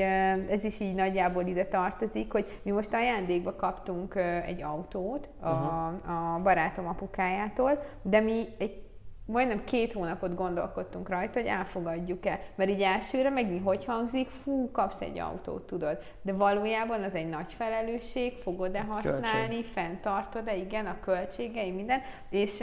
ez 0.49 0.65
is 0.65 0.81
így 0.81 0.95
nagyjából 0.95 1.47
ide 1.47 1.67
tartozik, 1.67 2.33
hogy 2.33 2.61
mi 2.63 2.71
most 2.71 2.95
ajándékba 2.95 3.57
kaptunk 3.57 4.15
egy 4.47 4.63
autót 4.63 5.29
a, 5.41 5.49
uh-huh. 5.49 6.35
a 6.35 6.41
barátom 6.43 6.87
apukájától, 6.87 7.79
de 8.03 8.21
mi 8.21 8.45
egy 8.59 8.84
majdnem 9.27 9.65
két 9.65 9.93
hónapot 9.93 10.35
gondolkodtunk 10.35 11.09
rajta, 11.09 11.39
hogy 11.39 11.49
elfogadjuk-e. 11.49 12.41
Mert 12.55 12.71
így 12.71 12.83
elsőre 12.83 13.31
meg 13.31 13.51
mi 13.51 13.59
hogy 13.59 13.85
hangzik, 13.85 14.29
fú, 14.29 14.71
kapsz 14.71 15.01
egy 15.01 15.19
autót, 15.19 15.67
tudod. 15.67 15.99
De 16.23 16.33
valójában 16.33 17.03
az 17.03 17.15
egy 17.15 17.29
nagy 17.29 17.53
felelősség, 17.53 18.33
fogod-e 18.37 18.81
használni, 18.81 19.55
Költség. 19.55 19.65
fenntartod-e, 19.65 20.57
igen, 20.57 20.87
a 20.87 21.01
költségei, 21.01 21.71
minden. 21.71 22.01
És 22.31 22.63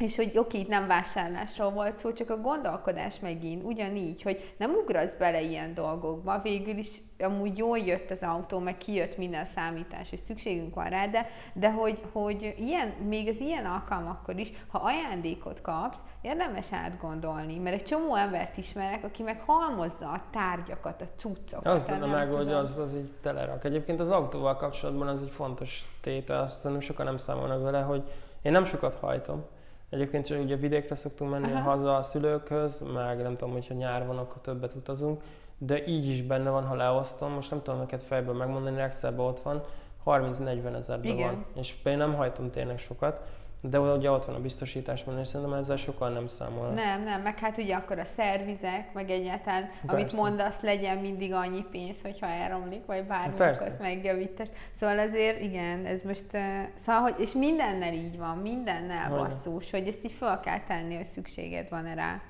és 0.00 0.16
hogy 0.16 0.38
oké, 0.38 0.58
itt 0.58 0.68
nem 0.68 0.86
vásárlásról 0.86 1.70
volt 1.70 1.98
szó, 1.98 2.12
csak 2.12 2.30
a 2.30 2.40
gondolkodás 2.40 3.20
megint 3.20 3.64
ugyanígy, 3.64 4.22
hogy 4.22 4.54
nem 4.58 4.70
ugrasz 4.70 5.14
bele 5.18 5.40
ilyen 5.40 5.74
dolgokba, 5.74 6.40
végül 6.42 6.76
is 6.76 7.00
amúgy 7.18 7.58
jól 7.58 7.78
jött 7.78 8.10
az 8.10 8.22
autó, 8.22 8.58
meg 8.58 8.76
kijött 8.76 9.16
minden 9.16 9.44
számítás, 9.44 10.12
és 10.12 10.20
szükségünk 10.20 10.74
van 10.74 10.88
rá, 10.88 11.06
de, 11.06 11.26
de 11.52 11.70
hogy, 11.70 11.98
hogy 12.12 12.54
ilyen, 12.58 12.88
még 12.88 13.28
az 13.28 13.40
ilyen 13.40 13.64
alkalmakkor 13.64 14.38
is, 14.38 14.52
ha 14.68 14.78
ajándékot 14.78 15.60
kapsz, 15.60 15.98
érdemes 16.20 16.72
átgondolni, 16.72 17.58
mert 17.58 17.76
egy 17.76 17.84
csomó 17.84 18.14
embert 18.14 18.56
ismerek, 18.56 19.04
aki 19.04 19.22
meg 19.22 19.42
halmozza 19.46 20.06
a 20.06 20.22
tárgyakat, 20.32 21.02
a 21.02 21.06
cuccokat. 21.16 21.66
Az 21.66 21.86
lenne 21.86 22.06
meg, 22.06 22.28
tudom. 22.28 22.44
hogy 22.44 22.52
az, 22.52 22.76
az 22.76 22.94
így 22.94 23.12
telerak. 23.22 23.64
Egyébként 23.64 24.00
az 24.00 24.10
autóval 24.10 24.56
kapcsolatban 24.56 25.08
az 25.08 25.22
egy 25.22 25.30
fontos 25.30 25.84
tétel, 26.00 26.42
azt 26.42 26.64
nem 26.64 26.80
sokan 26.80 27.04
nem 27.04 27.16
számolnak 27.16 27.62
vele, 27.62 27.80
hogy 27.80 28.02
én 28.42 28.52
nem 28.52 28.64
sokat 28.64 28.94
hajtom, 28.94 29.44
Egyébként 29.90 30.30
ugye 30.30 30.56
vidékre 30.56 30.94
szoktunk 30.94 31.30
menni 31.30 31.52
Aha. 31.52 31.70
haza 31.70 31.96
a 31.96 32.02
szülőkhöz, 32.02 32.84
meg 32.94 33.22
nem 33.22 33.36
tudom, 33.36 33.52
hogyha 33.52 33.74
nyár 33.74 34.06
van, 34.06 34.18
akkor 34.18 34.40
többet 34.40 34.74
utazunk, 34.74 35.22
de 35.58 35.86
így 35.86 36.08
is 36.08 36.22
benne 36.22 36.50
van, 36.50 36.66
ha 36.66 36.74
leosztom, 36.74 37.32
most 37.32 37.50
nem 37.50 37.62
tudom 37.62 37.80
neked 37.80 38.00
fejből 38.00 38.34
megmondani, 38.34 38.80
Excelben 38.80 39.26
ott 39.26 39.40
van, 39.40 39.62
30-40 40.06 40.74
ezerben 40.76 41.16
van. 41.16 41.44
És 41.54 41.74
én 41.84 41.96
nem 41.96 42.14
hajtom 42.14 42.50
tényleg 42.50 42.78
sokat, 42.78 43.20
de 43.60 43.80
ugye 43.80 44.10
ott 44.10 44.24
van 44.24 44.34
a 44.34 44.40
biztosítás, 44.40 45.04
és 45.20 45.28
szerintem 45.28 45.58
ezzel 45.58 45.76
sokan 45.76 46.12
nem 46.12 46.26
számol. 46.26 46.68
Nem, 46.68 47.02
nem, 47.02 47.22
meg 47.22 47.38
hát 47.38 47.58
ugye 47.58 47.74
akkor 47.74 47.98
a 47.98 48.04
szervizek, 48.04 48.92
meg 48.92 49.10
egyáltalán, 49.10 49.60
Persze. 49.60 49.96
amit 49.96 50.12
mondasz, 50.12 50.60
legyen 50.60 50.98
mindig 50.98 51.32
annyi 51.32 51.64
pénz, 51.70 52.02
hogyha 52.02 52.26
elromlik, 52.26 52.86
vagy 52.86 53.04
bármi, 53.04 53.34
Persze. 53.36 53.54
akkor 53.54 53.66
azt 53.66 53.80
megjavítasz. 53.80 54.48
Szóval 54.76 54.98
azért 54.98 55.40
igen, 55.40 55.86
ez 55.86 56.02
most, 56.02 56.24
uh, 56.32 56.40
szóval, 56.74 57.00
hogy, 57.00 57.14
és 57.18 57.32
mindennel 57.32 57.92
így 57.92 58.18
van, 58.18 58.38
mindennel 58.38 59.08
Hogyne. 59.08 59.24
basszus, 59.24 59.70
hogy 59.70 59.86
ezt 59.86 60.04
így 60.04 60.12
fel 60.12 60.40
kell 60.40 60.60
tenni, 60.60 60.96
hogy 60.96 61.04
szükséged 61.04 61.68
van 61.68 61.94
rá. 61.94 62.20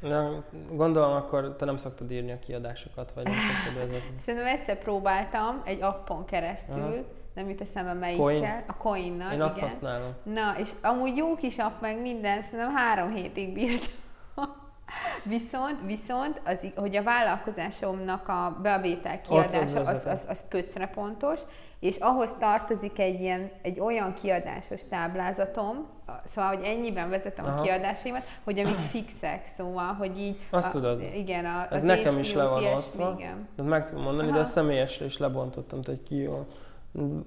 Na, 0.00 0.44
gondolom, 0.72 1.12
akkor 1.12 1.56
te 1.56 1.64
nem 1.64 1.76
szoktad 1.76 2.10
írni 2.10 2.32
a 2.32 2.38
kiadásokat, 2.38 3.12
vagy 3.12 3.24
nem 3.24 3.34
szoktad 3.34 3.82
ezeket? 3.82 4.22
Szerintem 4.24 4.48
egyszer 4.48 4.78
próbáltam 4.78 5.62
egy 5.64 5.82
appon 5.82 6.24
keresztül, 6.24 6.82
Aha 6.82 7.16
nem 7.38 7.48
jut 7.48 7.60
eszembe 7.60 7.92
melyikkel. 7.92 8.24
Coin. 8.24 8.64
A 8.66 8.76
coinnal, 8.76 9.32
Én 9.32 9.42
azt 9.42 9.56
igen. 9.56 9.68
használom. 9.68 10.14
Na, 10.22 10.54
és 10.58 10.70
amúgy 10.82 11.16
jó 11.16 11.36
kis 11.36 11.58
app, 11.58 11.80
meg 11.80 12.00
minden, 12.00 12.42
szerintem 12.42 12.74
három 12.74 13.14
hétig 13.14 13.52
bírt. 13.52 13.90
viszont, 15.34 15.80
viszont, 15.86 16.40
az, 16.44 16.66
hogy 16.76 16.96
a 16.96 17.02
vállalkozásomnak 17.02 18.28
a 18.28 18.58
bevétel 18.62 19.20
kiadása 19.20 19.80
az, 19.80 20.04
az, 20.06 20.26
az 20.28 20.44
pöcre 20.48 20.86
pontos, 20.86 21.40
és 21.80 21.96
ahhoz 21.96 22.36
tartozik 22.38 22.98
egy, 22.98 23.20
ilyen, 23.20 23.50
egy 23.62 23.80
olyan 23.80 24.14
kiadásos 24.14 24.80
táblázatom, 24.88 25.86
szóval, 26.24 26.56
hogy 26.56 26.64
ennyiben 26.64 27.10
vezetem 27.10 27.44
Aha. 27.44 27.58
a 27.58 27.62
kiadásaimat, 27.62 28.22
hogy 28.44 28.58
amik 28.58 28.78
fixek, 28.78 29.46
szóval, 29.46 29.92
hogy 29.92 30.18
így... 30.18 30.38
Azt 30.50 30.68
a, 30.68 30.70
tudod. 30.70 31.02
Igen, 31.14 31.44
a, 31.44 31.66
Ez 31.70 31.82
nekem 31.82 32.18
is 32.18 32.34
le 32.34 32.44
van 32.44 32.64
osztva. 32.64 33.18
Meg 33.56 33.88
tudom 33.88 34.02
mondani, 34.02 34.28
Aha. 34.28 34.36
de 34.36 34.42
a 34.42 34.48
személyesre 34.48 35.04
is 35.04 35.18
lebontottam, 35.18 35.80
hogy 35.84 36.02
ki 36.02 36.16
jó 36.16 36.46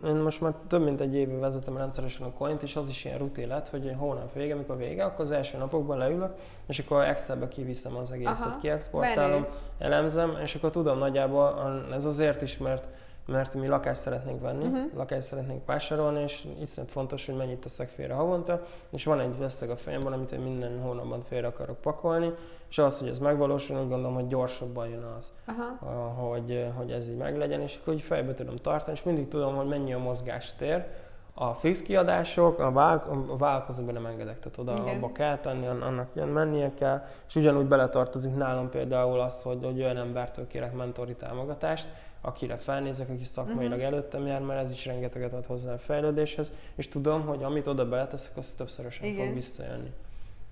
én 0.05 0.15
most 0.15 0.41
már 0.41 0.53
több 0.67 0.83
mint 0.83 1.01
egy 1.01 1.15
éve 1.15 1.37
vezetem 1.37 1.77
rendszeresen 1.77 2.25
a 2.25 2.31
coint, 2.31 2.61
és 2.61 2.75
az 2.75 2.89
is 2.89 3.05
ilyen 3.05 3.17
rutin 3.17 3.47
lett, 3.47 3.69
hogy 3.69 3.87
egy 3.87 3.95
hónap 3.97 4.33
vége, 4.33 4.53
amikor 4.53 4.77
vége, 4.77 5.03
akkor 5.03 5.19
az 5.19 5.31
első 5.31 5.57
napokban 5.57 5.97
leülök, 5.97 6.33
és 6.67 6.79
akkor 6.79 7.03
Excelbe 7.03 7.47
kiviszem 7.47 7.95
az 7.95 8.11
egészet, 8.11 8.47
Aha, 8.47 8.57
kiexportálom, 8.57 9.41
menő. 9.41 9.47
elemzem, 9.79 10.37
és 10.43 10.55
akkor 10.55 10.69
tudom 10.69 10.97
nagyjából, 10.97 11.87
ez 11.93 12.05
azért 12.05 12.41
is, 12.41 12.57
mert 12.57 12.87
mert 13.31 13.53
mi 13.53 13.67
lakást 13.67 14.01
szeretnénk 14.01 14.41
venni, 14.41 14.65
uh-huh. 14.65 14.95
lakást 14.95 15.27
szeretnénk 15.27 15.65
vásárolni, 15.65 16.21
és 16.21 16.47
iszonyat 16.61 16.91
fontos, 16.91 17.25
hogy 17.25 17.35
mennyit 17.35 17.59
teszek 17.59 17.89
félre 17.89 18.13
havonta, 18.13 18.61
és 18.89 19.05
van 19.05 19.19
egy 19.19 19.37
veszteg 19.37 19.69
a 19.69 19.75
fejemben, 19.75 20.13
amit 20.13 20.31
én 20.31 20.39
minden 20.39 20.81
hónapban 20.81 21.23
félre 21.23 21.47
akarok 21.47 21.77
pakolni, 21.77 22.33
és 22.69 22.77
az, 22.77 22.99
hogy 22.99 23.07
ez 23.07 23.19
megvalósul, 23.19 23.75
úgy 23.75 23.89
gondolom, 23.89 24.13
hogy 24.13 24.27
gyorsabban 24.27 24.87
jön 24.87 25.03
az, 25.17 25.31
Aha. 25.45 25.93
hogy, 26.07 26.71
hogy 26.77 26.91
ez 26.91 27.07
így 27.07 27.17
meglegyen, 27.17 27.61
és 27.61 27.79
akkor 27.81 27.93
így 27.93 28.01
fejbe 28.01 28.33
tudom 28.33 28.55
tartani, 28.55 28.97
és 28.97 29.03
mindig 29.03 29.27
tudom, 29.27 29.55
hogy 29.55 29.67
mennyi 29.67 29.93
a 29.93 29.99
mozgástér, 29.99 30.85
a 31.33 31.53
fix 31.53 31.81
kiadások, 31.81 32.59
a, 32.59 32.71
vál, 32.71 33.03
a 33.27 33.37
vállalkozóban 33.37 33.93
nem 33.93 34.05
engedek, 34.05 34.39
tehát 34.39 34.57
oda 34.57 34.81
Igen. 34.81 34.95
abba 34.95 35.11
kell 35.11 35.37
tenni, 35.37 35.67
annak 35.67 36.09
ilyen 36.13 36.27
mennie 36.27 36.73
kell, 36.73 37.03
és 37.27 37.35
ugyanúgy 37.35 37.65
beletartozik 37.65 38.35
nálam 38.35 38.69
például 38.69 39.19
az, 39.19 39.41
hogy, 39.41 39.59
hogy 39.63 39.79
olyan 39.81 39.97
embertől 39.97 40.47
kérek 40.47 40.73
mentori 40.73 41.15
támogatást, 41.15 41.87
akire 42.21 42.57
felnézek, 42.57 43.09
aki 43.09 43.23
szakmailag 43.23 43.79
uh-huh. 43.79 43.93
előttem 43.93 44.25
jár, 44.25 44.41
mert 44.41 44.61
ez 44.63 44.71
is 44.71 44.85
rengeteget 44.85 45.33
ad 45.33 45.45
hozzá 45.45 45.73
a 45.73 45.77
fejlődéshez, 45.77 46.51
és 46.75 46.87
tudom, 46.87 47.25
hogy 47.25 47.43
amit 47.43 47.67
oda 47.67 47.89
beleteszek, 47.89 48.37
az 48.37 48.53
többszörösen 48.53 49.05
Igen. 49.05 49.25
fog 49.25 49.35
visszajönni. 49.35 49.91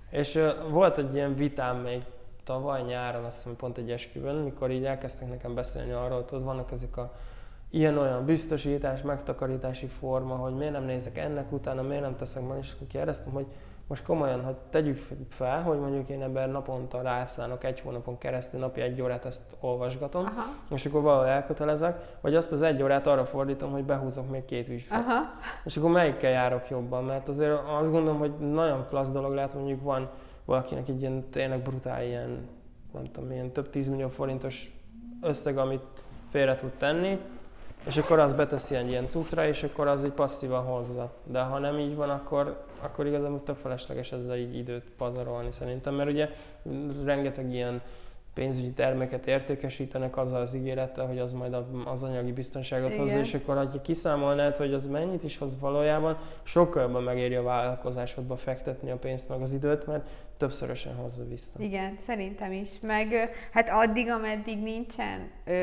És 0.09 0.35
uh, 0.35 0.69
volt 0.69 0.97
egy 0.97 1.13
ilyen 1.13 1.35
vitám 1.35 1.77
még 1.77 2.01
tavaly 2.43 2.81
nyáron, 2.81 3.23
azt 3.23 3.37
hiszem 3.37 3.55
pont 3.55 3.77
egy 3.77 3.91
esküvőn, 3.91 4.35
mikor 4.35 4.71
így 4.71 4.85
elkezdtek 4.85 5.29
nekem 5.29 5.55
beszélni 5.55 5.91
arról, 5.91 6.25
hogy 6.29 6.41
vannak 6.41 6.71
ezek 6.71 6.97
a 6.97 7.13
ilyen-olyan 7.69 8.25
biztosítás, 8.25 9.01
megtakarítási 9.01 9.87
forma, 9.87 10.35
hogy 10.35 10.53
miért 10.53 10.73
nem 10.73 10.83
nézek 10.83 11.17
ennek 11.17 11.51
utána, 11.51 11.81
miért 11.81 12.01
nem 12.01 12.15
teszek 12.15 12.47
meg, 12.47 12.57
és 12.61 12.71
akkor 12.75 12.87
kérdeztem, 12.87 13.33
hogy 13.33 13.45
most 13.89 14.03
komolyan, 14.03 14.43
hogy 14.43 14.55
tegyük 14.69 14.97
fel, 15.29 15.61
hogy 15.61 15.79
mondjuk 15.79 16.09
én 16.09 16.21
ebben 16.21 16.49
naponta 16.49 17.01
rászánok 17.01 17.63
egy 17.63 17.79
hónapon 17.79 18.17
keresztül, 18.17 18.59
napi 18.59 18.81
egy 18.81 19.01
órát 19.01 19.25
ezt 19.25 19.41
olvasgatom, 19.59 20.25
Aha. 20.25 20.43
és 20.69 20.85
akkor 20.85 21.01
valahol 21.01 21.27
elkötelezek, 21.27 22.17
vagy 22.21 22.35
azt 22.35 22.51
az 22.51 22.61
egy 22.61 22.83
órát 22.83 23.07
arra 23.07 23.25
fordítom, 23.25 23.71
hogy 23.71 23.83
behúzok 23.83 24.29
még 24.29 24.45
két 24.45 24.69
ügyfél. 24.69 24.97
És 25.63 25.77
akkor 25.77 25.89
melyikkel 25.89 26.31
járok 26.31 26.69
jobban? 26.69 27.03
Mert 27.03 27.27
azért 27.27 27.51
azt 27.51 27.91
gondolom, 27.91 28.19
hogy 28.19 28.31
nagyon 28.39 28.85
klassz 28.89 29.11
dolog 29.11 29.33
lehet, 29.33 29.53
mondjuk 29.53 29.83
van 29.83 30.09
valakinek 30.45 30.89
egy 30.89 31.01
ilyen 31.01 31.29
tényleg 31.29 31.61
brutál 31.61 32.03
ilyen, 32.03 32.47
nem 32.93 33.11
tudom, 33.11 33.31
ilyen 33.31 33.51
több 33.51 33.69
tízmillió 33.69 34.09
forintos 34.09 34.71
összeg, 35.21 35.57
amit 35.57 36.03
félre 36.29 36.55
tud 36.55 36.71
tenni, 36.71 37.19
és 37.89 37.97
akkor 37.97 38.19
az 38.19 38.33
beteszi 38.33 38.75
egy 38.75 38.89
ilyen 38.89 39.05
cuccra, 39.05 39.47
és 39.47 39.63
akkor 39.63 39.87
az 39.87 40.03
így 40.03 40.11
passzívan 40.11 40.63
hozza. 40.63 41.13
De 41.23 41.39
ha 41.39 41.59
nem 41.59 41.79
így 41.79 41.95
van, 41.95 42.09
akkor, 42.09 42.63
akkor 42.81 43.05
igazából 43.05 43.43
tök 43.43 43.55
felesleges 43.55 44.11
ezzel 44.11 44.37
így 44.37 44.57
időt 44.57 44.89
pazarolni 44.97 45.51
szerintem, 45.51 45.93
mert 45.93 46.09
ugye 46.09 46.29
rengeteg 47.03 47.53
ilyen 47.53 47.81
pénzügyi 48.33 48.71
terméket 48.71 49.27
értékesítenek 49.27 50.17
azzal 50.17 50.41
az 50.41 50.53
ígérettel, 50.53 51.07
hogy 51.07 51.19
az 51.19 51.33
majd 51.33 51.57
az 51.85 52.03
anyagi 52.03 52.31
biztonságot 52.31 52.89
Igen. 52.89 52.99
hozza, 52.99 53.19
és 53.19 53.33
akkor 53.33 53.55
ha 53.55 53.81
kiszámolnád, 53.81 54.55
hogy 54.55 54.73
az 54.73 54.87
mennyit 54.87 55.23
is 55.23 55.37
hoz 55.37 55.59
valójában, 55.59 56.17
sokkal 56.43 56.81
jobban 56.81 57.03
megéri 57.03 57.35
a 57.35 57.43
vállalkozásodba 57.43 58.35
fektetni 58.35 58.91
a 58.91 58.97
pénzt 58.97 59.29
meg 59.29 59.41
az 59.41 59.53
időt, 59.53 59.87
mert 59.87 60.07
többszörösen 60.37 60.95
hozza 60.95 61.23
vissza. 61.27 61.59
Igen, 61.59 61.95
szerintem 61.97 62.51
is. 62.51 62.69
Meg 62.81 63.29
hát 63.51 63.69
addig, 63.69 64.09
ameddig 64.09 64.63
nincsen, 64.63 65.31
ö, 65.45 65.53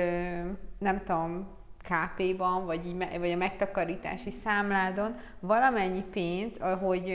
nem 0.78 1.02
tudom, 1.04 1.48
KP-ban, 1.88 2.66
vagy, 2.66 2.86
így, 2.86 3.18
vagy 3.18 3.30
a 3.30 3.36
megtakarítási 3.36 4.30
számládon 4.30 5.14
valamennyi 5.40 6.04
pénz, 6.12 6.56
ahogy 6.56 7.14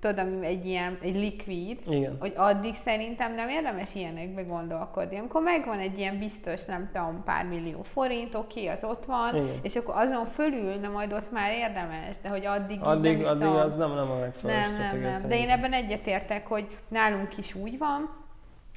tudom, 0.00 0.42
egy 0.42 0.64
ilyen, 0.64 0.98
egy 1.02 1.16
likvid, 1.16 1.80
Igen. 1.88 2.16
hogy 2.20 2.32
addig 2.36 2.74
szerintem 2.74 3.34
nem 3.34 3.48
érdemes 3.48 3.94
ilyenekbe 3.94 4.42
gondolkodni. 4.42 5.18
Amikor 5.18 5.42
megvan 5.42 5.78
egy 5.78 5.98
ilyen 5.98 6.18
biztos, 6.18 6.64
nem 6.64 6.90
tudom, 6.92 7.22
pár 7.24 7.44
millió 7.44 7.82
forint, 7.82 8.34
oké, 8.34 8.66
az 8.66 8.84
ott 8.84 9.04
van, 9.04 9.34
Igen. 9.34 9.58
és 9.62 9.76
akkor 9.76 9.94
azon 9.96 10.24
fölül, 10.24 10.74
na 10.74 10.88
majd 10.88 11.12
ott 11.12 11.32
már 11.32 11.52
érdemes, 11.52 12.16
de 12.22 12.28
hogy 12.28 12.46
addig 12.46 12.78
Addig, 12.82 13.18
nem 13.18 13.30
addig 13.30 13.48
az 13.48 13.76
nem, 13.76 13.94
nem 13.94 14.10
a 14.10 14.18
megfelelő 14.18 14.60
Nem, 14.60 15.00
nem, 15.00 15.00
nem. 15.00 15.28
De 15.28 15.38
én 15.38 15.48
ebben 15.48 15.72
egyetértek, 15.72 16.46
hogy 16.46 16.78
nálunk 16.88 17.38
is 17.38 17.54
úgy 17.54 17.78
van, 17.78 18.26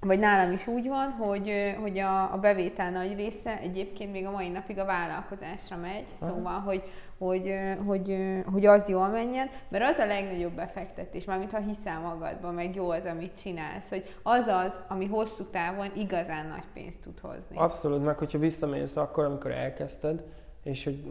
vagy 0.05 0.19
nálam 0.19 0.51
is 0.51 0.67
úgy 0.67 0.87
van, 0.87 1.09
hogy, 1.09 1.75
hogy 1.81 1.99
a, 1.99 2.33
a 2.33 2.37
bevétel 2.37 2.91
nagy 2.91 3.15
része 3.15 3.59
egyébként 3.59 4.11
még 4.11 4.25
a 4.25 4.31
mai 4.31 4.49
napig 4.49 4.79
a 4.79 4.85
vállalkozásra 4.85 5.77
megy, 5.77 6.05
Aha. 6.19 6.31
szóval, 6.31 6.59
hogy, 6.59 6.83
hogy, 7.17 7.53
hogy, 7.85 8.17
hogy 8.51 8.65
az 8.65 8.89
jól 8.89 9.07
menjen, 9.07 9.49
mert 9.69 9.83
az 9.83 9.97
a 9.97 10.05
legnagyobb 10.05 10.51
befektetés, 10.51 11.25
mármint 11.25 11.51
ha 11.51 11.59
hiszel 11.59 11.99
magadban, 11.99 12.53
meg 12.53 12.75
jó 12.75 12.89
az, 12.89 13.05
amit 13.05 13.41
csinálsz, 13.41 13.89
hogy 13.89 14.15
az 14.23 14.47
az, 14.47 14.83
ami 14.87 15.05
hosszú 15.05 15.43
távon 15.43 15.91
igazán 15.95 16.47
nagy 16.47 16.65
pénzt 16.73 16.99
tud 16.99 17.19
hozni. 17.19 17.55
Abszolút, 17.55 18.03
meg 18.03 18.17
hogyha 18.17 18.37
visszamész 18.37 18.95
akkor, 18.95 19.25
amikor 19.25 19.51
elkezdted, 19.51 20.23
és 20.63 20.83
hogy 20.83 21.03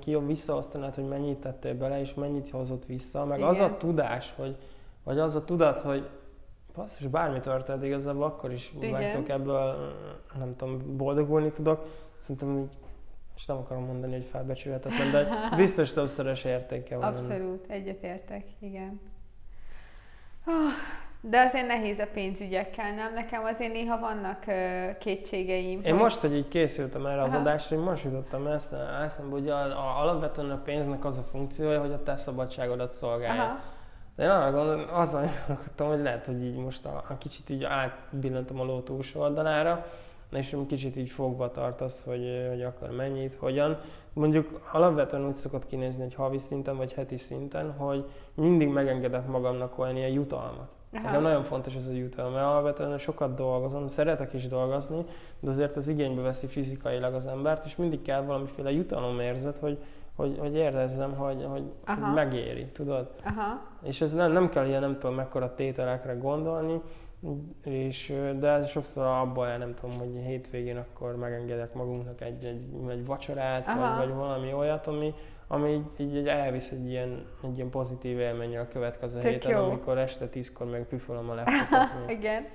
ki 0.00 0.16
visszaosztanád, 0.26 0.94
hogy 0.94 1.08
mennyit 1.08 1.38
tettél 1.38 1.74
bele, 1.74 2.00
és 2.00 2.14
mennyit 2.14 2.50
hozott 2.50 2.86
vissza, 2.86 3.24
meg 3.24 3.38
Igen. 3.38 3.48
az 3.48 3.58
a 3.58 3.76
tudás, 3.76 4.32
hogy, 4.36 4.56
vagy 5.04 5.18
az 5.18 5.36
a 5.36 5.44
tudat, 5.44 5.80
hogy 5.80 6.08
basszus, 6.74 7.06
bármi 7.06 7.40
történt 7.40 7.84
igazából, 7.84 8.22
akkor 8.22 8.52
is 8.52 8.72
meg 8.90 9.10
tudok 9.10 9.28
ebből, 9.28 9.92
nem 10.38 10.50
tudom, 10.50 10.96
boldogulni 10.96 11.52
tudok. 11.52 11.86
Szerintem 12.16 12.58
így, 12.58 12.70
és 13.36 13.46
nem 13.46 13.56
akarom 13.56 13.84
mondani, 13.84 14.12
hogy 14.12 14.24
felbecsülhetetlen, 14.24 15.10
de 15.10 15.28
biztos 15.56 15.92
többszörös 15.92 16.44
értéke 16.44 16.96
van. 16.96 17.16
Abszolút, 17.16 17.66
egyetértek, 17.68 18.44
igen. 18.58 19.00
De 21.20 21.40
azért 21.40 21.66
nehéz 21.66 21.98
a 21.98 22.06
pénzügyekkel, 22.12 22.94
nem? 22.94 23.12
Nekem 23.12 23.44
azért 23.44 23.72
néha 23.72 23.98
vannak 23.98 24.44
kétségeim. 24.98 25.80
Én 25.84 25.92
hogy... 25.92 26.02
most, 26.02 26.20
hogy 26.20 26.36
így 26.36 26.48
készültem 26.48 27.06
erre 27.06 27.22
az 27.22 27.32
Aha. 27.32 27.40
adásra, 27.40 27.76
én 27.76 27.82
most 27.82 28.04
jutottam 28.04 28.46
ezt, 28.46 28.74
eszembe, 29.02 29.30
hogy 29.30 29.48
a, 29.48 29.56
a, 29.56 30.00
alapvetően 30.00 30.50
a 30.50 30.62
pénznek 30.62 31.04
az 31.04 31.18
a 31.18 31.22
funkciója, 31.22 31.80
hogy 31.80 31.92
a 31.92 32.02
te 32.02 32.16
szabadságodat 32.16 32.92
szolgálja. 32.92 33.42
Aha. 33.42 33.60
De 34.16 34.24
én 34.24 34.30
arra 34.30 34.50
gondolom, 34.50 34.86
azon 34.92 35.30
gondoltam, 35.46 35.88
hogy 35.88 36.02
lehet, 36.02 36.26
hogy 36.26 36.44
így 36.44 36.56
most 36.56 36.84
a, 36.86 37.04
a 37.08 37.18
kicsit 37.18 37.50
így 37.50 37.64
átbillentem 37.64 38.60
a 38.60 38.64
ló 38.64 38.80
túlsó 38.80 39.20
oldalára, 39.20 39.86
és 40.30 40.56
kicsit 40.68 40.96
így 40.96 41.10
fogva 41.10 41.50
tartasz, 41.50 42.02
hogy, 42.02 42.46
hogy 42.48 42.62
akkor 42.62 42.90
mennyit, 42.90 43.34
hogyan. 43.34 43.78
Mondjuk 44.12 44.68
alapvetően 44.72 45.26
úgy 45.26 45.34
szokott 45.34 45.66
kinézni 45.66 46.04
egy 46.04 46.14
havi 46.14 46.38
szinten 46.38 46.76
vagy 46.76 46.92
heti 46.92 47.16
szinten, 47.16 47.72
hogy 47.72 48.04
mindig 48.34 48.68
megengedek 48.68 49.26
magamnak 49.26 49.78
olyan 49.78 49.96
ilyen 49.96 50.10
jutalmat. 50.10 50.68
Nekem 50.90 51.22
nagyon 51.22 51.42
fontos 51.42 51.74
ez 51.74 51.86
a 51.86 51.92
jutalom, 51.92 52.32
mert 52.32 52.44
alapvetően 52.44 52.98
sokat 52.98 53.34
dolgozom, 53.34 53.86
szeretek 53.86 54.32
is 54.32 54.48
dolgozni, 54.48 55.04
de 55.40 55.50
azért 55.50 55.76
az 55.76 55.88
igénybe 55.88 56.22
veszi 56.22 56.46
fizikailag 56.46 57.14
az 57.14 57.26
embert, 57.26 57.66
és 57.66 57.76
mindig 57.76 58.02
kell 58.02 58.22
valamiféle 58.22 58.72
jutalomérzet, 58.72 59.58
hogy, 59.58 59.78
hogy, 60.16 60.38
hogy 60.38 60.54
érezzem, 60.54 61.14
hogy, 61.14 61.46
hogy, 61.50 61.72
hogy 61.86 62.14
megéri, 62.14 62.66
tudod? 62.66 63.14
Aha. 63.24 63.62
És 63.82 64.00
ez 64.00 64.12
nem, 64.12 64.32
nem 64.32 64.48
kell 64.48 64.66
ilyen 64.66 64.80
nem 64.80 64.98
tudom 64.98 65.14
mekkora 65.16 65.54
tételekre 65.54 66.12
gondolni, 66.12 66.80
és, 67.64 68.14
de 68.38 68.48
ez 68.48 68.68
sokszor 68.68 69.06
abban 69.06 69.48
el, 69.48 69.58
nem 69.58 69.74
tudom, 69.74 69.98
hogy 69.98 70.22
hétvégén 70.26 70.76
akkor 70.76 71.16
megengedek 71.16 71.74
magunknak 71.74 72.20
egy, 72.20 72.44
egy, 72.44 72.64
egy 72.88 73.06
vacsorát, 73.06 73.66
vagy, 73.66 73.96
vagy 73.96 74.14
valami 74.14 74.52
olyat, 74.52 74.86
ami, 74.86 75.14
ami 75.46 75.84
így, 75.96 76.16
így, 76.16 76.28
elvisz 76.28 76.70
egy 76.70 76.88
ilyen, 76.88 77.26
egy 77.42 77.56
ilyen 77.56 77.70
pozitív 77.70 78.18
élményre 78.18 78.60
a 78.60 78.68
következő 78.68 79.20
Tök 79.20 79.30
héten, 79.30 79.50
jó. 79.50 79.64
amikor 79.64 79.98
este 79.98 80.28
tízkor 80.28 80.66
meg 80.66 80.86
püfölöm 80.86 81.30
a 81.30 81.34
laptopot. 81.44 82.10
Igen. 82.10 82.46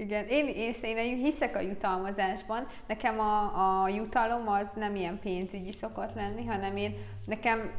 Igen, 0.00 0.26
én, 0.28 0.46
én, 0.82 0.96
én 0.96 1.16
hiszek 1.16 1.56
a 1.56 1.60
jutalmazásban. 1.60 2.66
Nekem 2.86 3.20
a, 3.20 3.82
a 3.82 3.88
jutalom 3.88 4.48
az 4.48 4.72
nem 4.72 4.96
ilyen 4.96 5.18
pénzügyi 5.18 5.72
szokott 5.72 6.14
lenni, 6.14 6.46
hanem 6.46 6.76
én, 6.76 6.94
nekem 7.26 7.72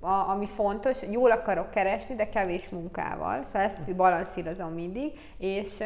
a, 0.00 0.12
ami 0.12 0.46
fontos, 0.46 1.02
jól 1.10 1.30
akarok 1.30 1.70
keresni, 1.70 2.14
de 2.14 2.28
kevés 2.28 2.68
munkával. 2.68 3.44
Szóval 3.44 3.62
ezt 3.62 3.94
balanszírozom 3.96 4.72
mindig, 4.72 5.12
és 5.38 5.78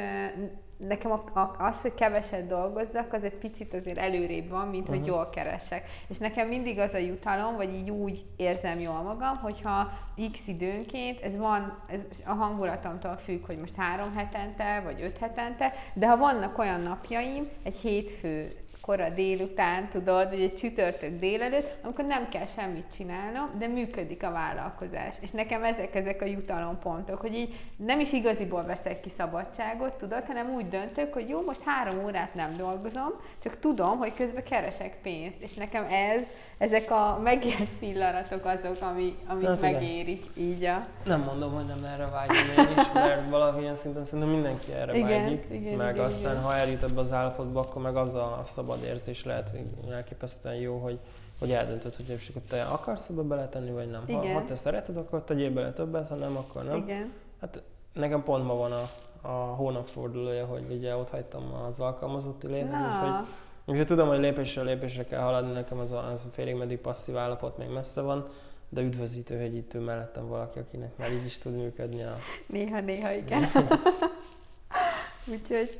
nekem 0.78 1.10
a, 1.10 1.38
a, 1.38 1.54
az, 1.58 1.80
hogy 1.80 1.94
keveset 1.94 2.46
dolgozzak, 2.46 3.12
az 3.12 3.24
egy 3.24 3.34
picit 3.34 3.74
azért 3.74 3.98
előrébb 3.98 4.48
van, 4.48 4.68
mint 4.68 4.88
hogy 4.88 4.98
Mhm. 4.98 5.08
jól 5.08 5.30
keresek. 5.30 5.84
És 6.08 6.18
nekem 6.18 6.48
mindig 6.48 6.78
az 6.78 6.94
a 6.94 6.98
jutalom, 6.98 7.56
vagy 7.56 7.74
így 7.74 7.90
úgy 7.90 8.24
érzem 8.36 8.78
jól 8.80 9.02
magam, 9.02 9.36
hogyha 9.36 9.90
x 10.32 10.46
időnként, 10.46 11.20
ez 11.20 11.36
van, 11.36 11.78
ez 11.86 12.06
a 12.26 12.32
hangulatomtól 12.32 13.16
függ, 13.16 13.46
hogy 13.46 13.58
most 13.58 13.74
három 13.76 14.14
hetente, 14.16 14.80
vagy 14.84 15.02
öt 15.02 15.18
hetente, 15.18 15.72
de 15.94 16.08
ha 16.08 16.16
vannak 16.16 16.58
olyan 16.58 16.80
napjaim, 16.80 17.48
egy 17.62 17.76
hétfő 17.76 18.52
kora 18.88 19.08
délután, 19.08 19.88
tudod, 19.88 20.28
vagy 20.28 20.40
egy 20.40 20.54
csütörtök 20.54 21.18
délelőtt, 21.18 21.76
amikor 21.82 22.04
nem 22.04 22.28
kell 22.28 22.46
semmit 22.46 22.84
csinálnom, 22.92 23.50
de 23.58 23.66
működik 23.66 24.22
a 24.22 24.30
vállalkozás. 24.30 25.16
És 25.20 25.30
nekem 25.30 25.64
ezek 25.64 25.94
ezek 25.94 26.22
a 26.22 26.24
jutalompontok, 26.24 27.20
hogy 27.20 27.34
így 27.34 27.54
nem 27.76 28.00
is 28.00 28.12
igaziból 28.12 28.64
veszek 28.64 29.00
ki 29.00 29.10
szabadságot, 29.16 29.92
tudod, 29.92 30.24
hanem 30.26 30.50
úgy 30.50 30.68
döntök, 30.68 31.12
hogy 31.12 31.28
jó, 31.28 31.42
most 31.42 31.62
három 31.64 32.04
órát 32.04 32.34
nem 32.34 32.56
dolgozom, 32.56 33.10
csak 33.42 33.58
tudom, 33.58 33.98
hogy 33.98 34.14
közben 34.14 34.42
keresek 34.42 34.98
pénzt. 35.02 35.40
És 35.40 35.54
nekem 35.54 35.84
ez, 35.90 36.24
ezek 36.58 36.90
a 36.90 37.20
megélt 37.22 37.68
pillanatok 37.78 38.44
azok, 38.44 38.76
ami, 38.80 39.16
amik 39.26 39.46
Hát 39.46 39.58
igen. 39.58 39.72
megérik 39.72 40.24
így 40.34 40.64
a... 40.64 40.80
Nem 41.04 41.22
mondom, 41.22 41.52
hogy 41.52 41.64
nem 41.64 41.84
erre 41.84 42.06
vágyom 42.06 42.36
én 42.58 42.78
is, 42.78 42.92
mert 42.92 43.30
valamilyen 43.30 43.74
szinten 43.74 44.04
szerintem 44.04 44.28
mindenki 44.28 44.72
erre 44.72 44.94
Igen, 44.96 45.22
vágyik. 45.22 45.44
igen, 45.50 45.76
meg 45.76 45.94
igen, 45.94 46.06
aztán, 46.06 46.32
igen. 46.32 46.42
ha 46.42 46.54
eljut 46.54 46.82
ebbe 46.82 47.00
az 47.00 47.12
állapotba, 47.12 47.60
akkor 47.60 47.82
meg 47.82 47.96
az 47.96 48.14
a, 48.14 48.38
a 48.38 48.44
szabad 48.78 48.94
érzés 48.94 49.24
lehet 49.24 49.50
hogy 49.50 49.90
elképesztően 49.90 50.54
jó, 50.54 50.78
hogy, 50.78 50.98
hogy 51.38 51.52
eldöntöd, 51.52 51.94
hogy 51.94 52.04
most 52.08 52.28
akkor 52.28 52.42
te 52.48 52.62
akarsz 52.62 53.08
ebbe 53.08 53.22
beletenni, 53.22 53.70
vagy 53.70 53.90
nem. 53.90 54.04
Ha, 54.06 54.22
Igen. 54.22 54.34
ha 54.34 54.44
te 54.44 54.54
szereted, 54.54 54.96
akkor 54.96 55.24
tegyél 55.24 55.50
bele 55.50 55.72
többet, 55.72 56.08
ha 56.08 56.14
nem, 56.14 56.36
akkor 56.36 56.64
nem. 56.64 56.76
Igen. 56.76 57.12
Hát 57.40 57.62
nekem 57.92 58.22
pont 58.22 58.44
ma 58.44 58.54
van 58.54 58.72
a, 58.72 58.90
a 59.20 59.54
hónapfordulója, 59.54 60.46
hogy 60.46 60.64
ugye 60.70 60.96
ott 60.96 61.10
hagytam 61.10 61.54
az 61.68 61.80
alkalmazotti 61.80 62.46
létet, 62.46 62.94
úgyhogy 62.94 63.10
Na, 63.10 63.26
Úgyhogy 63.64 63.86
tudom, 63.86 64.08
hogy 64.08 64.18
lépésről 64.18 64.64
lépésre 64.64 65.04
kell 65.04 65.20
haladni, 65.20 65.52
nekem 65.52 65.78
az 65.78 65.92
a, 65.92 66.10
az 66.10 66.24
a 66.24 66.32
félig 66.32 66.54
meddig 66.54 66.78
passzív 66.78 67.16
állapot 67.16 67.58
még 67.58 67.68
messze 67.68 68.00
van, 68.00 68.26
de 68.68 68.80
üdvözítő, 68.80 69.40
hogy 69.40 69.54
itt 69.54 69.74
ül 69.74 69.84
mellettem 69.84 70.28
valaki, 70.28 70.58
akinek 70.58 70.96
már 70.96 71.12
így 71.12 71.24
is 71.24 71.38
tud 71.38 71.56
működni 71.56 72.02
a... 72.02 72.16
néha-néha 72.46 73.12
igen. 73.12 73.42
Úgyhogy 75.32 75.78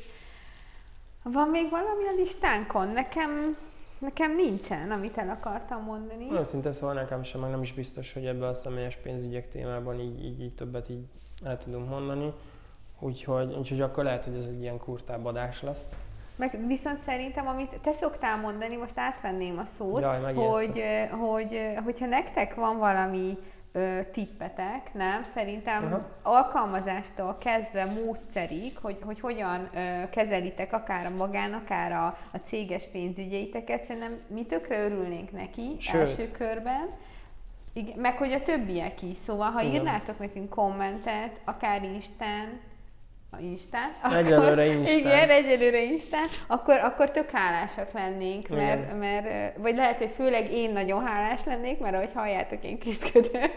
van 1.22 1.48
még 1.48 1.70
valami 1.70 2.04
a 2.04 2.14
listánkon? 2.16 2.88
Nekem, 2.88 3.56
nekem 3.98 4.34
nincsen, 4.34 4.90
amit 4.90 5.16
el 5.16 5.28
akartam 5.28 5.82
mondani. 5.82 6.28
Őszintén 6.32 6.72
szóval 6.72 6.94
nekem 6.94 7.22
sem, 7.22 7.40
meg 7.40 7.50
nem 7.50 7.62
is 7.62 7.72
biztos, 7.72 8.12
hogy 8.12 8.26
ebben 8.26 8.48
a 8.48 8.54
személyes 8.54 8.96
pénzügyek 8.96 9.48
témában 9.48 10.00
így, 10.00 10.24
így, 10.24 10.42
így 10.42 10.54
többet 10.54 10.88
így 10.88 11.04
el 11.44 11.58
tudunk 11.58 11.88
mondani. 11.88 12.32
Úgyhogy, 12.98 13.54
úgyhogy 13.54 13.80
akkor 13.80 14.04
lehet, 14.04 14.24
hogy 14.24 14.34
ez 14.34 14.46
egy 14.46 14.60
ilyen 14.60 14.78
kurtább 14.78 15.24
adás 15.24 15.62
lesz. 15.62 15.82
Meg 16.36 16.66
viszont 16.66 17.00
szerintem, 17.00 17.46
amit 17.46 17.80
te 17.82 17.92
szoktál 17.92 18.36
mondani, 18.36 18.76
most 18.76 18.98
átvenném 18.98 19.58
a 19.58 19.64
szót, 19.64 20.00
Jaj, 20.00 20.34
hogy, 20.34 20.82
hogy, 21.10 21.60
hogyha 21.84 22.06
nektek 22.06 22.54
van 22.54 22.78
valami 22.78 23.38
ö, 23.72 23.98
tippetek, 24.12 24.94
nem? 24.94 25.24
Szerintem 25.34 25.84
Aha. 25.84 26.04
alkalmazástól 26.22 27.38
kezdve 27.40 27.84
módszerig, 27.84 28.78
hogy, 28.78 28.98
hogy 29.04 29.20
hogyan 29.20 29.68
ö, 29.74 30.08
kezelitek 30.10 30.72
akár 30.72 31.06
a 31.06 31.16
magán, 31.16 31.52
akár 31.52 31.92
a, 31.92 32.18
a 32.32 32.36
céges 32.36 32.84
pénzügyeiteket, 32.92 33.82
szerintem 33.82 34.20
mi 34.26 34.46
tökre 34.46 34.84
örülnénk 34.84 35.32
neki 35.32 35.76
Sőt. 35.78 36.00
első 36.00 36.30
körben. 36.30 36.88
Igen, 37.72 37.98
meg 37.98 38.16
hogy 38.16 38.32
a 38.32 38.42
többiek 38.42 39.02
is. 39.02 39.16
Szóval, 39.24 39.50
ha 39.50 39.60
Igen. 39.60 39.74
írnátok 39.74 40.18
nekünk 40.18 40.48
kommentet, 40.48 41.40
akár 41.44 41.82
Instán, 41.82 42.60
a 43.30 43.38
Instán, 43.40 43.90
Egyelőre 44.12 44.66
Instán. 44.66 44.98
Igen, 44.98 45.30
egyelőre 45.30 45.82
Instán, 45.82 46.26
akkor, 46.46 46.76
akkor 46.78 47.10
tök 47.10 47.30
hálásak 47.30 47.92
lennénk, 47.92 48.48
mert, 48.48 48.82
Igen. 48.84 48.96
mert, 48.96 49.56
vagy 49.56 49.76
lehet, 49.76 49.96
hogy 49.98 50.10
főleg 50.10 50.52
én 50.52 50.72
nagyon 50.72 51.06
hálás 51.06 51.44
lennék, 51.44 51.78
mert 51.78 51.94
ahogy 51.94 52.12
halljátok, 52.14 52.64
én 52.64 52.78
küzdködök, 52.78 53.52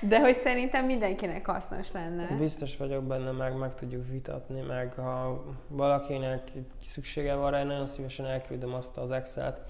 de 0.00 0.20
hogy 0.20 0.36
szerintem 0.36 0.84
mindenkinek 0.84 1.46
hasznos 1.46 1.92
lenne. 1.92 2.36
Biztos 2.38 2.76
vagyok 2.76 3.04
benne, 3.04 3.30
meg 3.30 3.56
meg 3.56 3.74
tudjuk 3.74 4.08
vitatni, 4.10 4.60
meg 4.60 4.94
ha 4.94 5.44
valakinek 5.68 6.50
szüksége 6.82 7.34
van 7.34 7.50
rá, 7.50 7.60
én 7.60 7.66
nagyon 7.66 7.86
szívesen 7.86 8.26
elküldöm 8.26 8.74
azt 8.74 8.96
az 8.96 9.10
Excel-t, 9.10 9.60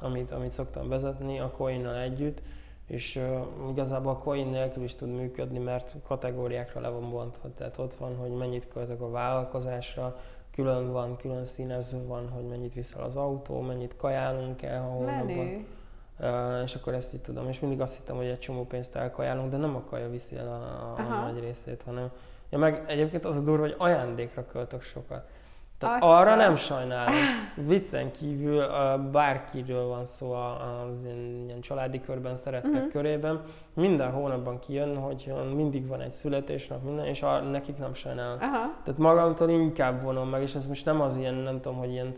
amit, 0.00 0.30
amit 0.30 0.52
szoktam 0.52 0.88
vezetni 0.88 1.38
a 1.38 1.50
coinnal 1.50 1.96
együtt, 1.96 2.42
és 2.88 3.16
uh, 3.16 3.70
igazából 3.70 4.12
a 4.12 4.16
coin 4.16 4.46
nélkül 4.46 4.82
is 4.82 4.94
tud 4.94 5.08
működni, 5.08 5.58
mert 5.58 5.94
kategóriákra 6.06 6.80
le 6.80 6.88
van 6.88 7.10
bontva, 7.10 7.48
tehát 7.56 7.78
ott 7.78 7.94
van, 7.94 8.16
hogy 8.16 8.30
mennyit 8.30 8.68
költök 8.68 9.00
a 9.00 9.10
vállalkozásra, 9.10 10.16
külön 10.54 10.92
van, 10.92 11.16
külön 11.16 11.44
színező 11.44 12.06
van, 12.06 12.28
hogy 12.28 12.44
mennyit 12.44 12.74
viszel 12.74 13.02
az 13.02 13.16
autó, 13.16 13.60
mennyit 13.60 13.96
kajálunk 13.96 14.62
el 14.62 14.82
a 14.82 14.86
hónapban. 14.86 15.26
Menő. 15.26 15.66
Uh, 16.20 16.62
és 16.64 16.74
akkor 16.74 16.94
ezt 16.94 17.14
így 17.14 17.20
tudom. 17.20 17.48
És 17.48 17.60
mindig 17.60 17.80
azt 17.80 17.96
hittem, 17.96 18.16
hogy 18.16 18.26
egy 18.26 18.38
csomó 18.38 18.64
pénzt 18.64 18.96
elkajálunk, 18.96 19.50
de 19.50 19.56
nem 19.56 19.76
a 19.76 19.84
kaja 19.84 20.10
viszi 20.10 20.36
el 20.36 20.48
a, 20.48 20.52
a, 20.52 20.94
a 20.96 21.00
Aha. 21.00 21.30
nagy 21.30 21.40
részét, 21.40 21.82
hanem... 21.82 22.10
Ja, 22.50 22.58
meg 22.58 22.84
egyébként 22.86 23.24
az 23.24 23.36
a 23.36 23.40
durva, 23.40 23.62
hogy 23.62 23.74
ajándékra 23.78 24.46
költök 24.46 24.82
sokat. 24.82 25.28
Tehát 25.78 26.02
Azt 26.02 26.12
arra 26.12 26.34
nem 26.34 26.56
sajnálom. 26.56 27.14
Viccen 27.54 28.10
kívül 28.10 28.66
bárkiről 29.12 29.86
van 29.86 30.04
szó 30.04 30.32
az 30.32 31.04
ilyen, 31.04 31.44
ilyen 31.46 31.60
családi 31.60 32.00
körben, 32.00 32.36
szerettek 32.36 32.72
Mhm. 32.82 32.88
körében. 32.90 33.40
Minden 33.74 34.10
hónapban 34.10 34.58
kijön, 34.58 34.96
hogy 34.96 35.32
mindig 35.54 35.86
van 35.86 36.00
egy 36.00 36.12
születésnap, 36.12 36.82
minden, 36.82 37.04
és 37.04 37.22
a, 37.22 37.40
nekik 37.40 37.78
nem 37.78 37.94
sajnálom. 37.94 38.38
Aha. 38.40 38.72
Tehát 38.84 39.00
magamtól 39.00 39.48
inkább 39.50 40.02
vonom 40.02 40.28
meg, 40.28 40.42
és 40.42 40.54
ez 40.54 40.66
most 40.66 40.84
nem 40.84 41.00
az 41.00 41.16
ilyen, 41.16 41.34
nem 41.34 41.60
tudom, 41.60 41.78
hogy 41.78 41.90
ilyen 41.90 42.14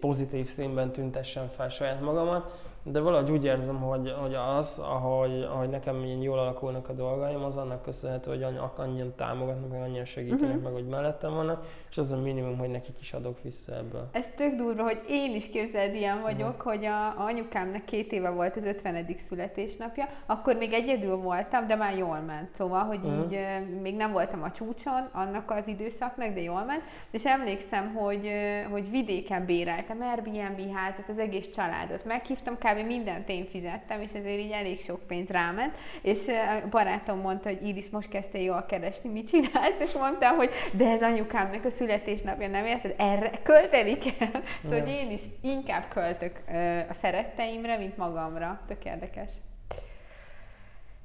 pozitív 0.00 0.46
színben 0.46 0.90
tüntessem 0.92 1.46
fel 1.46 1.68
saját 1.68 2.00
magamat, 2.00 2.52
de 2.82 3.00
valahogy 3.00 3.30
úgy 3.30 3.44
érzem, 3.44 3.76
hogy, 3.80 4.12
hogy 4.20 4.34
az, 4.34 4.78
ahogy, 4.78 5.42
ahogy 5.42 5.68
nekem 5.68 6.04
ilyen 6.04 6.18
jól 6.22 6.38
alakulnak 6.38 6.88
a 6.88 6.92
dolgaim, 6.92 7.42
az 7.44 7.56
annak 7.56 7.82
köszönhető, 7.82 8.30
hogy 8.30 8.42
annyi- 8.42 8.58
annyian 8.76 9.14
támogatnak, 9.16 9.70
meg 9.70 9.82
annyian 9.82 10.04
segítenek 10.04 10.54
Mhm. 10.54 10.62
meg, 10.64 10.72
hogy 10.72 10.86
mellettem 10.86 11.34
vannak, 11.34 11.66
és 11.90 11.98
az 11.98 12.12
a 12.12 12.16
minimum, 12.20 12.58
hogy 12.58 12.68
nekik 12.68 13.00
is 13.00 13.12
adok 13.12 13.42
vissza 13.42 13.72
ebből. 13.76 14.08
Ez 14.12 14.26
tök 14.36 14.54
durva, 14.56 14.82
hogy 14.82 15.00
én 15.08 15.34
is 15.34 15.48
képzeld, 15.50 15.94
ilyen 15.94 16.20
vagyok, 16.22 16.56
Mhm. 16.56 16.68
hogy 16.68 16.84
a, 16.84 17.06
a 17.06 17.14
anyukámnak 17.24 17.84
két 17.84 18.12
éve 18.12 18.28
volt 18.30 18.56
az 18.56 18.64
50. 18.64 19.04
születésnapja, 19.28 20.04
akkor 20.26 20.56
még 20.56 20.72
egyedül 20.72 21.16
voltam, 21.16 21.66
de 21.66 21.74
már 21.76 21.96
jól 21.96 22.18
ment. 22.20 22.54
Szóval, 22.54 22.82
hogy 22.84 23.00
Mhm. 23.00 23.18
így 23.20 23.38
még 23.80 23.96
nem 23.96 24.12
voltam 24.12 24.42
a 24.42 24.50
csúcson 24.50 25.08
annak 25.12 25.50
az 25.50 25.66
időszaknak, 25.68 26.34
de 26.34 26.40
jól 26.40 26.64
ment. 26.64 26.82
És 27.10 27.24
emlékszem, 27.26 27.94
hogy, 27.94 28.30
hogy 28.70 28.90
vidéken 28.90 29.44
béreltem 29.44 30.00
Airbnb 30.00 30.72
házat, 30.74 31.08
az 31.08 31.18
egész 31.18 31.50
családot 31.50 32.04
meghívtam, 32.04 32.58
kb. 32.72 32.86
mindent 32.86 33.28
én 33.28 33.46
fizettem, 33.46 34.00
és 34.00 34.12
ezért 34.12 34.38
így 34.38 34.50
elég 34.50 34.80
sok 34.80 35.00
pénz 35.06 35.30
ráment. 35.30 35.76
És 36.02 36.28
a 36.28 36.68
barátom 36.68 37.18
mondta, 37.18 37.48
hogy 37.48 37.66
Iris, 37.66 37.88
most 37.90 38.08
kezdtél 38.08 38.42
jól 38.42 38.64
keresni, 38.68 39.10
mit 39.10 39.28
csinálsz? 39.28 39.80
És 39.80 39.92
mondtam, 39.92 40.36
hogy 40.36 40.50
de 40.72 40.88
ez 40.90 41.02
anyukámnak 41.02 41.64
a 41.64 41.70
születésnapja, 41.70 42.48
nem 42.48 42.64
érted? 42.64 42.94
Erre 42.98 43.30
költeni 43.42 43.98
kell. 43.98 44.42
Szóval, 44.62 44.80
hogy 44.80 44.88
én 44.88 45.10
is 45.10 45.22
inkább 45.40 45.88
költök 45.88 46.40
a 46.88 46.92
szeretteimre, 46.92 47.76
mint 47.76 47.96
magamra. 47.96 48.60
Tök 48.66 48.84
érdekes. 48.84 49.30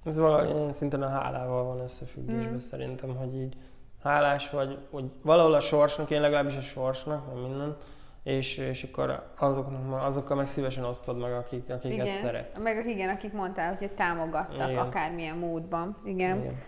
Ez 0.04 0.18
valahogy 0.18 0.74
szinten 0.74 1.02
a 1.02 1.10
hálával 1.10 1.64
van 1.64 1.80
összefüggésben 1.80 2.54
Mm. 2.54 2.58
szerintem, 2.58 3.16
hogy 3.16 3.36
így 3.36 3.56
hálás 4.04 4.50
vagy, 4.50 4.78
hogy 4.92 5.04
valahol 5.22 5.54
a 5.54 5.60
sorsnak, 5.60 6.10
én 6.10 6.22
legalábbis 6.22 6.56
a 6.56 6.62
sorsnak, 6.62 7.34
nem 7.34 7.44
minden, 7.44 7.78
és, 8.26 8.58
és 8.58 8.84
akkor 8.84 9.24
azoknak, 9.38 10.04
azokkal 10.04 10.38
meg 10.38 10.48
szívesen 10.48 10.84
osztod 10.84 11.18
meg, 11.18 11.34
akik, 11.34 11.70
akiket 11.70 12.06
igen. 12.06 12.22
szeretsz. 12.22 12.64
Meg 12.64 12.88
igen, 12.88 13.10
akik 13.10 13.34
mondtál, 13.34 13.76
hogy 13.76 13.92
támogattak 13.92 14.70
Igen. 14.70 14.78
akármilyen 14.78 15.38
módban. 15.38 15.96
Igen. 16.06 16.40
Igen. 16.40 16.62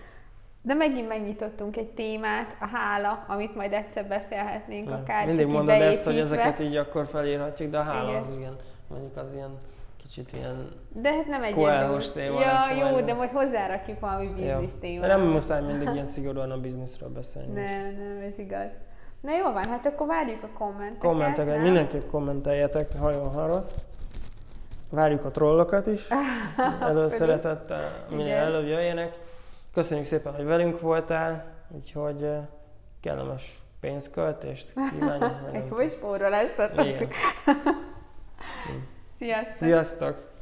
De 0.62 0.74
megint 0.74 1.08
megnyitottunk 1.08 1.78
egy 1.78 1.90
témát, 1.90 2.56
a 2.60 2.68
hála, 2.68 3.26
amit 3.28 3.56
majd 3.56 3.74
egyszer 3.74 4.08
beszélhetnénk, 4.08 4.90
Ja. 4.90 4.96
akár 4.96 5.26
Mindig 5.26 5.48
mondod 5.48 5.82
ezt, 5.82 6.04
hogy 6.04 6.20
ezeket 6.20 6.60
így 6.60 6.76
akkor 6.76 7.06
felírhatjuk, 7.06 7.72
de 7.72 7.78
a 7.78 7.84
hála 7.84 8.10
Igen. 8.10 8.22
az 8.22 8.38
igen, 8.38 8.56
mondjuk 8.88 9.18
az 9.18 9.34
ilyen 9.34 9.58
kicsit 9.98 10.34
ilyen... 10.34 10.72
De 10.94 11.14
hát 11.14 11.28
nem 11.28 11.44
egy 11.44 11.54
Coelho-s 11.54 12.12
téma 12.12 12.40
Ja, 12.40 12.46
lesz 12.46 12.78
jó, 12.80 12.90
majd. 12.90 13.06
de 13.06 13.14
majd 13.14 13.30
hozzárakjuk 13.30 14.00
valami 14.00 14.28
biznisz 14.28 14.72
Jó. 14.72 14.80
témát. 14.80 15.10
De 15.10 15.16
nem 15.16 15.28
muszáj 15.28 15.62
mindig 15.62 15.90
ilyen 15.94 16.06
szigorúan 16.06 16.52
a 16.52 16.60
bizniszről 16.60 17.10
beszélni. 17.10 17.54
Nem, 17.54 17.96
nem, 17.96 18.20
ez 18.32 18.40
igaz. 18.40 18.72
Na 19.22 19.32
jó 19.38 19.52
van, 19.52 19.66
hát 19.66 19.86
akkor 19.86 20.08
várjuk 20.08 20.44
a 20.44 20.48
kommenteket. 20.58 20.98
Kommenteket, 20.98 21.54
nem? 21.54 21.62
mindenképp 21.62 22.10
kommenteljetek, 22.10 22.98
ha 23.00 23.12
jó, 23.12 23.24
ha 23.24 23.46
rossz. 23.46 23.72
Várjuk 24.90 25.26
a 25.26 25.32
trollokat 25.32 25.88
is, 25.88 26.08
előszeretettel, 26.80 28.06
minél 28.10 28.36
előbb 28.36 28.68
jöjjenek. 28.68 29.20
Köszönjük 29.74 30.06
szépen, 30.06 30.36
hogy 30.36 30.46
velünk 30.46 30.82
voltál, 30.82 31.46
úgyhogy 31.70 32.24
eh, 32.24 32.40
kellemes 33.02 33.62
pénzköltést 33.80 34.74
kívánjuk. 34.92 35.32
Egy 35.54 35.70
hogy 35.70 35.90
spórolást 35.90 36.60
adtam. 36.60 36.86
Igen. 36.86 37.08
Sziasztok! 39.20 39.58
Sziasztok! 39.58 40.36